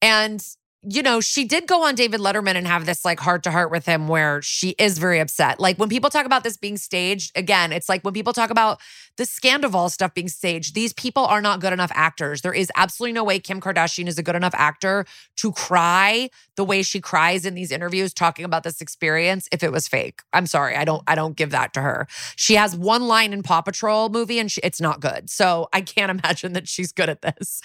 [0.00, 0.44] And,
[0.82, 3.70] you know, she did go on David Letterman and have this like heart to heart
[3.70, 5.58] with him where she is very upset.
[5.58, 8.80] Like when people talk about this being staged, again, it's like when people talk about
[9.18, 12.40] the Scandoval stuff being staged, these people are not good enough actors.
[12.40, 15.04] There is absolutely no way Kim Kardashian is a good enough actor
[15.36, 19.72] to cry the way she cries in these interviews talking about this experience if it
[19.72, 20.22] was fake.
[20.32, 20.76] I'm sorry.
[20.76, 22.06] I don't I don't give that to her.
[22.36, 25.28] She has one line in Paw Patrol movie and she, it's not good.
[25.28, 27.60] So I can't imagine that she's good at this.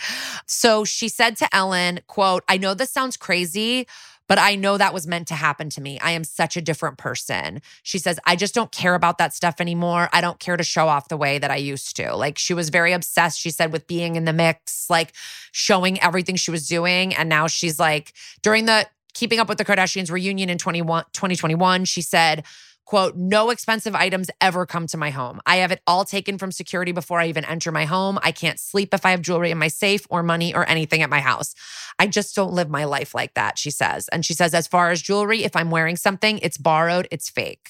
[0.48, 3.88] So she said to Ellen, quote, I know this sounds crazy,
[4.28, 6.00] but I know that was meant to happen to me.
[6.00, 7.62] I am such a different person.
[7.84, 10.10] She says, I just don't care about that stuff anymore.
[10.14, 12.16] I don't care to show off the way that I used to.
[12.16, 15.14] Like she was very obsessed, she said, with being in the mix, like
[15.52, 17.14] showing everything she was doing.
[17.14, 21.86] And now she's like, during the Keeping Up with the Kardashians reunion in 21 2021,
[21.86, 22.44] she said,
[22.86, 25.40] quote, no expensive items ever come to my home.
[25.46, 28.20] I have it all taken from security before I even enter my home.
[28.22, 31.10] I can't sleep if I have jewelry in my safe or money or anything at
[31.10, 31.56] my house.
[31.98, 34.10] I just don't live my life like that, she says.
[34.10, 37.70] And she says, as far as jewelry, if I'm wearing something, it's borrowed, it's fake.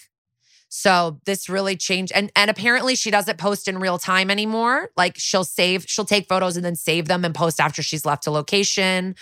[0.75, 2.11] So this really changed.
[2.15, 4.89] And and apparently she doesn't post in real time anymore.
[4.97, 8.25] Like she'll save, she'll take photos and then save them and post after she's left
[8.25, 9.15] a location.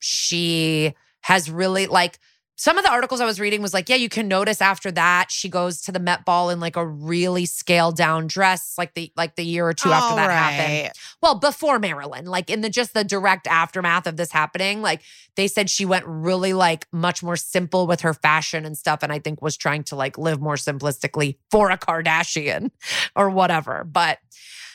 [0.00, 0.92] She
[1.22, 2.18] has really like
[2.58, 5.30] some of the articles I was reading was like, yeah, you can notice after that
[5.30, 9.12] she goes to the Met Ball in like a really scaled down dress, like the
[9.16, 10.92] like the year or two after that happened.
[11.22, 15.02] Well, before Marilyn, like in the just the direct aftermath of this happening, like
[15.36, 19.04] they said she went really like much more simple with her fashion and stuff.
[19.04, 22.72] And I think was trying to like live more simplistically for a Kardashian
[23.16, 23.84] or whatever.
[23.84, 24.18] But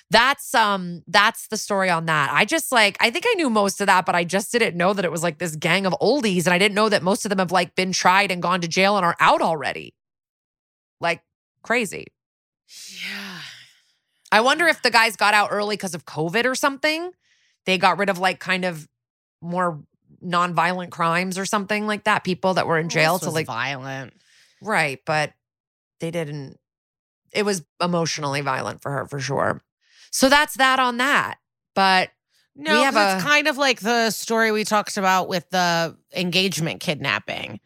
[0.09, 2.31] that's um that's the story on that.
[2.31, 4.93] I just like I think I knew most of that, but I just didn't know
[4.93, 6.45] that it was like this gang of oldies.
[6.45, 8.67] And I didn't know that most of them have like been tried and gone to
[8.67, 9.95] jail and are out already.
[10.99, 11.21] Like
[11.63, 12.07] crazy.
[12.67, 13.39] Yeah.
[14.31, 17.11] I wonder if the guys got out early because of COVID or something.
[17.65, 18.87] They got rid of like kind of
[19.41, 19.83] more
[20.23, 22.23] nonviolent crimes or something like that.
[22.23, 24.13] People that were in jail to like violent.
[24.61, 25.33] right, but
[25.99, 26.57] they didn't.
[27.31, 29.61] It was emotionally violent for her for sure.
[30.13, 31.39] So that's that on that.
[31.73, 32.11] But
[32.55, 37.59] No, it's a- kind of like the story we talked about with the engagement kidnapping,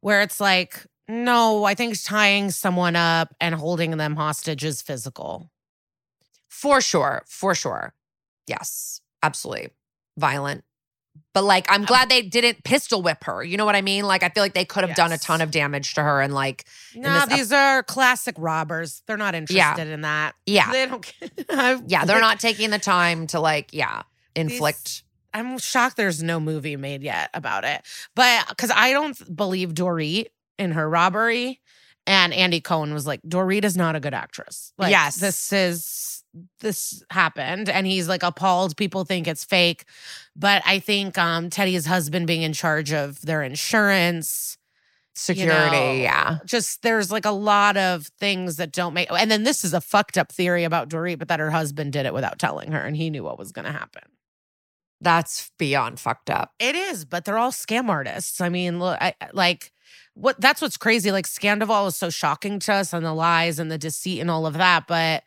[0.00, 5.50] where it's like, no, I think tying someone up and holding them hostage is physical.
[6.48, 7.94] for sure, for sure,
[8.46, 9.70] yes, absolutely
[10.16, 10.64] violent.
[11.34, 13.42] But like, I'm glad they didn't pistol whip her.
[13.44, 14.04] You know what I mean?
[14.04, 16.34] Like, I feel like they could have done a ton of damage to her and
[16.34, 16.64] like,
[16.94, 19.02] No, this these are classic robbers.
[19.06, 20.34] They're not interested in that.
[20.46, 21.82] yeah, They don't.
[21.88, 24.02] Yeah, they're not taking the time to like, yeah,
[24.34, 25.02] inflict.
[25.34, 27.82] I'm shocked there's no movie made yet about it.
[28.14, 30.26] But because I don't believe Dorit
[30.58, 31.60] in her robbery.
[32.06, 34.72] and Andy Cohen was like, Dorit is not a good actress.
[34.78, 35.16] Like, Yes.
[35.16, 36.17] this is
[36.60, 38.76] this happened, and he's like appalled.
[38.76, 39.84] People think it's fake,
[40.36, 44.56] but I think um Teddy's husband being in charge of their insurance
[45.14, 46.38] Security, know, yeah.
[46.44, 49.80] just there's like a lot of things that don't make and then this is a
[49.80, 52.96] fucked up theory about Dorit, but that her husband did it without telling her and
[52.96, 54.04] he knew what was gonna happen.
[55.00, 56.52] That's beyond fucked up.
[56.60, 58.40] It is, but they're all scam artists.
[58.40, 59.72] I mean, look, I, I- like
[60.14, 61.10] what that's what's crazy.
[61.10, 64.46] Like Scandoval is so shocking to us and the lies and the deceit and all
[64.46, 65.24] of that, but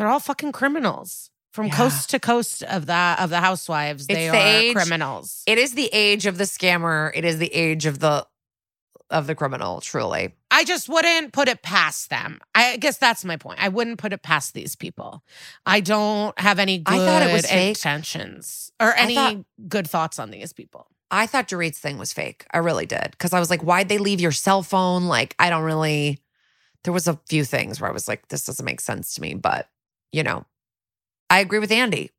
[0.00, 1.30] they're all fucking criminals.
[1.52, 1.76] From Yeah.
[1.76, 5.42] coast to coast of the of the housewives, they It's the are age- criminals.
[5.46, 7.10] It is the age of the scammer.
[7.14, 8.26] It is the age of the
[9.10, 10.32] of the criminal, truly.
[10.52, 12.40] I just wouldn't put it past them.
[12.54, 13.60] I guess that's my point.
[13.60, 15.24] I wouldn't put it past these people.
[15.66, 17.70] I don't have any good I thought it was fake.
[17.76, 20.86] intentions or any thought- good thoughts on these people.
[21.10, 22.46] I thought Dorit's thing was fake.
[22.52, 23.18] I really did.
[23.18, 25.06] Cause I was like, why'd they leave your cell phone?
[25.06, 26.20] Like, I don't really
[26.84, 29.34] there was a few things where I was like, this doesn't make sense to me.
[29.34, 29.68] But,
[30.12, 30.44] you know,
[31.28, 32.10] I agree with Andy.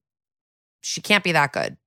[0.82, 1.78] She can't be that good.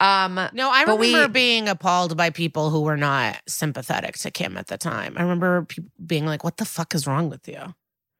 [0.00, 4.56] Um, No, I remember we- being appalled by people who were not sympathetic to Kim
[4.56, 5.14] at the time.
[5.16, 7.74] I remember people being like, "What the fuck is wrong with you?"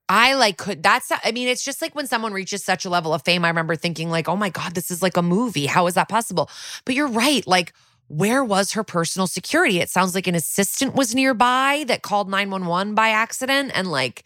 [0.09, 3.15] I like could that's I mean it's just like when someone reaches such a level
[3.15, 5.87] of fame I remember thinking like oh my god this is like a movie how
[5.87, 6.51] is that possible
[6.85, 7.73] but you're right like
[8.09, 12.97] where was her personal security it sounds like an assistant was nearby that called 911
[12.97, 14.25] by accident and like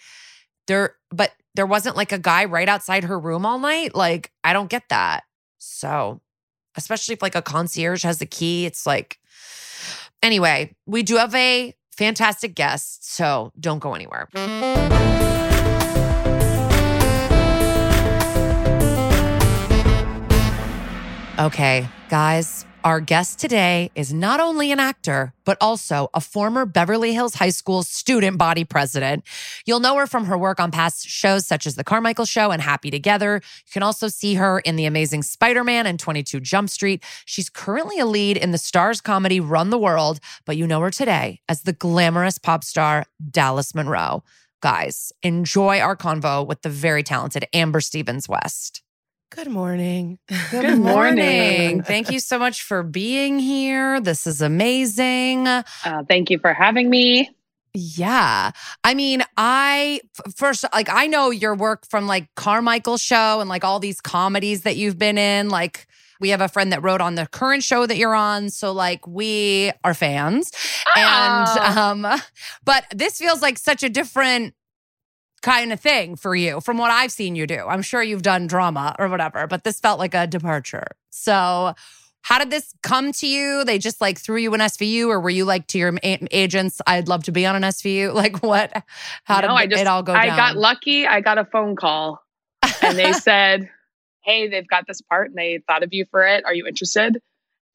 [0.68, 4.52] there but there wasn't like a guy right outside her room all night like I
[4.52, 5.24] don't get that.
[5.58, 6.20] So
[6.76, 9.18] especially if like a concierge has the key it's like
[10.22, 14.28] anyway we do have a fantastic guest so don't go anywhere.
[21.36, 27.14] Okay, guys, our guest today is not only an actor, but also a former Beverly
[27.14, 29.24] Hills High School student body president.
[29.64, 32.60] You'll know her from her work on past shows such as The Carmichael Show and
[32.60, 33.40] Happy Together.
[33.42, 37.02] You can also see her in The Amazing Spider Man and 22 Jump Street.
[37.24, 40.90] She's currently a lead in the Starz comedy Run the World, but you know her
[40.90, 44.22] today as the glamorous pop star Dallas Monroe.
[44.60, 48.83] Guys, enjoy our convo with the very talented Amber Stevens West.
[49.34, 50.20] Good morning.
[50.52, 51.82] Good morning.
[51.82, 54.00] Thank you so much for being here.
[54.00, 55.48] This is amazing.
[55.48, 55.62] Uh,
[56.08, 57.30] thank you for having me.
[57.72, 58.52] Yeah.
[58.84, 60.00] I mean, I
[60.36, 64.62] first like I know your work from like Carmichael show and like all these comedies
[64.62, 65.48] that you've been in.
[65.48, 65.88] Like
[66.20, 69.04] we have a friend that wrote on the current show that you're on, so like
[69.08, 70.52] we are fans.
[70.96, 72.20] And um
[72.64, 74.54] but this feels like such a different
[75.44, 77.66] kind of thing for you from what I've seen you do.
[77.68, 80.86] I'm sure you've done drama or whatever, but this felt like a departure.
[81.10, 81.74] So
[82.22, 83.64] how did this come to you?
[83.64, 86.80] They just like threw you an SVU, or were you like to your a- agents?
[86.86, 88.14] I'd love to be on an SVU.
[88.24, 88.72] Like what?
[89.24, 90.36] How did I just- it all go I down?
[90.36, 91.06] got lucky.
[91.06, 92.22] I got a phone call
[92.82, 93.68] and they said,
[94.24, 96.46] Hey, they've got this part and they thought of you for it.
[96.46, 97.20] Are you interested?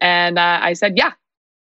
[0.02, 1.12] And uh, I said, Yeah.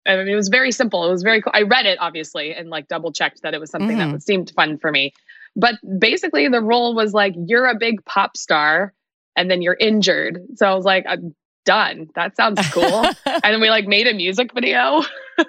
[0.06, 1.04] I mean, it was very simple.
[1.04, 1.50] It was very cool.
[1.52, 4.12] I read it obviously and like double checked that it was something Mhm.
[4.12, 5.12] that seemed fun for me.
[5.56, 8.92] But basically, the role was like, You're a big pop star
[9.36, 10.40] and then you're injured.
[10.56, 11.34] So I was like, I'm
[11.64, 12.08] done.
[12.14, 13.04] That sounds cool.
[13.26, 15.02] and then we like made a music video.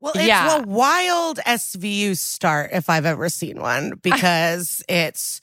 [0.00, 0.58] Well, it's Yeah.
[0.58, 5.40] a wild SVU start if I've ever seen one because it's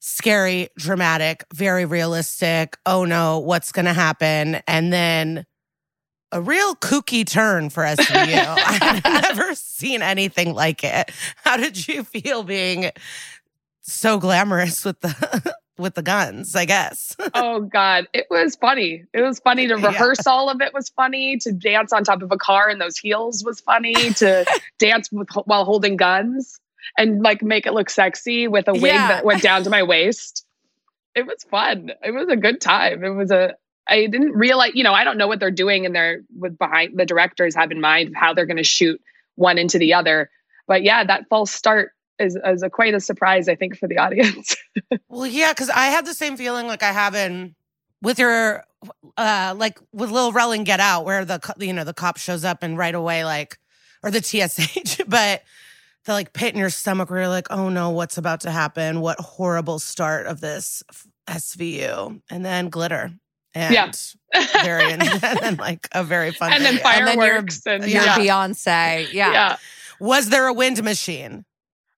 [0.00, 2.78] scary, dramatic, very realistic.
[2.86, 4.62] Oh no, what's going to happen?
[4.66, 5.44] And then
[6.32, 8.44] a real kooky turn for SVU.
[9.04, 11.10] I've never seen anything like it.
[11.44, 12.90] How did you feel being
[13.80, 17.16] so glamorous with the with the guns, I guess?
[17.34, 19.86] oh god it was funny it was funny to Yeah.
[19.86, 22.98] rehearse all of it was funny to dance on top of a car in those
[22.98, 24.44] heels was funny to
[24.78, 26.58] dance with, while holding guns
[26.98, 29.08] and like make it look sexy with a wig Yeah.
[29.08, 30.44] that went down to my waist
[31.14, 33.54] it was fun it was a good time it was a
[33.88, 36.98] i didn't realize you know i don't know what they're doing and they're with behind
[36.98, 39.00] the directors have in mind how they're going to shoot
[39.36, 40.30] one into the other
[40.66, 43.98] but yeah that false start is, is a quite a surprise i think for the
[43.98, 44.56] audience
[45.08, 47.54] Well, yeah, because I had the same feeling like I have in
[48.02, 48.64] with your
[49.16, 52.44] uh like with Lil Rel and Get Out, where the you know the cop shows
[52.44, 53.58] up and right away like
[54.02, 55.42] or the TSH, but
[56.04, 59.00] the like pit in your stomach where you're like, oh no, what's about to happen?
[59.00, 60.82] What horrible start of this
[61.26, 63.12] SVU, and then glitter.
[63.54, 63.90] And Yeah.
[64.62, 66.90] very and then like a very fun and then video.
[66.90, 68.18] And then fireworks and, You're yeah.
[68.18, 69.12] Beyonce.
[69.12, 69.32] Yeah.
[69.32, 69.56] yeah.
[70.00, 71.44] Was there a wind machine?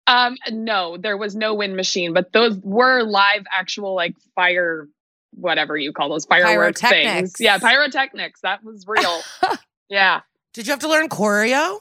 [0.06, 4.88] Um, no, there was no wind machine, but those were live, actual like fire,
[5.32, 7.34] whatever you call those fireworks things.
[7.38, 8.40] Yeah, pyrotechnics.
[8.40, 9.20] That was real.
[9.90, 10.22] yeah.
[10.54, 11.80] Did you have to learn choreo?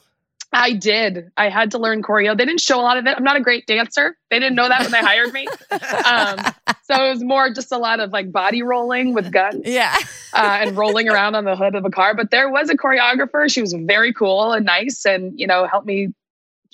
[0.52, 1.30] I did.
[1.36, 2.36] I had to learn choreo.
[2.36, 3.16] They didn't show a lot of it.
[3.16, 4.16] I'm not a great dancer.
[4.30, 5.46] They didn't know that when they hired me.
[5.70, 6.38] Um,
[6.84, 9.94] so it was more just a lot of like body rolling with guns Yeah.
[10.32, 12.14] uh, and rolling around on the hood of a car.
[12.14, 13.50] But there was a choreographer.
[13.52, 16.08] She was very cool and nice and, you know, helped me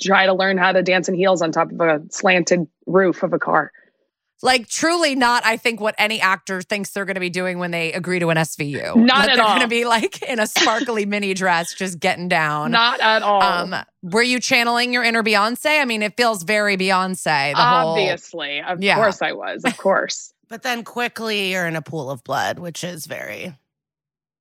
[0.01, 3.32] try to learn how to dance in heels on top of a slanted roof of
[3.32, 3.72] a car.
[4.44, 7.70] Like truly not, I think, what any actor thinks they're going to be doing when
[7.70, 8.94] they agree to an SVU.
[8.94, 9.50] Not That at they're all.
[9.56, 12.70] going to be like in a sparkly mini dress, just getting down.
[12.70, 13.42] Not at all.
[13.42, 15.80] Um, were you channeling your inner Beyonce?
[15.80, 17.54] I mean, it feels very Beyonce.
[17.54, 18.60] The whole Obviously.
[18.60, 18.96] Of Yeah.
[18.96, 19.64] course I was.
[19.64, 20.30] Of course.
[20.46, 23.54] But then quickly you're in a pool of blood, which is very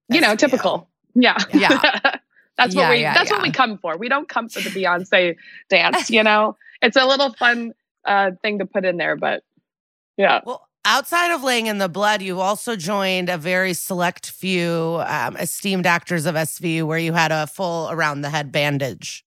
[0.10, 0.90] you know, typical.
[1.16, 1.38] Yeah.
[1.54, 1.70] Yeah.
[2.58, 3.98] that's Yeah, what we yeah, that's what we come for.
[3.98, 5.38] We don't come for the Beyonce
[5.70, 6.58] dance, you know.
[6.82, 7.72] It's a little fun
[8.06, 9.44] uh thing to put in there, but
[10.18, 10.42] yeah.
[10.46, 15.38] Well, outside of laying in the blood, you've also joined a very select few um,
[15.38, 19.26] esteemed actors of SVU where you had a full around the head bandage.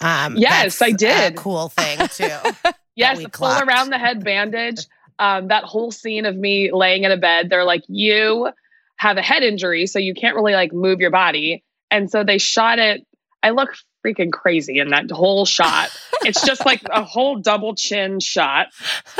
[0.00, 1.34] Um, Yes, I did.
[1.34, 2.70] A cool thing too.
[2.96, 4.84] Yes, the full around the head bandage.
[5.18, 8.50] Um, that whole scene of me laying in a bed, they're like, you
[8.96, 11.64] have a head injury, so you can't really like move your body.
[11.90, 13.06] And so they shot it.
[13.42, 13.74] I look
[14.04, 15.90] freaking crazy in that whole shot.
[16.22, 18.68] it's just like a whole double chin shot,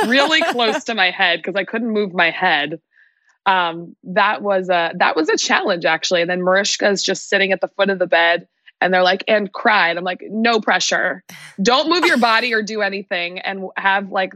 [0.07, 2.79] really close to my head because I couldn't move my head.
[3.45, 6.21] Um, that was a that was a challenge actually.
[6.21, 8.47] And then Mariska is just sitting at the foot of the bed
[8.79, 11.23] and they're like, and cry." And I'm like, no pressure.
[11.61, 14.33] Don't move your body or do anything and have like,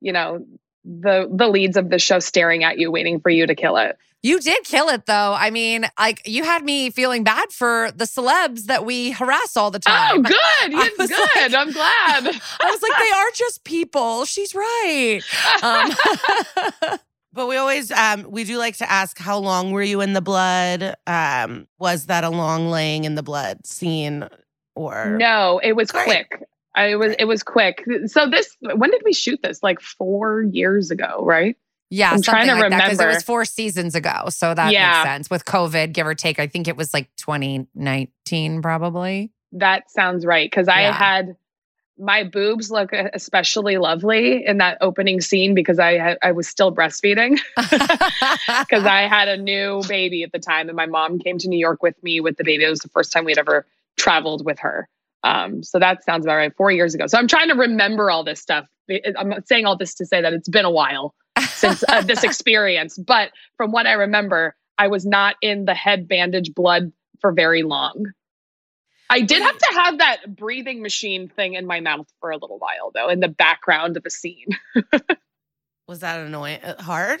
[0.00, 0.46] you know,
[0.84, 3.96] the the leads of the show staring at you, waiting for you to kill it.
[4.22, 5.34] You did kill it though.
[5.38, 9.70] I mean, like you had me feeling bad for the celebs that we harass all
[9.70, 10.18] the time.
[10.18, 10.72] Oh, good.
[10.72, 11.10] You good.
[11.10, 12.26] like- I'm glad.
[12.60, 14.26] I was like, they are just people.
[14.26, 15.20] She's right.
[15.62, 16.98] Um,
[17.32, 20.20] But we always um we do like to ask how long were you in the
[20.20, 20.96] blood?
[21.06, 24.28] Um was that a long laying in the blood scene
[24.74, 26.42] or no, it was quick.
[26.74, 27.84] I was it was quick.
[28.06, 29.62] So this when did we shoot this?
[29.62, 31.56] Like four years ago, right?
[31.92, 34.86] yeah, I'm trying to like because it was four seasons ago, so that Yeah.
[34.90, 35.30] makes sense.
[35.30, 39.32] With COVID, give or take, I think it was like 2019, probably.
[39.52, 40.48] That sounds right.
[40.48, 40.92] Because I Yeah.
[40.92, 41.36] had
[41.98, 47.38] my boobs look especially lovely in that opening scene because I I was still breastfeeding
[47.56, 51.58] because I had a new baby at the time and my mom came to New
[51.58, 52.64] York with me with the baby.
[52.64, 53.66] It was the first time we'd ever
[53.98, 54.88] traveled with her.
[55.22, 56.56] Um, so that sounds about right.
[56.56, 57.06] Four years ago.
[57.06, 58.66] So I'm trying to remember all this stuff.
[59.16, 62.98] I'm saying all this to say that it's been a while since uh, this experience,
[62.98, 67.62] but from what I remember, I was not in the head bandage blood for very
[67.62, 68.12] long.
[69.10, 72.58] I did have to have that breathing machine thing in my mouth for a little
[72.58, 74.48] while, though, in the background of a scene.
[75.88, 77.20] was that annoying uh, hard?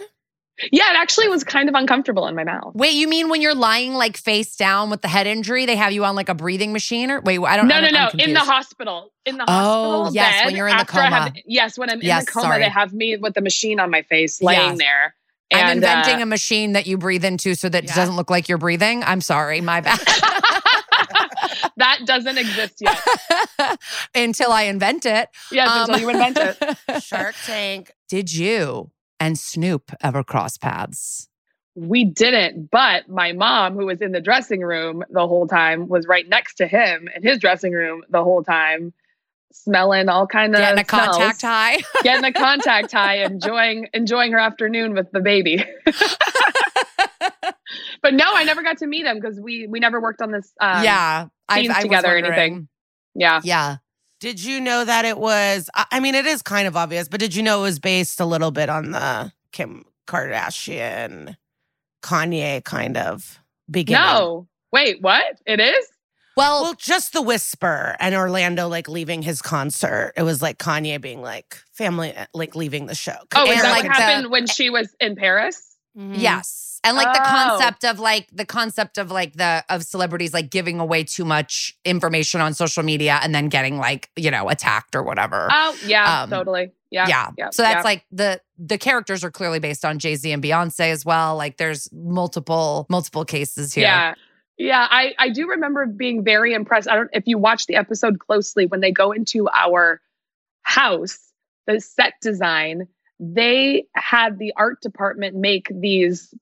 [0.72, 2.74] Yeah, it actually was kind of uncomfortable in my mouth.
[2.74, 5.92] Wait, you mean when you're lying like face down with the head injury, they have
[5.92, 7.80] you on like a breathing machine or wait, I don't know.
[7.80, 8.24] No, I no, no.
[8.24, 9.12] In the hospital.
[9.24, 10.14] In the Oh, hospital.
[10.14, 11.42] yes, bed when you're in the after I have- coma.
[11.46, 12.62] yes, when I'm in the coma, sorry.
[12.62, 14.78] they have me with the machine on my face, laying Yes.
[14.78, 15.14] there.
[15.52, 18.30] I'm And, inventing uh, a machine that you breathe into so that it doesn't look
[18.30, 19.02] like you're breathing.
[19.02, 19.98] I'm sorry, my bad.
[21.76, 23.00] that doesn't exist yet.
[24.14, 25.28] Until I invent it.
[25.50, 27.02] Yes, Um, until you invent it.
[27.02, 27.90] Shark Tank.
[28.08, 31.28] Did you and Snoop ever cross paths?
[31.76, 36.06] We didn't, but my mom, who was in the dressing room the whole time, was
[36.08, 38.92] right next to him in his dressing room the whole time,
[39.52, 41.78] smelling all kind of Getting a contact high.
[42.02, 45.64] getting a contact high, enjoying enjoying her afternoon with the baby.
[48.02, 50.52] but no, I never got to meet him because we we never worked on this.
[50.60, 51.26] Um, yeah.
[51.48, 52.68] I, I was together or anything.
[53.14, 53.40] yeah.
[53.44, 53.76] Yeah.
[54.20, 57.20] Did you know that it was I I mean it is kind of obvious, but
[57.20, 61.36] did you know it was based a little bit on the Kim Kardashian
[62.02, 63.40] Kanye kind of
[63.70, 64.02] beginning?
[64.02, 65.38] No, wait, what?
[65.46, 65.86] It is?
[66.36, 70.12] Well, Well, just the whisper and Orlando like leaving his concert.
[70.16, 73.16] It was like Kanye being like family like leaving the show.
[73.34, 75.76] Oh, is that like what the- happened when she was in Paris?
[75.96, 76.14] Mhm.
[76.16, 76.69] yes.
[76.82, 77.28] And like the Oh.
[77.28, 81.76] concept of like the concept of like the of celebrities like giving away too much
[81.84, 85.48] information on social media and then getting like, you know, attacked or whatever.
[85.50, 86.72] Oh, yeah, Um, totally.
[86.90, 87.06] Yeah.
[87.06, 87.50] yeah.
[87.52, 87.82] So that's yeah.
[87.82, 91.36] like the the characters are clearly based on Jay Z and Beyonce as well.
[91.36, 93.84] Like there's multiple multiple cases here.
[93.84, 94.14] Yeah.
[94.56, 96.86] Yeah, I, I do remember being very impressed.
[96.88, 100.02] I don't if you watch the episode closely when they go into our
[100.62, 101.18] house,
[101.66, 102.86] the set design,
[103.18, 106.34] they had the art department make these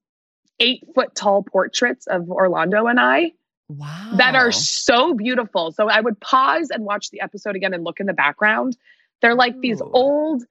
[0.61, 3.33] eight foot tall portraits of Orlando and I
[3.69, 4.13] Wow.
[4.17, 5.73] that are so beautiful.
[5.73, 8.77] So I would pause and watch the episode again and look in the background.
[9.21, 9.91] They're like these Ooh.
[9.93, 10.45] old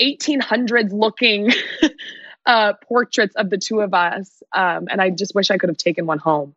[0.00, 1.50] 1800s looking
[2.46, 4.42] uh, portraits of the two of us.
[4.52, 6.54] Um, and I just wish I could have taken one home.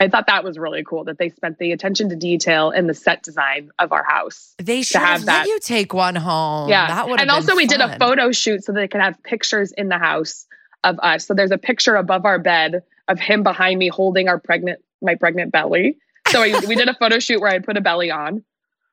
[0.00, 2.94] I thought that was really cool that they spent the attention to detail in the
[2.94, 4.54] set design of our house.
[4.58, 5.38] They should have have that.
[5.40, 6.68] let you take one home.
[6.68, 6.86] Yeah.
[6.86, 9.88] That would and also we did a photo shoot so they could have pictures in
[9.88, 10.46] the house
[10.84, 11.26] of us.
[11.26, 15.14] So there's a picture above our bed of him behind me holding our pregnant my
[15.14, 15.96] pregnant belly.
[16.28, 18.44] So we, we did a photo shoot where I put a belly on.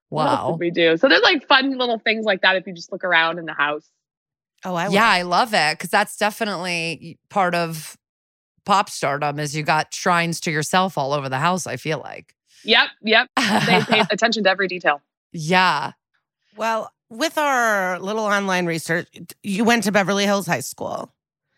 [0.10, 0.58] What else Wow.
[0.60, 0.98] we do?
[0.98, 3.54] So there's like fun little things like that if you just look around in the
[3.54, 3.90] house.
[4.64, 7.98] Oh, I Yeah, I love it because that's definitely part of
[8.66, 12.34] pop stardom is you got shrines to yourself all over the house, I feel like.
[12.64, 13.30] Yep, yep.
[13.38, 15.02] They pay attention to every detail.
[15.32, 15.92] yeah.
[16.58, 19.08] Well, with our little online research,
[19.44, 21.12] you went to Beverly Hills High School.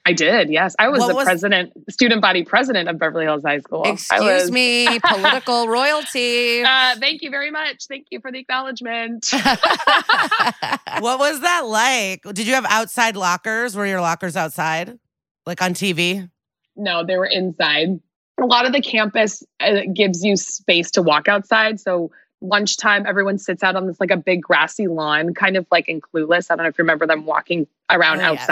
[0.08, 0.74] I did, yes.
[0.80, 3.84] I was What the was- president, student body president of Beverly Hills High School.
[3.84, 6.64] Excuse was- me, political royalty.
[6.64, 7.88] Uh, thank you very much.
[7.88, 9.30] Thank you for the acknowledgement.
[11.00, 12.24] What was that like?
[12.34, 13.76] Did you have outside lockers?
[13.76, 14.98] Were your lockers outside,
[15.46, 16.30] like on TV?
[16.76, 18.00] No, they were inside.
[18.42, 21.80] A lot of the campus uh, gives you space to walk outside.
[21.80, 22.12] So
[22.42, 26.02] lunchtime, everyone sits out on this like a big grassy lawn, kind of like in
[26.02, 26.48] Clueless.
[26.50, 28.48] I don't know if you remember them walking around Oh, yes.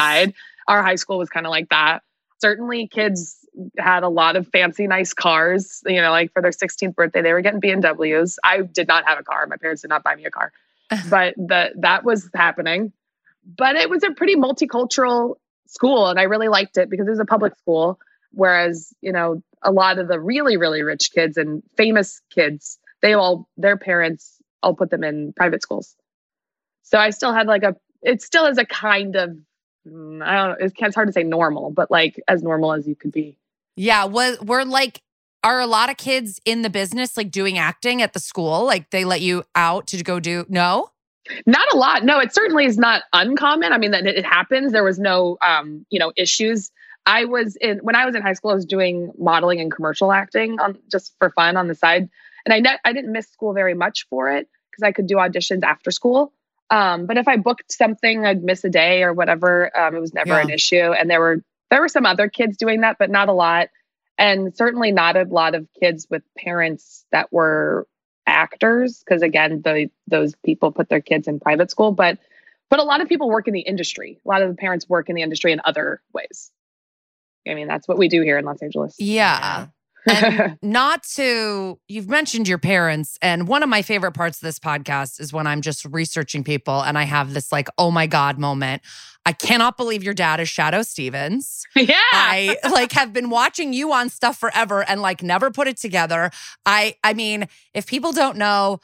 [0.67, 2.03] Our high school was kind of like that.
[2.39, 3.37] Certainly, kids
[3.77, 5.81] had a lot of fancy, nice cars.
[5.85, 8.37] You know, like for their 16th birthday, they were getting BMWs.
[8.43, 9.45] I did not have a car.
[9.47, 10.51] My parents did not buy me a car,
[11.09, 12.91] but the, that was happening.
[13.57, 15.35] But it was a pretty multicultural
[15.67, 17.99] school, and I really liked it because it was a public school.
[18.35, 23.13] Whereas, you know, a lot of the really, really rich kids and famous kids, they
[23.13, 25.95] all, their parents all put them in private schools.
[26.83, 29.37] So I still had like a, it still is a kind of,
[29.85, 33.11] I don't know, it's, hard to say normal, but like as normal as you could
[33.11, 33.37] be.
[33.75, 34.05] yeah.
[34.05, 35.01] Was we're like
[35.43, 38.65] are a lot of kids in the business like doing acting at the school?
[38.65, 40.89] Like they let you out to go do no?
[41.45, 42.03] Not a lot.
[42.03, 43.71] No, it certainly is not uncommon.
[43.73, 44.71] I mean, that it, it happens.
[44.71, 46.71] There was no, um, you know, issues.
[47.05, 48.51] I was in when I was in high school.
[48.51, 52.09] I was doing modeling and commercial acting on just for fun on the side,
[52.45, 55.15] and I ne- I didn't miss school very much for it because I could do
[55.15, 56.33] auditions after school.
[56.69, 59.75] Um, but if I booked something, I'd miss a day or whatever.
[59.77, 62.81] Um, it was never an issue, and there were there were some other kids doing
[62.81, 63.69] that, but not a lot,
[64.17, 67.87] and certainly not a lot of kids with parents that were
[68.27, 71.91] actors because again the those people put their kids in private school.
[71.91, 72.17] But
[72.69, 74.19] but a lot of people work in the industry.
[74.25, 76.51] A lot of the parents work in the industry in other ways.
[77.47, 78.95] I mean that's what we do here in los angeles.
[78.97, 79.67] Yeah.
[80.07, 84.59] And not to you've mentioned your parents and one of my favorite parts of this
[84.59, 88.37] podcast is when i'm just researching people and i have this like oh my god
[88.37, 88.81] moment
[89.25, 93.91] i cannot believe your dad is shadoe stevens yeah i like have been watching you
[93.91, 96.29] on stuff forever and like never put it together
[96.65, 98.79] i i mean if people don't know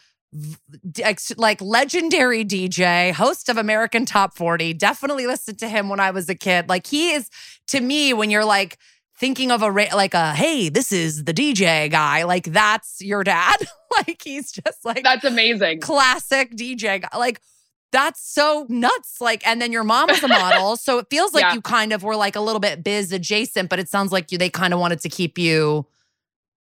[1.38, 4.74] like legendary DJ, host of American Top 40.
[4.74, 6.70] Definitely listened to him when I was a kid.
[6.70, 7.30] Like he is
[7.68, 8.78] to me when you're like
[9.22, 12.24] thinking of a ra- like a hey, this is the DJ guy.
[12.24, 13.56] Like that's your dad.
[14.08, 17.18] like he's just like that's amazing classic DJ guy.
[17.18, 17.40] Like
[17.94, 19.20] that's so nuts.
[19.22, 20.78] Like, and then your mom was a model.
[20.78, 21.54] so it feels like Yeah.
[21.56, 24.38] you kind of were like a little bit biz adjacent, but it sounds like you
[24.38, 25.86] they kind of wanted to keep you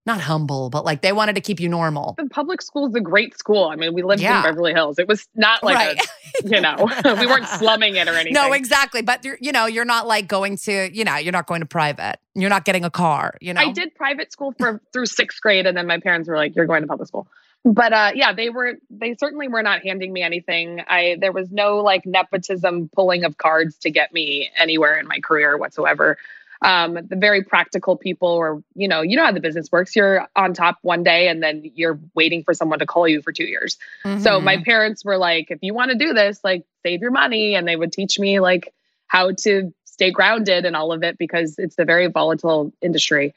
[0.07, 2.15] not humble, but like they wanted to keep you normal.
[2.19, 4.39] the public school is a great school i mean we lived Yeah.
[4.39, 6.01] in beverly hills it was not like right.
[6.45, 6.89] a you know
[7.21, 9.03] we weren't slumming it or anything no, exactly.
[9.03, 11.67] But you're, you know, you're not like going to, you know, you're not going to
[11.67, 12.17] private.
[12.35, 13.61] You're not getting a car, you know.
[13.61, 16.67] I did private school for through sixth grade, and then my parents were like, "You're
[16.67, 17.27] going to public school."
[17.65, 18.75] But uh, yeah, they were.
[18.89, 20.83] They certainly were not handing me anything.
[20.89, 25.19] I there was no like nepotism pulling of cards to get me anywhere in my
[25.21, 26.17] career whatsoever.
[26.63, 29.97] Um, the very practical people, or you know, you know how the business works.
[29.97, 33.33] You're on top one day, and then you're waiting for someone to call you for
[33.33, 33.79] two years.
[34.05, 34.43] So Mhm.
[34.45, 37.55] my parents were like, if you want to do this, like save your money.
[37.55, 38.75] And they would teach me like
[39.07, 43.35] how to stay grounded and all of it because it's a very volatile industry.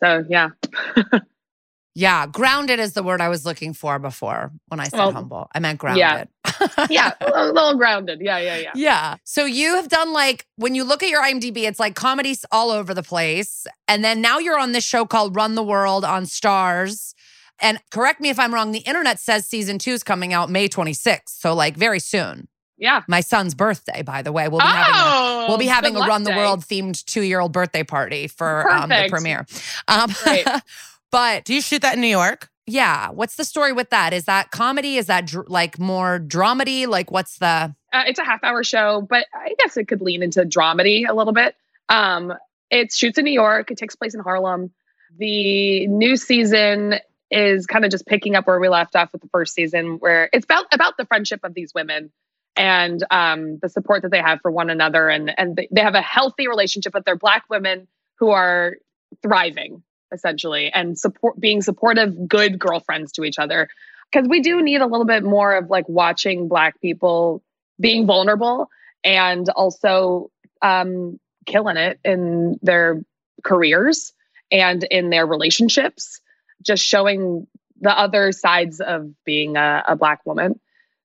[0.00, 0.50] So yeah.
[1.94, 5.50] yeah, grounded is the word I was looking for before when I said Well, humble.
[5.54, 6.00] I meant grounded.
[6.00, 6.24] yeah.
[6.90, 7.12] Yeah.
[7.20, 8.20] A little, little grounded.
[8.20, 8.72] Yeah, yeah, yeah.
[8.74, 9.16] Yeah.
[9.24, 12.70] So you have done like when you look at your IMDb, it's like comedies all
[12.70, 13.66] over the place.
[13.86, 17.14] And then now you're on this show called Run the World on Starz.
[17.60, 20.68] And correct me if I'm wrong, the internet says season two is coming out May
[20.68, 21.28] 26th.
[21.28, 22.48] So like very soon.
[22.78, 23.02] Yeah.
[23.08, 24.46] My son's birthday, by the way.
[24.48, 26.30] We'll be having a oh, We'll be having a luck Run the.
[26.30, 29.46] World themed two year old birthday party for um, the premiere.
[29.88, 30.46] Um, Great.
[31.10, 32.48] but Do you shoot that in New York?
[32.68, 34.12] Yeah, what's the story with that?
[34.12, 34.96] Is that comedy?
[34.96, 36.86] Is that dr- like more dramedy?
[36.86, 37.74] Like, what's the?
[37.92, 41.14] Uh, it's a half hour show, but I guess it could lean into dramedy a
[41.14, 41.56] little bit.
[41.88, 42.34] Um,
[42.70, 43.70] it shoots in New York.
[43.70, 44.70] It takes place in Harlem.
[45.16, 46.96] The new season
[47.30, 50.28] is kind of just picking up where we left off with the first season, where
[50.32, 52.12] it's about about the friendship of these women
[52.56, 56.02] and um, the support that they have for one another, and and they, have a
[56.02, 57.88] healthy relationship, but they're black women
[58.18, 58.76] who are
[59.22, 59.82] thriving.
[60.12, 63.68] Essentially and support being supportive good girlfriends to each other.
[64.10, 67.42] Because we do need a little bit more of like watching black people
[67.78, 68.70] being vulnerable
[69.04, 70.30] and also
[70.62, 73.02] um, killing it in their
[73.44, 74.12] careers
[74.50, 76.20] and in their relationships
[76.62, 77.46] just showing
[77.80, 80.58] the other sides of being a, a black woman.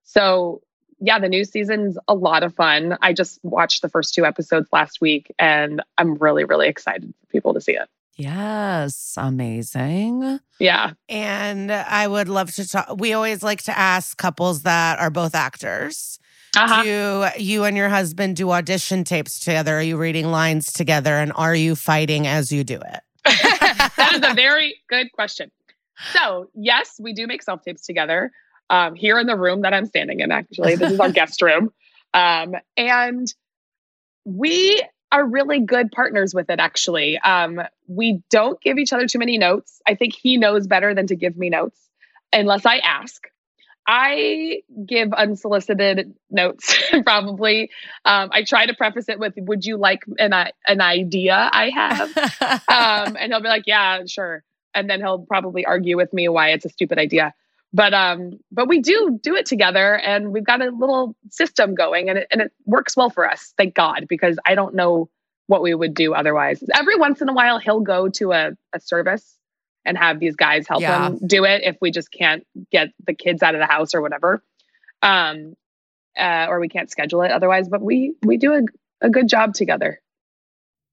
[0.03, 0.61] So
[1.03, 2.97] yeah the new season's a lot of fun.
[3.01, 7.27] I just watched the first two episodes last week and i'm really really excited for
[7.27, 10.39] people to see it Yes, amazing.
[10.59, 12.95] yeah And I would love to talk.
[12.97, 16.19] We always like to ask couples that are both actors.
[16.55, 16.83] uh-huh.
[16.83, 19.77] Do you and your husband do audition tapes together?
[19.77, 21.15] Are you reading lines together?
[21.15, 22.99] And are you fighting as you do it?
[23.25, 25.51] that is a very good question.
[26.11, 28.31] So, yes, we do make self tapes together
[28.69, 30.75] um, here in the room that I'm standing in, actually.
[30.75, 31.71] This is our guest room.
[32.13, 33.33] Um, and
[34.25, 34.83] we
[35.13, 37.19] are really good partners with it, actually.
[37.19, 39.79] Um, we don't give each other too many notes.
[39.87, 41.79] I think he knows better than to give me notes
[42.33, 43.27] unless I ask.
[43.85, 46.75] I give unsolicited notes,
[47.05, 47.69] probably.
[48.05, 50.33] Um, I try to preface it with, Would you like an,
[50.67, 52.17] an idea I have?
[52.67, 56.51] um, and he'll be like, "Yeah, sure," and then he'll probably argue with me why
[56.51, 57.33] it's a stupid idea.
[57.75, 62.07] But um, but we do do it together, and we've got a little system going,
[62.09, 63.53] and it and it works well for us.
[63.57, 65.09] Thank God, because I don't know
[65.47, 66.63] what we would do otherwise.
[66.73, 69.37] Every once in a while, he'll go to a, a service
[69.85, 71.07] and have these guys help Yeah.
[71.09, 74.01] him do it if we just can't get the kids out of the house or
[74.01, 74.43] whatever,
[75.01, 75.55] um,
[76.17, 77.67] uh, or we can't schedule it otherwise.
[77.69, 78.61] But we we do a,
[79.01, 79.99] a good job together.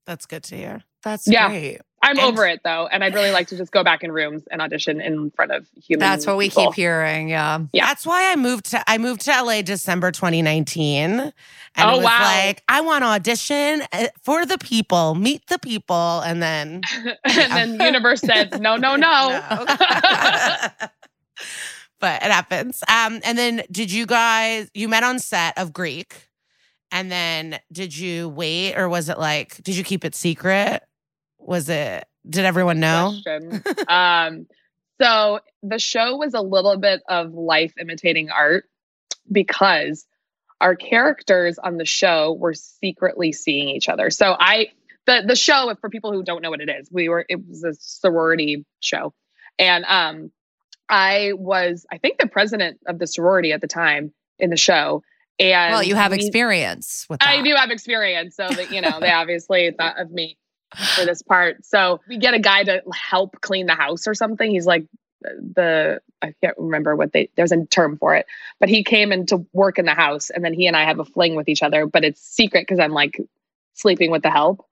[0.07, 0.83] That's good to hear.
[1.03, 1.49] That's Yeah.
[1.49, 1.81] great.
[2.11, 4.43] I'm And- over it though, and I'd really like to just go back in rooms
[4.51, 6.01] and audition in front of humans.
[6.01, 6.67] That's what we people.
[6.73, 7.29] keep hearing.
[7.29, 7.61] Yeah.
[7.73, 7.87] Yeah.
[7.87, 11.21] That's why I moved to I moved to LA December 2019.
[11.21, 11.33] And
[11.79, 12.21] Oh, it was wow.
[12.47, 16.81] like, I want to audition uh, for the people, meet the people, and then
[17.25, 19.41] and then the universe said, "No, no, no."
[22.01, 22.83] but it happens.
[22.89, 26.29] Um, and then did you guys you met on set of Greek?
[26.93, 30.83] And then did you wait or was it like, did you keep it secret?
[31.51, 33.13] Was it did everyone know?
[33.89, 34.47] Um,
[35.01, 38.67] so the show was a little bit of life imitating art
[39.31, 40.07] because
[40.61, 44.11] our characters on the show were secretly seeing each other.
[44.11, 44.69] So I
[45.07, 47.65] the the show for people who don't know what it is, we were it was
[47.65, 49.13] a sorority show.
[49.59, 50.31] And um
[50.89, 55.03] I was I think the president of the sorority at the time in the show.
[55.41, 57.29] And Well, you have we- experience with that.
[57.29, 60.37] I do have experience, so that you know they obviously thought of me
[60.77, 61.65] for this part.
[61.65, 64.51] So we get a guy to help clean the house or something.
[64.51, 64.87] He's like
[65.21, 68.27] the I can't remember what they there's a term for it,
[68.59, 70.99] but he came in to work in the house, and then he and I have
[70.99, 73.21] a fling with each other, but it's secret because I'm like
[73.75, 74.65] sleeping with the help.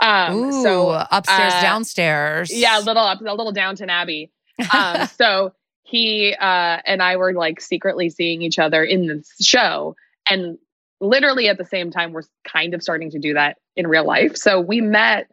[0.00, 2.52] Um, Ooh, so upstairs, uh, downstairs.
[2.52, 4.30] yeah, a little up, a little Downton Abbey.
[4.72, 5.52] Um, so
[5.82, 9.96] he uh, and I were like secretly seeing each other in the show,
[10.30, 10.58] and
[11.00, 14.36] literally at the same time, we're kind of starting to do that in real life.
[14.36, 15.28] So we met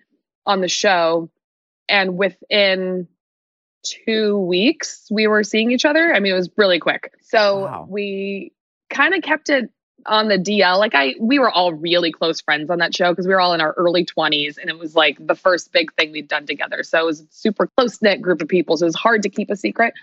[0.45, 1.29] on the show,
[1.89, 3.07] and within
[3.83, 6.13] two weeks, we were seeing each other.
[6.13, 7.13] I mean, it was really quick.
[7.21, 7.87] So Wow.
[7.89, 8.51] we
[8.89, 9.69] kind of kept it
[10.07, 10.77] on the DL.
[10.77, 13.53] Like I, we were all really close friends on that show because we were all
[13.53, 16.83] in our early twenties, and it was like the first big thing we'd done together.
[16.83, 18.77] So it was a super close knit group of people.
[18.77, 19.93] So it was hard to keep a secret,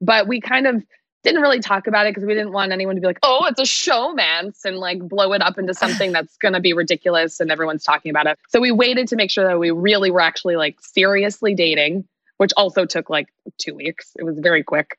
[0.00, 0.84] but we kind of
[1.22, 3.60] didn't really talk about it because we didn't want anyone to be like, "Oh, it's
[3.60, 7.50] a showmance," and like blow it up into something that's going to be ridiculous and
[7.50, 8.38] everyone's talking about it.
[8.48, 12.04] So we waited to make sure that we really were actually like seriously dating,
[12.38, 13.28] which also took like
[13.58, 14.12] two weeks.
[14.18, 14.98] It was very quick.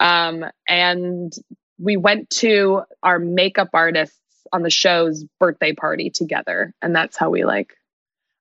[0.00, 1.32] Um, and
[1.78, 4.16] we went to our makeup artists
[4.52, 7.74] on the show's birthday party together, and that's how we like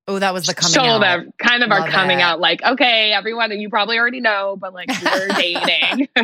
[0.10, 1.00] Oh, that was the coming showed out.
[1.02, 2.24] them kind of our coming it.
[2.24, 2.40] out.
[2.40, 6.08] Like, okay, everyone, you probably already know, but like we're dating.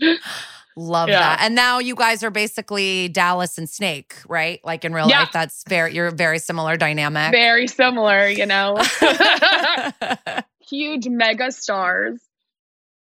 [0.76, 1.18] Love Yeah.
[1.18, 1.40] that.
[1.42, 4.60] And now you guys are basically Dallas and Snake, right?
[4.64, 5.20] Like in real Yeah.
[5.20, 7.32] life, that's very you're very similar dynamic.
[7.32, 8.80] Very similar, you know.
[10.68, 12.20] Huge mega stars.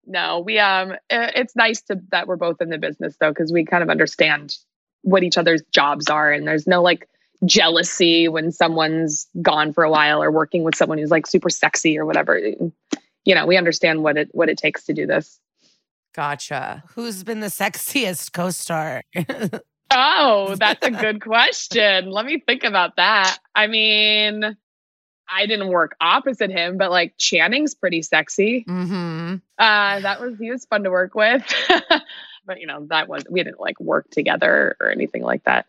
[0.05, 3.65] No, we um it's nice to that we're both in the business though cuz we
[3.65, 4.55] kind of understand
[5.03, 7.07] what each other's jobs are and there's no like
[7.45, 11.97] jealousy when someone's gone for a while or working with someone who's like super sexy
[11.99, 12.39] or whatever.
[12.39, 15.39] You know, we understand what it what it takes to do this.
[16.17, 16.83] Gotcha.
[16.95, 19.03] Who's been the sexiest co-star?
[19.89, 22.11] Oh, that's a good question.
[22.11, 23.37] Let me think about that.
[23.55, 24.57] I mean,
[25.29, 28.65] I didn't work opposite him, but like Channing's pretty sexy.
[28.67, 29.35] Mm-hmm.
[29.57, 31.41] Uh, that was he was fun to work with.
[32.45, 35.67] but you know, that was we didn't like work together or anything like that.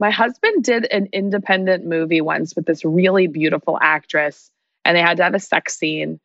[0.00, 4.50] My husband did an independent movie once with this really beautiful actress,
[4.84, 6.20] and they had to have a sex scene.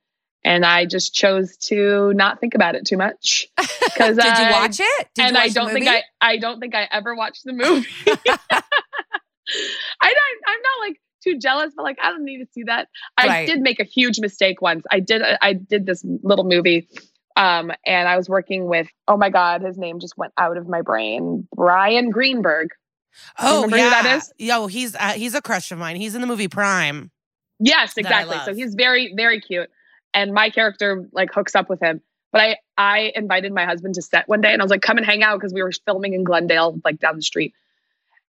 [0.45, 3.48] And I just chose to not think about it too much.
[3.94, 5.10] Because Did you watch it?
[5.14, 5.88] Did and I watch the don't think?
[5.88, 7.88] I I don't think I ever watched the movie.
[8.07, 8.24] I
[10.02, 12.88] don't I'm not like too jealous, but like I don't need to see that.
[13.18, 13.48] I Right.
[13.48, 14.84] did make a huge mistake once.
[14.91, 16.88] I did I did this little movie
[17.36, 20.68] um and I was working with oh my god, his name just went out of
[20.68, 21.48] my brain.
[21.56, 22.70] Bryan Greenberg.
[23.38, 24.34] Oh yeah, who that is?
[24.40, 25.98] yo, he's uh, he's a crush of mine.
[25.98, 27.11] He's in the movie Prime.
[27.60, 28.38] Yes, exactly.
[28.44, 29.70] So he's very, very cute.
[30.14, 32.02] And my character like hooks up with him.
[32.31, 34.98] But I I invited my husband to set one day and I was like, come
[34.98, 37.53] and hang out because we were filming in Glendale, like down the street.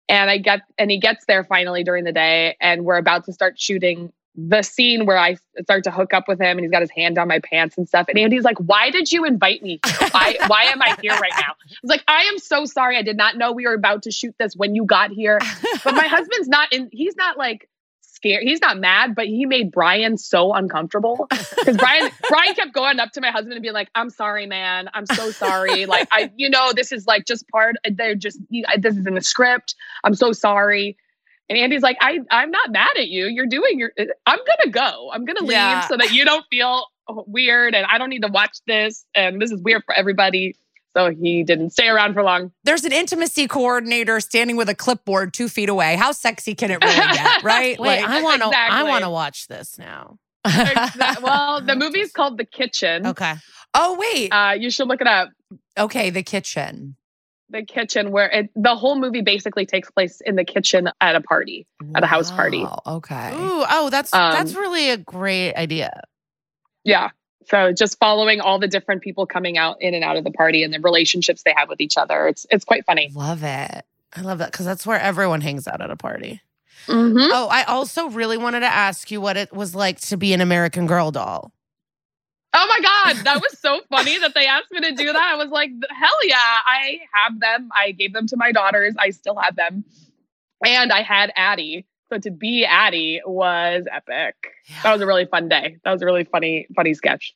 [0.10, 3.34] And I get and he gets there finally during the day, and we're about to
[3.34, 6.82] start shooting the scene where I start to hook up with him and he's got
[6.82, 8.08] his hand down my pants and stuff.
[8.10, 9.80] And Andy's like, Why did you invite me?
[10.12, 11.54] Why why am I here right now?
[11.54, 12.98] I was like, I am so sorry.
[12.98, 15.40] I did not know we were about to shoot this when you got here.
[15.84, 17.70] But my husband's not in he's not like
[18.24, 18.44] scared.
[18.44, 23.12] He's not mad, but he made Bryan so uncomfortable because Bryan Bryan kept going up
[23.12, 24.90] to my husband and being like, "I'm sorry, man.
[24.94, 25.86] I'm so sorry.
[25.94, 27.76] Like, I, you know, this is like just part.
[27.90, 28.40] They're just
[28.78, 29.76] this is in the script.
[30.04, 30.98] I'm so sorry."
[31.50, 33.26] And Andy's like, "I, I'm not mad at you.
[33.28, 33.92] You're doing your.
[34.26, 35.12] I'm gonna go.
[35.14, 35.88] I'm gonna leave Yeah.
[35.88, 39.06] so that you don't feel weird, and I don't need to watch this.
[39.14, 40.56] And this is weird for everybody."
[40.96, 42.52] So he didn't stay around for long.
[42.64, 45.96] There's an intimacy coordinator standing with a clipboard two feet away.
[45.96, 47.80] How sexy can it really get, right?
[47.80, 50.18] Wait, Like- I want to I want to watch this now.
[51.22, 53.08] Well, the movie's called The Kitchen.
[53.08, 53.34] Okay.
[53.74, 55.30] oh wait, Uh, you should look it up.
[55.78, 56.96] okay, the kitchen.
[57.50, 61.22] The kitchen, where it, the whole movie basically takes place in the kitchen at a
[61.22, 61.68] party.
[61.94, 62.64] At a house party.
[62.64, 63.32] Wow, Okay.
[63.34, 66.02] Ooh, oh, that's Um, that's really a great idea.
[66.84, 67.10] Yeah.
[67.48, 70.64] So just following all the different people coming out in and out of the party
[70.64, 72.28] and the relationships they have with each other.
[72.28, 73.12] It's it's quite funny.
[73.14, 73.86] Love it.
[74.16, 76.42] I love that because that's where everyone hangs out at a party.
[76.88, 77.32] Mm-hmm.
[77.32, 80.42] Oh, I also really wanted to ask you what it was like to be an
[80.42, 81.52] American Girl doll.
[82.54, 83.26] Oh my God.
[83.26, 85.32] That was so funny that they asked me to do that.
[85.34, 86.36] I was like, hell yeah.
[86.38, 87.70] I have them.
[87.76, 88.94] I gave them to my daughters.
[89.00, 89.86] I still have them.
[90.64, 91.88] And I had Addy.
[92.14, 94.36] So to be Addy was epic.
[94.84, 95.78] That was a really fun day.
[95.84, 97.34] That was a really funny, funny sketch.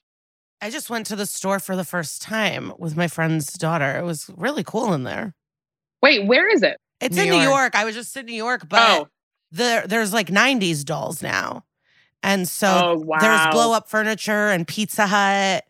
[0.61, 3.97] I just went to the store for the first time with my friend's daughter.
[3.97, 5.33] It was really cool in there.
[6.03, 6.77] Wait, where is it?
[7.01, 7.47] It's New in New York.
[7.47, 7.75] York.
[7.75, 9.07] I was just in New York, but oh,
[9.51, 11.63] there there's like 90s dolls now.
[12.23, 13.17] And so Oh, wow.
[13.19, 15.63] there's blow up furniture and Pizza Hut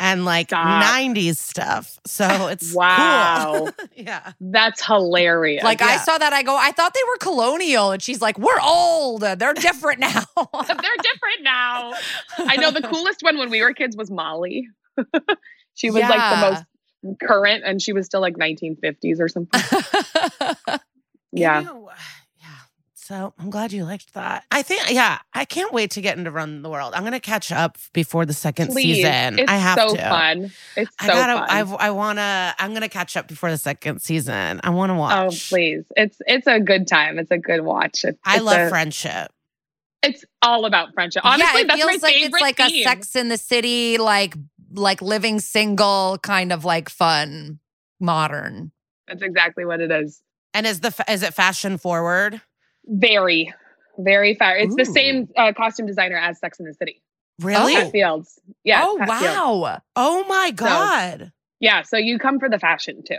[0.00, 0.82] and like Stop.
[0.84, 1.98] 90s stuff.
[2.06, 3.68] So it's Wow.
[3.76, 3.86] cool.
[3.96, 4.32] yeah.
[4.40, 5.62] that's hilarious.
[5.64, 8.60] Like I saw that, I go, I thought they were colonial, and she's like, we're
[8.62, 9.22] old.
[9.22, 10.10] They're different now.
[10.36, 11.94] They're different now.
[12.38, 14.68] I know the coolest one when we were kids was Molly.
[15.74, 16.64] she was like the most
[17.22, 19.60] current and she was still like 1950s or something.
[21.32, 21.60] Yeah.
[21.60, 21.94] You- yeah.
[23.04, 24.44] So I'm glad you liked that.
[24.50, 26.94] I think, yeah, I can't wait to get into Run the World.
[26.94, 28.96] I'm going to catch up before the second Please.
[28.96, 29.40] season.
[29.40, 30.00] It's I have so to.
[30.00, 30.50] fun.
[30.74, 31.78] It's I so gotta, fun.
[31.80, 34.58] I, I wanna, I'm gonna catch up before the second season.
[34.64, 35.34] I wanna oh, watch.
[35.34, 35.84] oh, please.
[35.94, 37.18] It's it's a good time.
[37.18, 38.04] It's a good watch.
[38.04, 39.30] It's, I it's love a- friendship.
[40.02, 41.26] It's all about friendship.
[41.26, 42.82] Honestly, yeah, it that's my feels like it's like a.
[42.84, 44.34] Sex in the City, like
[44.72, 47.58] like living single, kind of like fun,
[48.00, 48.72] modern.
[49.08, 50.22] That's exactly what it is.
[50.54, 52.40] And is the is it fashion forward?
[52.86, 53.52] Very,
[53.98, 54.56] very far.
[54.56, 57.02] It's the same uh, costume designer as Sex in the City.
[57.40, 57.74] Really?
[57.74, 58.38] Pat Fields.
[58.62, 58.82] Yeah.
[58.84, 59.34] oh Pat Fields.
[59.36, 61.32] wow, Oh my god!
[61.60, 61.82] Yeah.
[61.82, 63.18] So you come for the fashion too.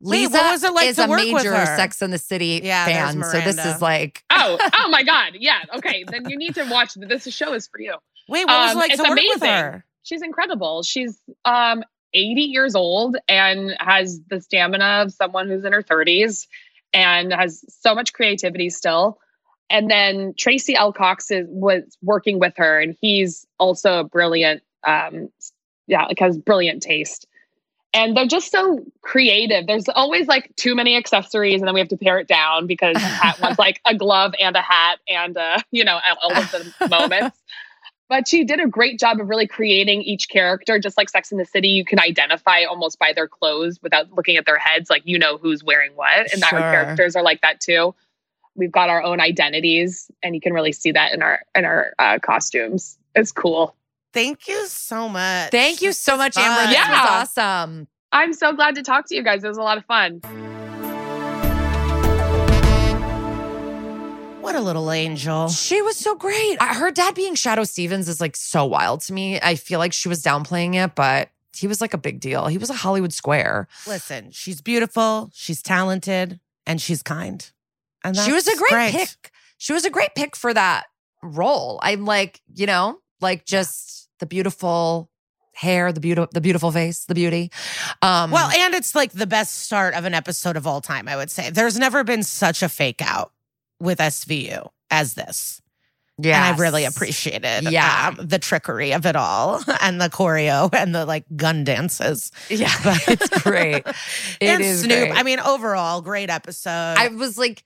[0.00, 1.76] Wait, Liza what was it like is to a work major her?
[1.76, 5.34] Sex in the City Yeah, fan, so this is like Oh, oh my God.
[5.38, 5.58] Yeah.
[5.76, 6.04] Okay.
[6.06, 7.94] Then you need to watch this show is for you.
[8.28, 9.48] Wait, what was it Um, like it's to work with amazing.
[9.48, 9.84] her?
[10.02, 10.82] She's incredible.
[10.82, 16.46] She's um 80 years old and has the stamina of someone who's in her 30s
[16.96, 19.18] and has so much creativity still.
[19.68, 20.92] And then Tracy L.
[20.92, 25.28] Cox is, was working with her, and he's also a brilliant, um,
[25.86, 27.26] yeah, like has brilliant taste.
[27.92, 29.66] And they're just so creative.
[29.66, 32.96] There's always like too many accessories, and then we have to pare it down because
[32.96, 36.88] Pat wants like a glove and a hat and uh, you know all of the
[36.90, 37.36] moments.
[38.08, 41.38] But she did a great job of really creating each character, just like Sex in
[41.38, 41.68] the City.
[41.68, 45.38] You can identify almost by their clothes without looking at their heads, like you know
[45.38, 46.32] who's wearing what.
[46.32, 46.60] And Sure.
[46.60, 47.94] our characters are like that too.
[48.54, 51.94] We've got our own identities, and you can really see that in our in our
[51.98, 52.96] uh, costumes.
[53.14, 53.74] It's cool.
[54.12, 55.50] Thank you so much.
[55.50, 56.60] Thank you so was much, Amber.
[56.62, 56.68] fun.
[56.70, 56.90] This Yeah.
[56.90, 57.88] was awesome.
[58.12, 59.42] I'm so glad to talk to you guys.
[59.44, 60.22] It was a lot of fun.
[64.46, 65.48] What a little angel.
[65.48, 66.62] She was so great.
[66.62, 69.40] Her dad being Shadoe Stevens is like so wild to me.
[69.40, 72.46] I feel like she was downplaying it, but he was like a big deal.
[72.46, 73.66] He was a Hollywood square.
[73.88, 77.44] Listen, she's beautiful, she's talented, and she's kind.
[78.04, 79.32] And she was a that's great, pick.
[79.58, 80.84] She was a great pick for that
[81.24, 81.80] role.
[81.82, 85.10] I'm like, you know, like just the beautiful
[85.54, 87.50] hair, the beautiful, the beautiful face, the beauty.
[88.00, 91.16] Um, Well, and it's like the best start of an episode of all time, I
[91.16, 91.50] would say.
[91.50, 93.32] There's never been such a fake out
[93.80, 95.60] with SVU as this.
[96.18, 98.14] yeah, And I really appreciated Yeah.
[98.18, 102.30] um, the trickery of it all and the choreo and the like gun dances.
[102.48, 102.72] Yeah,
[103.08, 103.82] it's great.
[104.40, 105.08] It and is Snoop.
[105.08, 105.12] great.
[105.18, 106.70] I mean, overall, great episode.
[106.98, 107.64] I was like,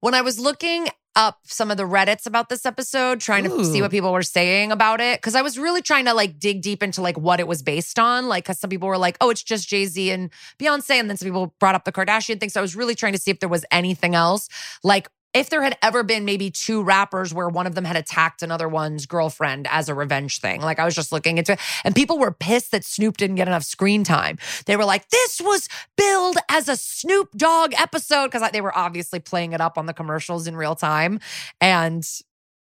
[0.00, 3.82] when I was looking up some of the Reddits about this episode, trying to see
[3.82, 6.82] what people were saying about it, because I was really trying to like dig deep
[6.82, 8.26] into like what it was based on.
[8.28, 10.92] Like, because some people were like, oh, it's just Jay Z and Beyonce.
[10.98, 12.48] And then some people brought up the Kardashian thing.
[12.48, 14.48] So I was really trying to see if there was anything else.
[14.82, 18.42] Like, if there had ever been maybe two rappers where one of them had attacked
[18.42, 20.60] another one's girlfriend as a revenge thing.
[20.60, 23.48] Like I was just looking into it and people were pissed that Snoop didn't get
[23.48, 24.38] enough screen time.
[24.66, 29.20] They were like, this was billed as a Snoop Dogg episode because they were obviously
[29.20, 31.20] playing it up on the commercials in real time.
[31.60, 32.06] And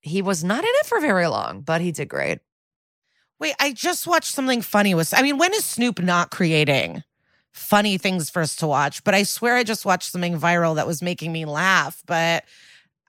[0.01, 2.39] he was not in it for very long, but he did great.
[3.39, 5.13] Wait, I just watched something funny with.
[5.13, 7.03] I mean, when is Snoop not creating
[7.53, 9.03] funny things for us to watch?
[9.03, 12.03] But I swear I just watched something viral that was making me laugh.
[12.05, 12.43] But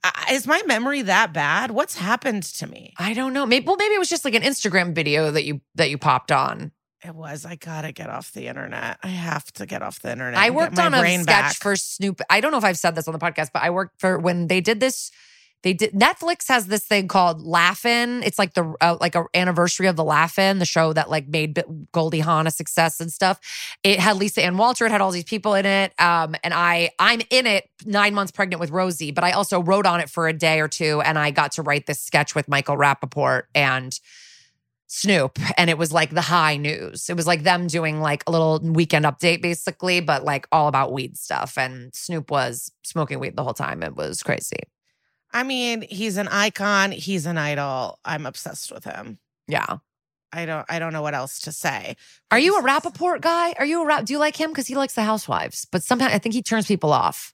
[0.04, 1.70] uh, is my memory that bad?
[1.70, 2.92] What's happened to me?
[2.98, 3.46] I don't know.
[3.46, 6.30] Maybe well, maybe it was just like an Instagram video that you that you popped
[6.30, 6.72] on.
[7.04, 7.44] It was.
[7.44, 8.98] I gotta get off the internet.
[9.02, 10.40] I have to get off the internet.
[10.40, 11.54] I worked on a sketch back.
[11.56, 12.20] for Snoop.
[12.30, 14.46] I don't know if I've said this on the podcast, but I worked for when
[14.46, 15.10] they did this.
[15.64, 18.22] They did Netflix has this thing called Laugh-In.
[18.22, 21.64] It's like the uh, like a anniversary of the Laugh-In, the show that like made
[21.90, 23.40] Goldie Hawn a success and stuff.
[23.82, 24.84] It had Lisa Ann Walter.
[24.84, 25.98] It had all these people in it.
[25.98, 29.86] Um, and I I'm in it nine months pregnant with Rosie, but I also wrote
[29.86, 32.46] on it for a day or two, and I got to write this sketch with
[32.46, 33.98] Michael Rapaport and.
[34.86, 37.08] Snoop and it was like the high news.
[37.08, 40.92] It was like them doing like a little weekend update basically, but like all about
[40.92, 41.58] weed stuff.
[41.58, 43.82] And Snoop was smoking weed the whole time.
[43.82, 44.60] It was crazy.
[45.34, 46.92] I mean, he's an icon.
[46.92, 47.98] He's an idol.
[48.04, 49.18] I'm obsessed with him.
[49.48, 49.78] Yeah.
[50.32, 50.64] I don't.
[50.68, 51.96] I don't know what else to say.
[52.30, 53.54] Are you a Rapaport guy?
[53.58, 54.04] Are you a rap?
[54.04, 54.50] Do you like him?
[54.50, 57.32] Because he likes the housewives, but somehow I think he turns people off.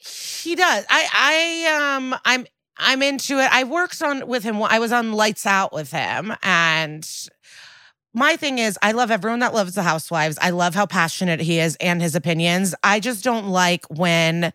[0.00, 0.84] He does.
[0.88, 1.08] I.
[1.12, 1.96] I.
[1.96, 2.14] Um.
[2.24, 2.46] I'm.
[2.76, 3.48] I'm into it.
[3.52, 4.62] I worked on with him.
[4.62, 7.08] I was on Lights Out with him, and
[8.12, 10.36] my thing is, I love everyone that loves the Housewives.
[10.40, 12.74] I love how passionate he is and his opinions.
[12.82, 14.52] I just don't like when.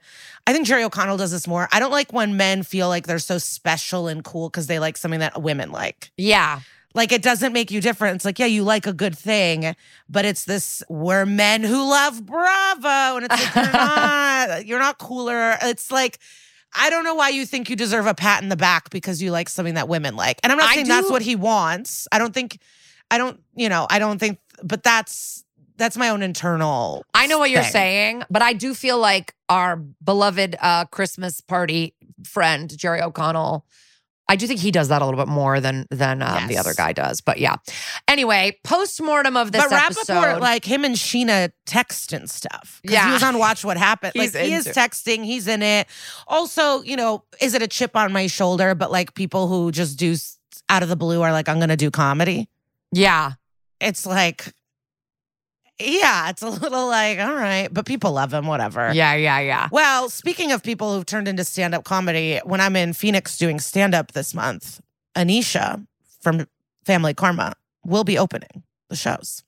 [0.47, 1.67] I think Jerry O'Connell does this more.
[1.71, 4.97] I don't like when men feel like they're so special and cool because they like
[4.97, 6.11] something that women like.
[6.17, 6.59] Yeah.
[6.93, 8.15] Like it doesn't make you different.
[8.15, 9.75] It's like, yeah, you like a good thing,
[10.07, 13.17] but it's this we're men who love Bravo.
[13.17, 15.57] And it's like you're not, you're not cooler.
[15.61, 16.19] It's like,
[16.73, 19.31] I don't know why you think you deserve a pat in the back because you
[19.31, 20.39] like something that women like.
[20.43, 22.07] And I'm not I saying that's what he wants.
[22.11, 22.59] I don't think
[23.11, 25.43] I don't, you know, I don't think but that's
[25.77, 27.71] that's my own internal I know what you're thing.
[27.71, 33.65] saying, but I do feel like our beloved uh, Christmas party friend, Jerry O'Connell.
[34.27, 36.73] I do think he does that a little bit more than than um, the other
[36.73, 37.57] guy does, but yeah.
[38.07, 40.13] Anyway, post mortem of this but episode.
[40.13, 42.81] Rapaport, like him and Sheena text and stuff.
[42.83, 43.05] Yeah.
[43.05, 44.13] He was on Watch What Happened.
[44.15, 45.87] Like he is texting, he's in it.
[46.27, 48.73] Also, you know, is it a chip on my shoulder?
[48.73, 50.15] But like people who just do
[50.69, 52.49] out of the blue are like, I'm gonna do comedy.
[52.95, 53.33] Yeah,
[53.81, 54.53] It's like,
[55.79, 58.93] yeah, it's a little like, all right, but people love him, whatever.
[58.93, 59.67] yeah, yeah, yeah.
[59.71, 63.59] Well, speaking of people who've turned into stand up comedy, when I'm in Phoenix doing
[63.59, 64.79] stand up this month,
[65.17, 65.85] Anisha
[66.21, 66.47] from
[66.85, 67.53] Family Karma
[67.83, 69.43] will be opening the shows.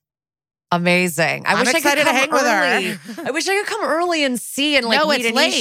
[0.69, 1.45] Amazing.
[1.45, 2.75] I I'm wish I could to come hang with her.
[2.75, 2.97] early.
[3.25, 5.53] I wish I could come early and see and like No, meet it's late.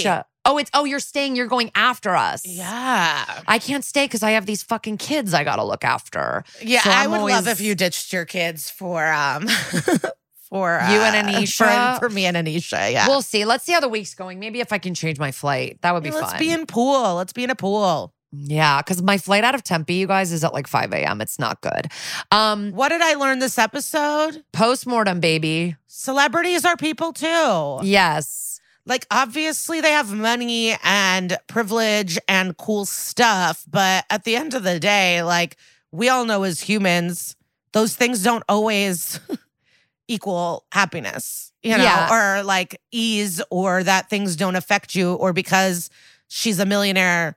[0.47, 1.37] Oh, it's oh, you're staying.
[1.37, 2.47] You're going after us.
[2.47, 3.43] Yeah.
[3.47, 6.45] I can't stay because I have these fucking kids I gotta look after.
[6.63, 9.47] Yeah, So I would love if you ditched your kids for um
[10.49, 11.95] for You and uh, Anisha?
[11.99, 12.93] for, for me and Anisha.
[12.93, 13.45] Yeah, We'll see.
[13.45, 14.39] Let's see how the week's going.
[14.39, 16.21] Maybe if I can change my flight, that would be fine.
[16.21, 16.41] let's fun.
[16.41, 17.15] be in pool.
[17.17, 18.13] Let's be in a pool.
[18.33, 21.21] yeah, because my flight out of Tempe, you guys, is at like 5 a.m.
[21.21, 21.91] It's not good.
[22.31, 24.45] Um, What did I learn this episode?
[24.53, 25.77] postmortem, baby.
[25.87, 27.79] Celebrities are people too.
[27.83, 28.56] Yes.
[28.87, 34.63] Like obviously they have money and privilege and cool stuff, but at the end of
[34.63, 35.57] the day, like
[35.93, 37.35] we all know as humans,
[37.73, 39.19] those things don't always
[40.09, 42.39] equal happiness, you know, Yeah.
[42.39, 45.91] or like ease or that things don't affect you or because
[46.29, 47.37] she's a millionaire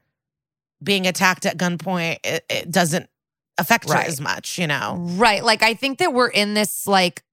[0.84, 3.10] being attacked at gunpoint, it, it doesn't
[3.58, 4.04] affect Right.
[4.04, 4.98] her as much, you know.
[5.00, 5.44] Right.
[5.44, 7.24] Like I think that we're in this like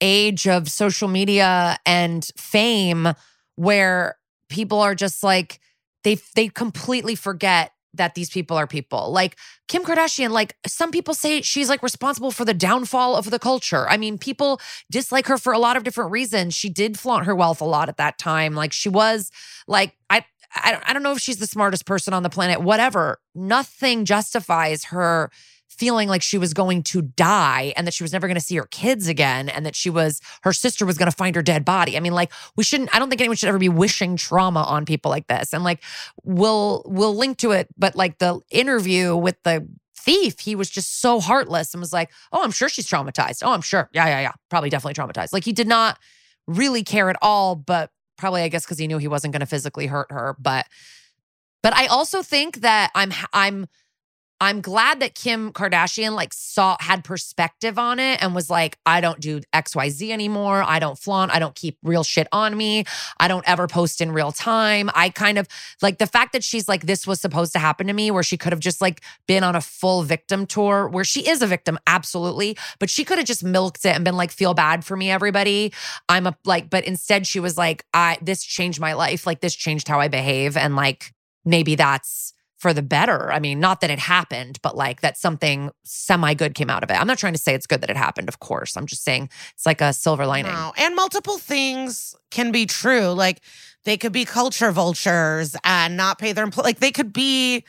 [0.00, 3.08] age of social media and fame
[3.56, 4.16] where
[4.48, 5.60] people are just like
[6.04, 9.10] they they completely forget that these people are people.
[9.10, 9.36] Like
[9.68, 13.88] Kim Kardashian, like some people say she's like responsible for the downfall of the culture.
[13.88, 14.60] I mean, people
[14.90, 16.54] dislike her for a lot of different reasons.
[16.54, 18.54] She did flaunt her wealth a lot at that time.
[18.54, 19.30] Like she was
[19.66, 20.24] like I
[20.54, 23.20] I don't, I don't know if she's the smartest person on the planet, whatever.
[23.34, 25.30] Nothing justifies her
[25.80, 28.54] feeling like she was going to die and that she was never going to see
[28.56, 31.64] her kids again and that she was her sister was going to find her dead
[31.64, 31.96] body.
[31.96, 34.84] I mean, like we shouldn't I don't think anyone should ever be wishing trauma on
[34.84, 35.54] people like this.
[35.54, 35.82] And like
[36.22, 39.66] we'll we'll link to it, but like the interview with the
[39.96, 43.42] thief, he was just so heartless and was like, "Oh, I'm sure she's traumatized.
[43.42, 43.88] Oh, I'm sure.
[43.94, 44.32] Yeah, yeah, yeah.
[44.50, 45.98] Probably definitely traumatized." Like he did not
[46.46, 49.46] really care at all, but probably I guess cuz he knew he wasn't going to
[49.46, 50.66] physically hurt her, but
[51.62, 53.66] but I also think that I'm I'm
[54.40, 59.00] I'm glad that Kim Kardashian like saw had perspective on it and was like, I
[59.00, 60.62] don't do XYZ anymore.
[60.62, 61.30] I don't flaunt.
[61.30, 62.84] I don't keep real shit on me.
[63.18, 64.90] I don't ever post in real time.
[64.94, 65.46] I kind of
[65.82, 68.38] like the fact that she's like, this was supposed to happen to me, where she
[68.38, 71.78] could have just like been on a full victim tour, where she is a victim,
[71.86, 72.56] absolutely.
[72.78, 75.72] But she could have just milked it and been like, feel bad for me, everybody.
[76.08, 79.26] I'm a like, but instead she was like, I this changed my life.
[79.26, 80.56] Like this changed how I behave.
[80.56, 81.12] And like
[81.44, 83.32] maybe that's for the better.
[83.32, 86.90] I mean, not that it happened, but like that something semi good came out of
[86.90, 87.00] it.
[87.00, 88.76] I'm not trying to say it's good that it happened, of course.
[88.76, 90.52] I'm just saying it's like a silver lining.
[90.52, 90.74] No.
[90.76, 93.08] And multiple things can be true.
[93.12, 93.40] Like
[93.84, 96.66] they could be culture vultures and not pay their employees.
[96.66, 97.64] Like they could be,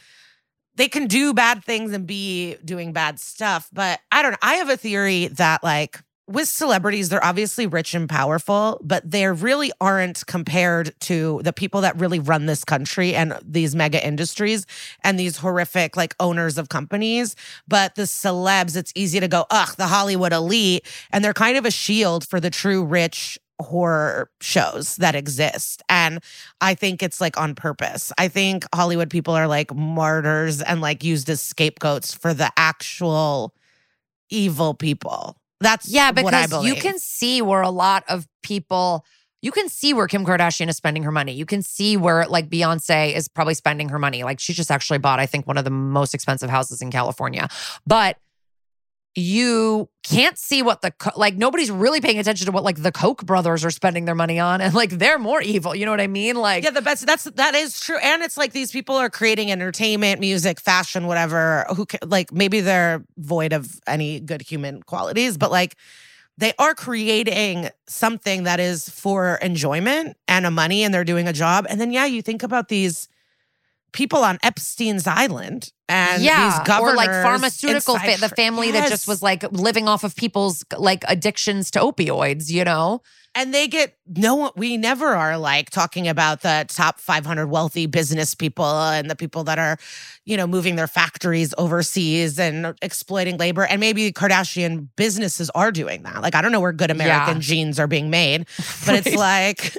[0.75, 3.69] they can do bad things and be doing bad stuff.
[3.71, 4.37] But I don't know.
[4.41, 6.01] I have a theory that like
[6.31, 11.81] with celebrities, they're obviously rich and powerful, but they really aren't compared to the people
[11.81, 14.65] that really run this country and these mega industries
[15.03, 17.35] and these horrific like owners of companies.
[17.67, 20.85] But the celebs, it's easy to go, ugh, the Hollywood elite.
[21.11, 25.83] And they're kind of a shield for the true rich horror shows that exist.
[25.87, 26.19] And
[26.59, 28.11] I think it's like on purpose.
[28.17, 33.53] I think Hollywood people are like martyrs and like used as scapegoats for the actual
[34.29, 35.40] evil people.
[35.61, 39.05] That's Yeah, because you can see where a lot of people
[39.41, 41.33] you can see where Kim Kardashian is spending her money.
[41.33, 44.23] You can see where like Beyonce is probably spending her money.
[44.23, 47.47] Like she just actually bought, I think, one of the most expensive houses in California.
[47.87, 48.17] But
[49.15, 53.25] you can't see what the like nobody's really paying attention to what like the Koch
[53.25, 55.75] brothers are spending their money on, and like they're more evil.
[55.75, 56.35] You know what I mean?
[56.35, 57.05] Like Yeah, the best.
[57.05, 61.65] That's that is true, and it's like these people are creating entertainment, music, fashion, whatever.
[61.75, 65.75] Who like maybe they're void of any good human qualities, but like
[66.37, 71.33] they are creating something that is for enjoyment and a money, and they're doing a
[71.33, 71.65] job.
[71.69, 73.09] And then yeah, you think about these
[73.93, 78.89] people on Epstein's Island and yeah, these governors or like pharmaceutical fa- the family that
[78.89, 82.49] just was like living off of people's like addictions to opioids.
[82.49, 83.01] You know?
[83.33, 87.85] And they get no one, we never are like talking about the top 500 wealthy
[87.85, 89.77] business people and the people that are,
[90.25, 93.63] you know, moving their factories overseas and exploiting labor.
[93.63, 96.21] And maybe Kardashian businesses are doing that.
[96.21, 97.41] Like, I don't know where good American Yeah.
[97.41, 98.47] jeans are being made,
[98.85, 99.77] but it's like,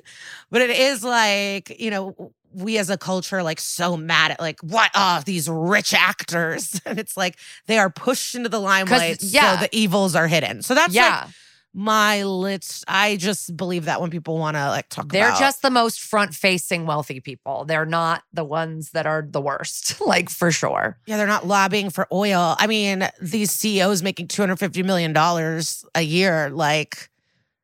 [0.50, 4.60] but it is like, you know, we as a culture like so mad at like
[4.60, 9.56] what oh these rich actors and it's like they are pushed into the limelight yeah.
[9.56, 11.28] so the evils are hidden so that's like yeah.
[11.74, 15.62] my lit i just believe that when people want to like talk They're about just
[15.62, 17.64] the most front facing wealthy people.
[17.64, 20.98] They're not the ones that are the worst, like for sure.
[21.06, 26.02] yeah they're not lobbying for oil i mean these ceos making 250 million dollars a
[26.02, 27.08] year like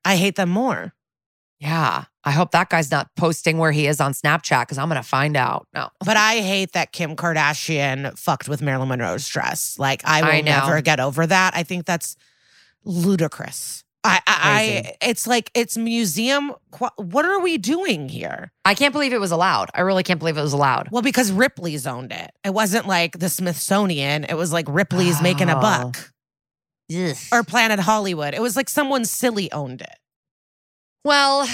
[0.04, 0.92] i hate them more
[1.60, 2.04] Yeah.
[2.28, 5.08] I hope that guy's not posting where he is on Snapchat because I'm going to
[5.08, 5.66] find out.
[5.74, 5.88] No.
[6.04, 10.40] but i hate that kim kardashian fucked with marilyn monroe's dress like i will I
[10.42, 12.16] never get over that i think that's
[12.84, 14.38] ludicrous I, I,
[14.96, 16.54] I, it's like it's museum.
[16.96, 18.52] What are we doing here?
[18.64, 19.70] I can't believe it was allowed.
[19.74, 20.88] I really can't believe it was allowed.
[20.92, 22.30] Well, because Ripley's owned it.
[22.44, 24.24] It wasn't like the Smithsonian.
[24.24, 25.60] It was like Ripley's making a Oh.
[25.60, 26.12] buck
[27.32, 28.34] or Planet Hollywood.
[28.34, 29.96] It was like someone silly owned it.
[31.04, 31.46] Well,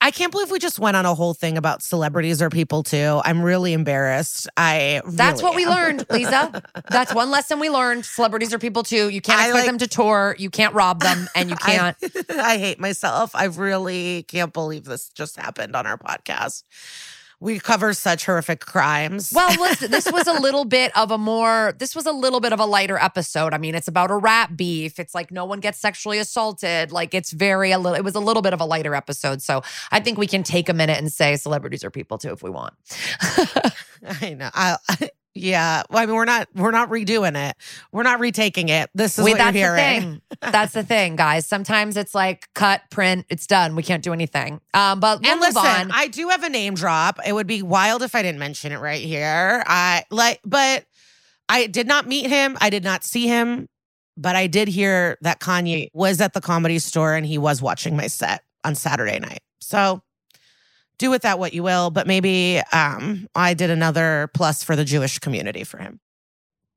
[0.00, 3.20] I can't believe we just went on a whole thing about celebrities or people too.
[3.24, 4.48] I'm really embarrassed.
[4.56, 5.70] I that's really what we am.
[5.70, 6.62] learned, Liza.
[6.90, 8.06] That's one lesson we learned.
[8.06, 9.08] Celebrities are people too.
[9.08, 10.36] You can't I expect like- them to tour.
[10.38, 11.96] You can't rob them, and you can't.
[12.30, 13.34] I, hate myself.
[13.34, 16.62] I really can't believe this just happened on our podcast.
[17.40, 19.32] We cover such horrific crimes.
[19.34, 22.52] Well, listen, this was a little bit of a more, this was a little bit
[22.52, 23.54] of a lighter episode.
[23.54, 24.98] I mean, it's about a rat beef.
[24.98, 26.90] It's like no one gets sexually assaulted.
[26.90, 29.40] Like it's very, a little, it was a little bit of a lighter episode.
[29.40, 29.62] So
[29.92, 32.50] I think we can take a minute and say celebrities are people too if we
[32.50, 32.74] want.
[34.20, 34.50] I know.
[34.54, 34.76] I,
[35.38, 35.82] yeah.
[35.90, 37.56] Well, I mean, we're not we're not redoing it.
[37.92, 38.90] We're not retaking it.
[38.94, 40.00] This is We- what that's you're the hearing.
[40.00, 40.22] thing.
[40.52, 41.46] That's the thing, guys.
[41.46, 43.74] Sometimes it's like cut, print, it's done.
[43.76, 44.60] We can't do anything.
[44.74, 45.90] Um, but we'll And listen, on.
[45.92, 47.18] I do have a name drop.
[47.26, 49.62] It would be wild if I didn't mention it right here.
[49.66, 50.84] I like, but
[51.48, 52.56] I did not meet him.
[52.60, 53.68] I did not see him,
[54.16, 57.96] but I did hear that Kanye was at the comedy store and he was watching
[57.96, 59.40] my set on Saturday night.
[59.60, 60.02] So
[60.98, 64.84] do with that what you will, but maybe um I did another plus for the
[64.84, 66.00] Jewish community for him.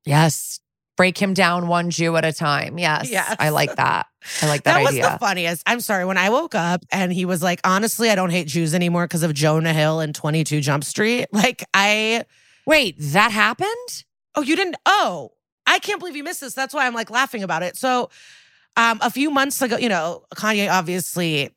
[0.04, 0.60] yes.
[0.96, 2.78] break him down one Jew at a time.
[2.78, 3.10] Yes.
[3.10, 3.34] Yes.
[3.40, 4.06] I like that.
[4.42, 5.10] I like that, That was idea.
[5.10, 5.62] the funniest.
[5.66, 6.04] I'm sorry.
[6.04, 9.22] When I woke up and he was like, honestly, I don't hate Jews anymore because
[9.22, 11.26] of Jonah Hill and 22 Jump Street.
[11.32, 12.24] Like, I,
[12.66, 14.04] Wait, that happened?
[14.36, 15.32] oh, you didn't, oh,
[15.66, 16.54] I can't believe you missed this.
[16.54, 17.76] That's why I'm like laughing about it.
[17.76, 18.10] So,
[18.76, 21.50] um, a few months ago, you know, Kanye obviously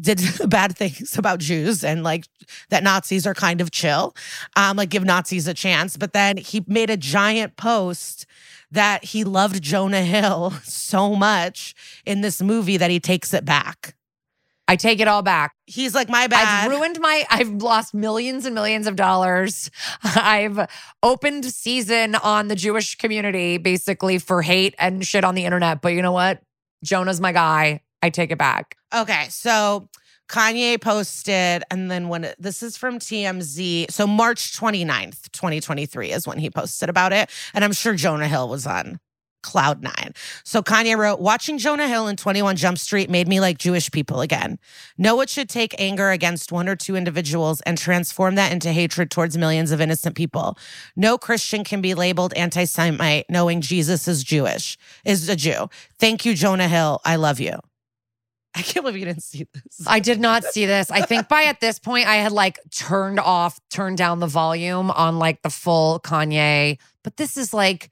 [0.00, 2.26] did bad things about Jews and like
[2.68, 4.14] that Nazis are kind of chill,
[4.56, 5.96] um, like give Nazis a chance.
[5.96, 8.26] But then he made a giant post
[8.70, 11.74] that he loved Jonah Hill so much
[12.06, 13.94] in this movie that he takes it back.
[14.68, 15.56] I take it all back.
[15.66, 16.46] He's like, my bad.
[16.46, 19.68] I've ruined my, I've lost millions and millions of dollars.
[20.04, 20.68] I've
[21.02, 25.80] opened season on the Jewish community basically for hate and shit on the internet.
[25.80, 26.40] But you know what?
[26.84, 27.80] Jonah's my guy.
[28.00, 28.76] I take it back.
[28.92, 29.88] Okay, so
[30.28, 36.38] Kanye posted, and then when this is from TMZ, so March 29th, 2023 is when
[36.38, 37.30] he posted about it.
[37.52, 39.00] And I'm sure Jonah Hill was on
[39.42, 40.12] Cloud Nine.
[40.44, 44.20] So Kanye wrote, Watching Jonah Hill in 21 Jump Street made me like Jewish people
[44.20, 44.58] again.
[44.98, 49.10] Know it should take anger against one or two individuals and transform that into hatred
[49.10, 50.58] towards millions of innocent people.
[50.94, 55.68] No Christian can be labeled anti Semite knowing Jesus is Jewish, is a Jew.
[55.98, 57.00] Thank you, Jonah Hill.
[57.04, 57.58] I love you.
[58.54, 59.86] I can't believe you didn't see this.
[59.86, 60.90] I did not see this.
[60.90, 64.90] I think by at this point, I had like turned off, turned down the volume
[64.90, 66.78] on like the full Kanye.
[67.04, 67.90] But this is like,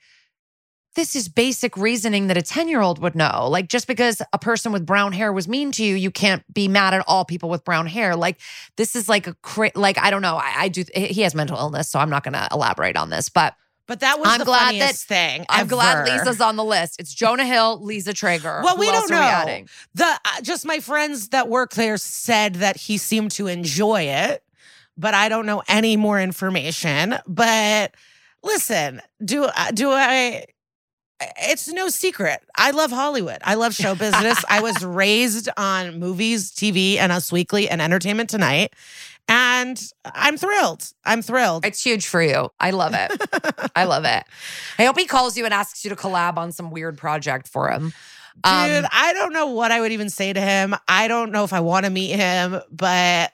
[0.96, 3.46] this is basic reasoning that a 10 year old would know.
[3.48, 6.66] Like, just because a person with brown hair was mean to you, you can't be
[6.66, 8.16] mad at all people with brown hair.
[8.16, 8.40] Like,
[8.76, 9.36] this is like a,
[9.76, 10.36] like, I don't know.
[10.36, 13.28] I, I do, he has mental illness, so I'm not going to elaborate on this.
[13.28, 13.54] But
[13.88, 15.46] But that was I'm the glad funniest thing.
[15.48, 16.06] I'm glad.
[16.06, 17.00] Liza's on the list.
[17.00, 18.62] It's Jonah Hill, Liza Treyger.
[18.62, 19.22] Well, Who we don't we know.
[19.22, 19.68] adding?
[19.94, 24.44] The uh, just my friends that work there said that he seemed to enjoy it,
[24.98, 27.16] but I don't know any more information.
[27.26, 27.94] But
[28.42, 30.44] listen, do uh, do I?
[31.20, 32.40] It's no secret.
[32.56, 33.38] I love Hollywood.
[33.42, 34.44] I love show business.
[34.48, 38.72] I was raised on movies, TV, and Us Weekly and Entertainment Tonight,
[39.28, 40.92] and I'm thrilled.
[41.04, 41.64] I'm thrilled.
[41.64, 42.50] It's huge for you.
[42.60, 43.10] I love it.
[43.74, 44.22] I love it.
[44.78, 47.68] I hope he calls you and asks you to collab on some weird project for
[47.68, 47.92] him.
[48.44, 50.76] Um, Dude, I don't know what I would even say to him.
[50.86, 53.32] I don't know if I want to meet him, but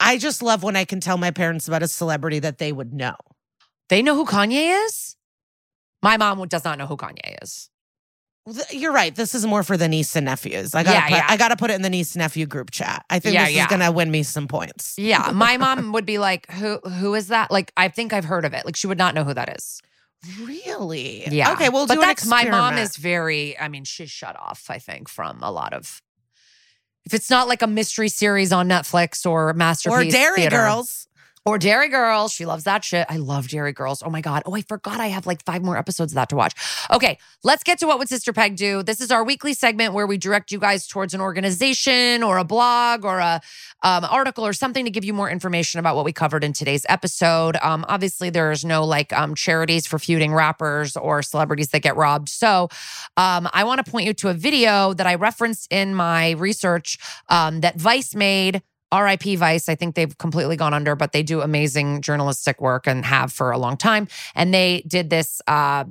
[0.00, 2.94] I just love when I can tell my parents about a celebrity that they would
[2.94, 3.16] know.
[3.90, 5.13] they know who Kanye is?
[6.04, 7.70] My mom does not know who Kanye is.
[8.70, 9.14] You're right.
[9.14, 10.74] This is more for the niece and nephews.
[10.74, 11.26] I gotta Yeah, put, yeah.
[11.30, 13.06] I gotta put it in the niece and nephew group chat.
[13.08, 14.96] I think Yeah, this is gonna win me some points.
[14.98, 16.78] Yeah, my mom would be like, "Who?
[16.80, 18.66] Who is that?" Like, I think I've heard of it.
[18.66, 19.80] Like, she would not know who that is.
[20.42, 21.26] Really?
[21.30, 21.52] Yeah.
[21.52, 23.58] Okay, we'll but that's my mom is very.
[23.58, 24.66] I mean, she's shut off.
[24.68, 26.02] I think from a lot of.
[27.06, 31.06] If it's not like a mystery series on Netflix or masterpiece or Derry Theater, Girls.
[31.46, 32.32] Or Derry Girls.
[32.32, 33.06] She loves that shit.
[33.10, 34.02] I love Derry Girls.
[34.02, 34.42] Oh my God.
[34.46, 36.54] Oh, I forgot I have like five more episodes of that to watch.
[36.90, 38.82] Okay, let's get to what would Sister Peg do.
[38.82, 42.44] This is our weekly segment where we direct you guys towards an organization or a
[42.44, 43.42] blog or a
[43.82, 46.86] um, article or something to give you more information about what we covered in today's
[46.88, 47.56] episode.
[47.60, 52.30] Um, obviously, there's no like um, charities for feuding rappers or celebrities that get robbed.
[52.30, 52.70] So
[53.18, 56.98] um, I want to point you to a video that I referenced in my research
[57.28, 58.62] um, that Vice made.
[58.92, 59.68] RIP Vice.
[59.68, 63.50] I think they've completely gone under, but they do amazing journalistic work and have for
[63.50, 64.08] a long time.
[64.34, 65.40] And they did this.
[65.46, 65.84] Uh,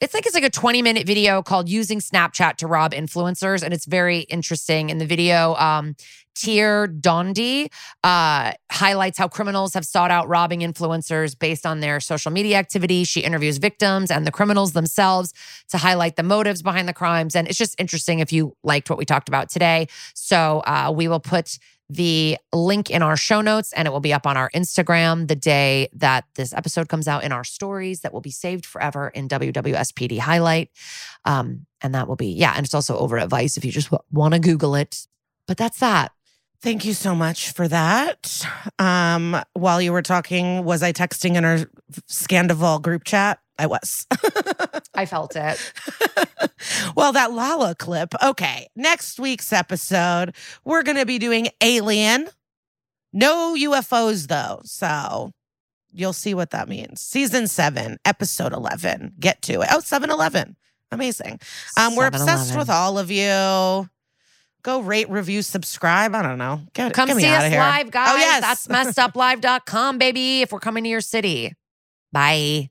[0.00, 3.74] it's like it's like a 20 minute video called using Snapchat to rob influencers, and
[3.74, 4.88] it's very interesting.
[4.88, 5.94] In the video, um,
[6.34, 7.70] Tír Dhondy
[8.02, 13.04] uh, highlights how criminals have sought out robbing influencers based on their social media activity.
[13.04, 15.34] She interviews victims and the criminals themselves
[15.68, 18.98] to highlight the motives behind the crimes, and it's just interesting if you liked what
[18.98, 19.86] we talked about today.
[20.14, 21.58] So uh, we will put
[21.90, 25.34] the link in our show notes and it will be up on our Instagram the
[25.34, 29.28] day that this episode comes out in our stories that will be saved forever in
[29.28, 30.70] WWSPD highlight.
[31.24, 32.52] Um, and that will be, yeah.
[32.56, 35.06] And it's also over at Vice if you just want to Google it.
[35.48, 36.12] But that's that.
[36.62, 38.46] Thank you so much for that.
[38.78, 41.58] Um, while you were talking, was I texting in our
[42.08, 43.40] Scandoval group chat?
[43.60, 44.06] I was.
[44.94, 45.72] I felt it.
[46.96, 48.14] well, that Lala clip.
[48.24, 48.68] Okay.
[48.74, 50.34] Next week's episode,
[50.64, 52.28] we're going to be doing Alien.
[53.12, 54.62] No UFOs, though.
[54.64, 55.32] So
[55.92, 57.02] you'll see what that means.
[57.02, 59.12] Season seven, episode 11.
[59.20, 59.68] Get to it.
[59.70, 60.56] Oh, 7 Eleven.
[60.90, 61.38] Amazing.
[61.76, 63.88] Um, we're obsessed with all of you.
[64.62, 66.14] Go rate, review, subscribe.
[66.14, 66.62] I don't know.
[66.72, 68.08] Get, Come get see us live, guys.
[68.10, 68.40] Oh, yes.
[68.40, 71.52] That's messeduplive.com, baby, if we're coming to your city.
[72.10, 72.70] Bye.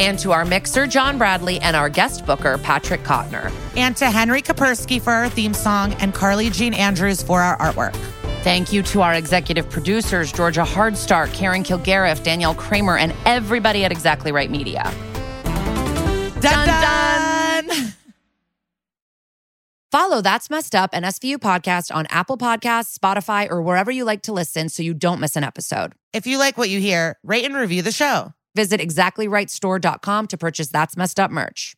[0.00, 3.52] And to our mixer, John Bradley, and our guest booker, Patrick Kottner.
[3.76, 7.94] And to Henry Kapersky for our theme song and Carly Jean Andrews for our artwork.
[8.42, 13.92] Thank you to our executive producers, Georgia Hardstark, Karen Kilgariff, Danielle Kramer, and everybody at
[13.92, 14.90] Exactly Right Media.
[16.40, 17.92] Dun dun!
[19.92, 24.22] Follow That's Messed Up and SVU podcast on Apple Podcasts, Spotify, or wherever you like
[24.22, 25.92] to listen so you don't miss an episode.
[26.14, 28.32] If you like what you hear, rate and review the show.
[28.54, 31.74] Visit exactlyrightstore.com to purchase That's Messed Up merch.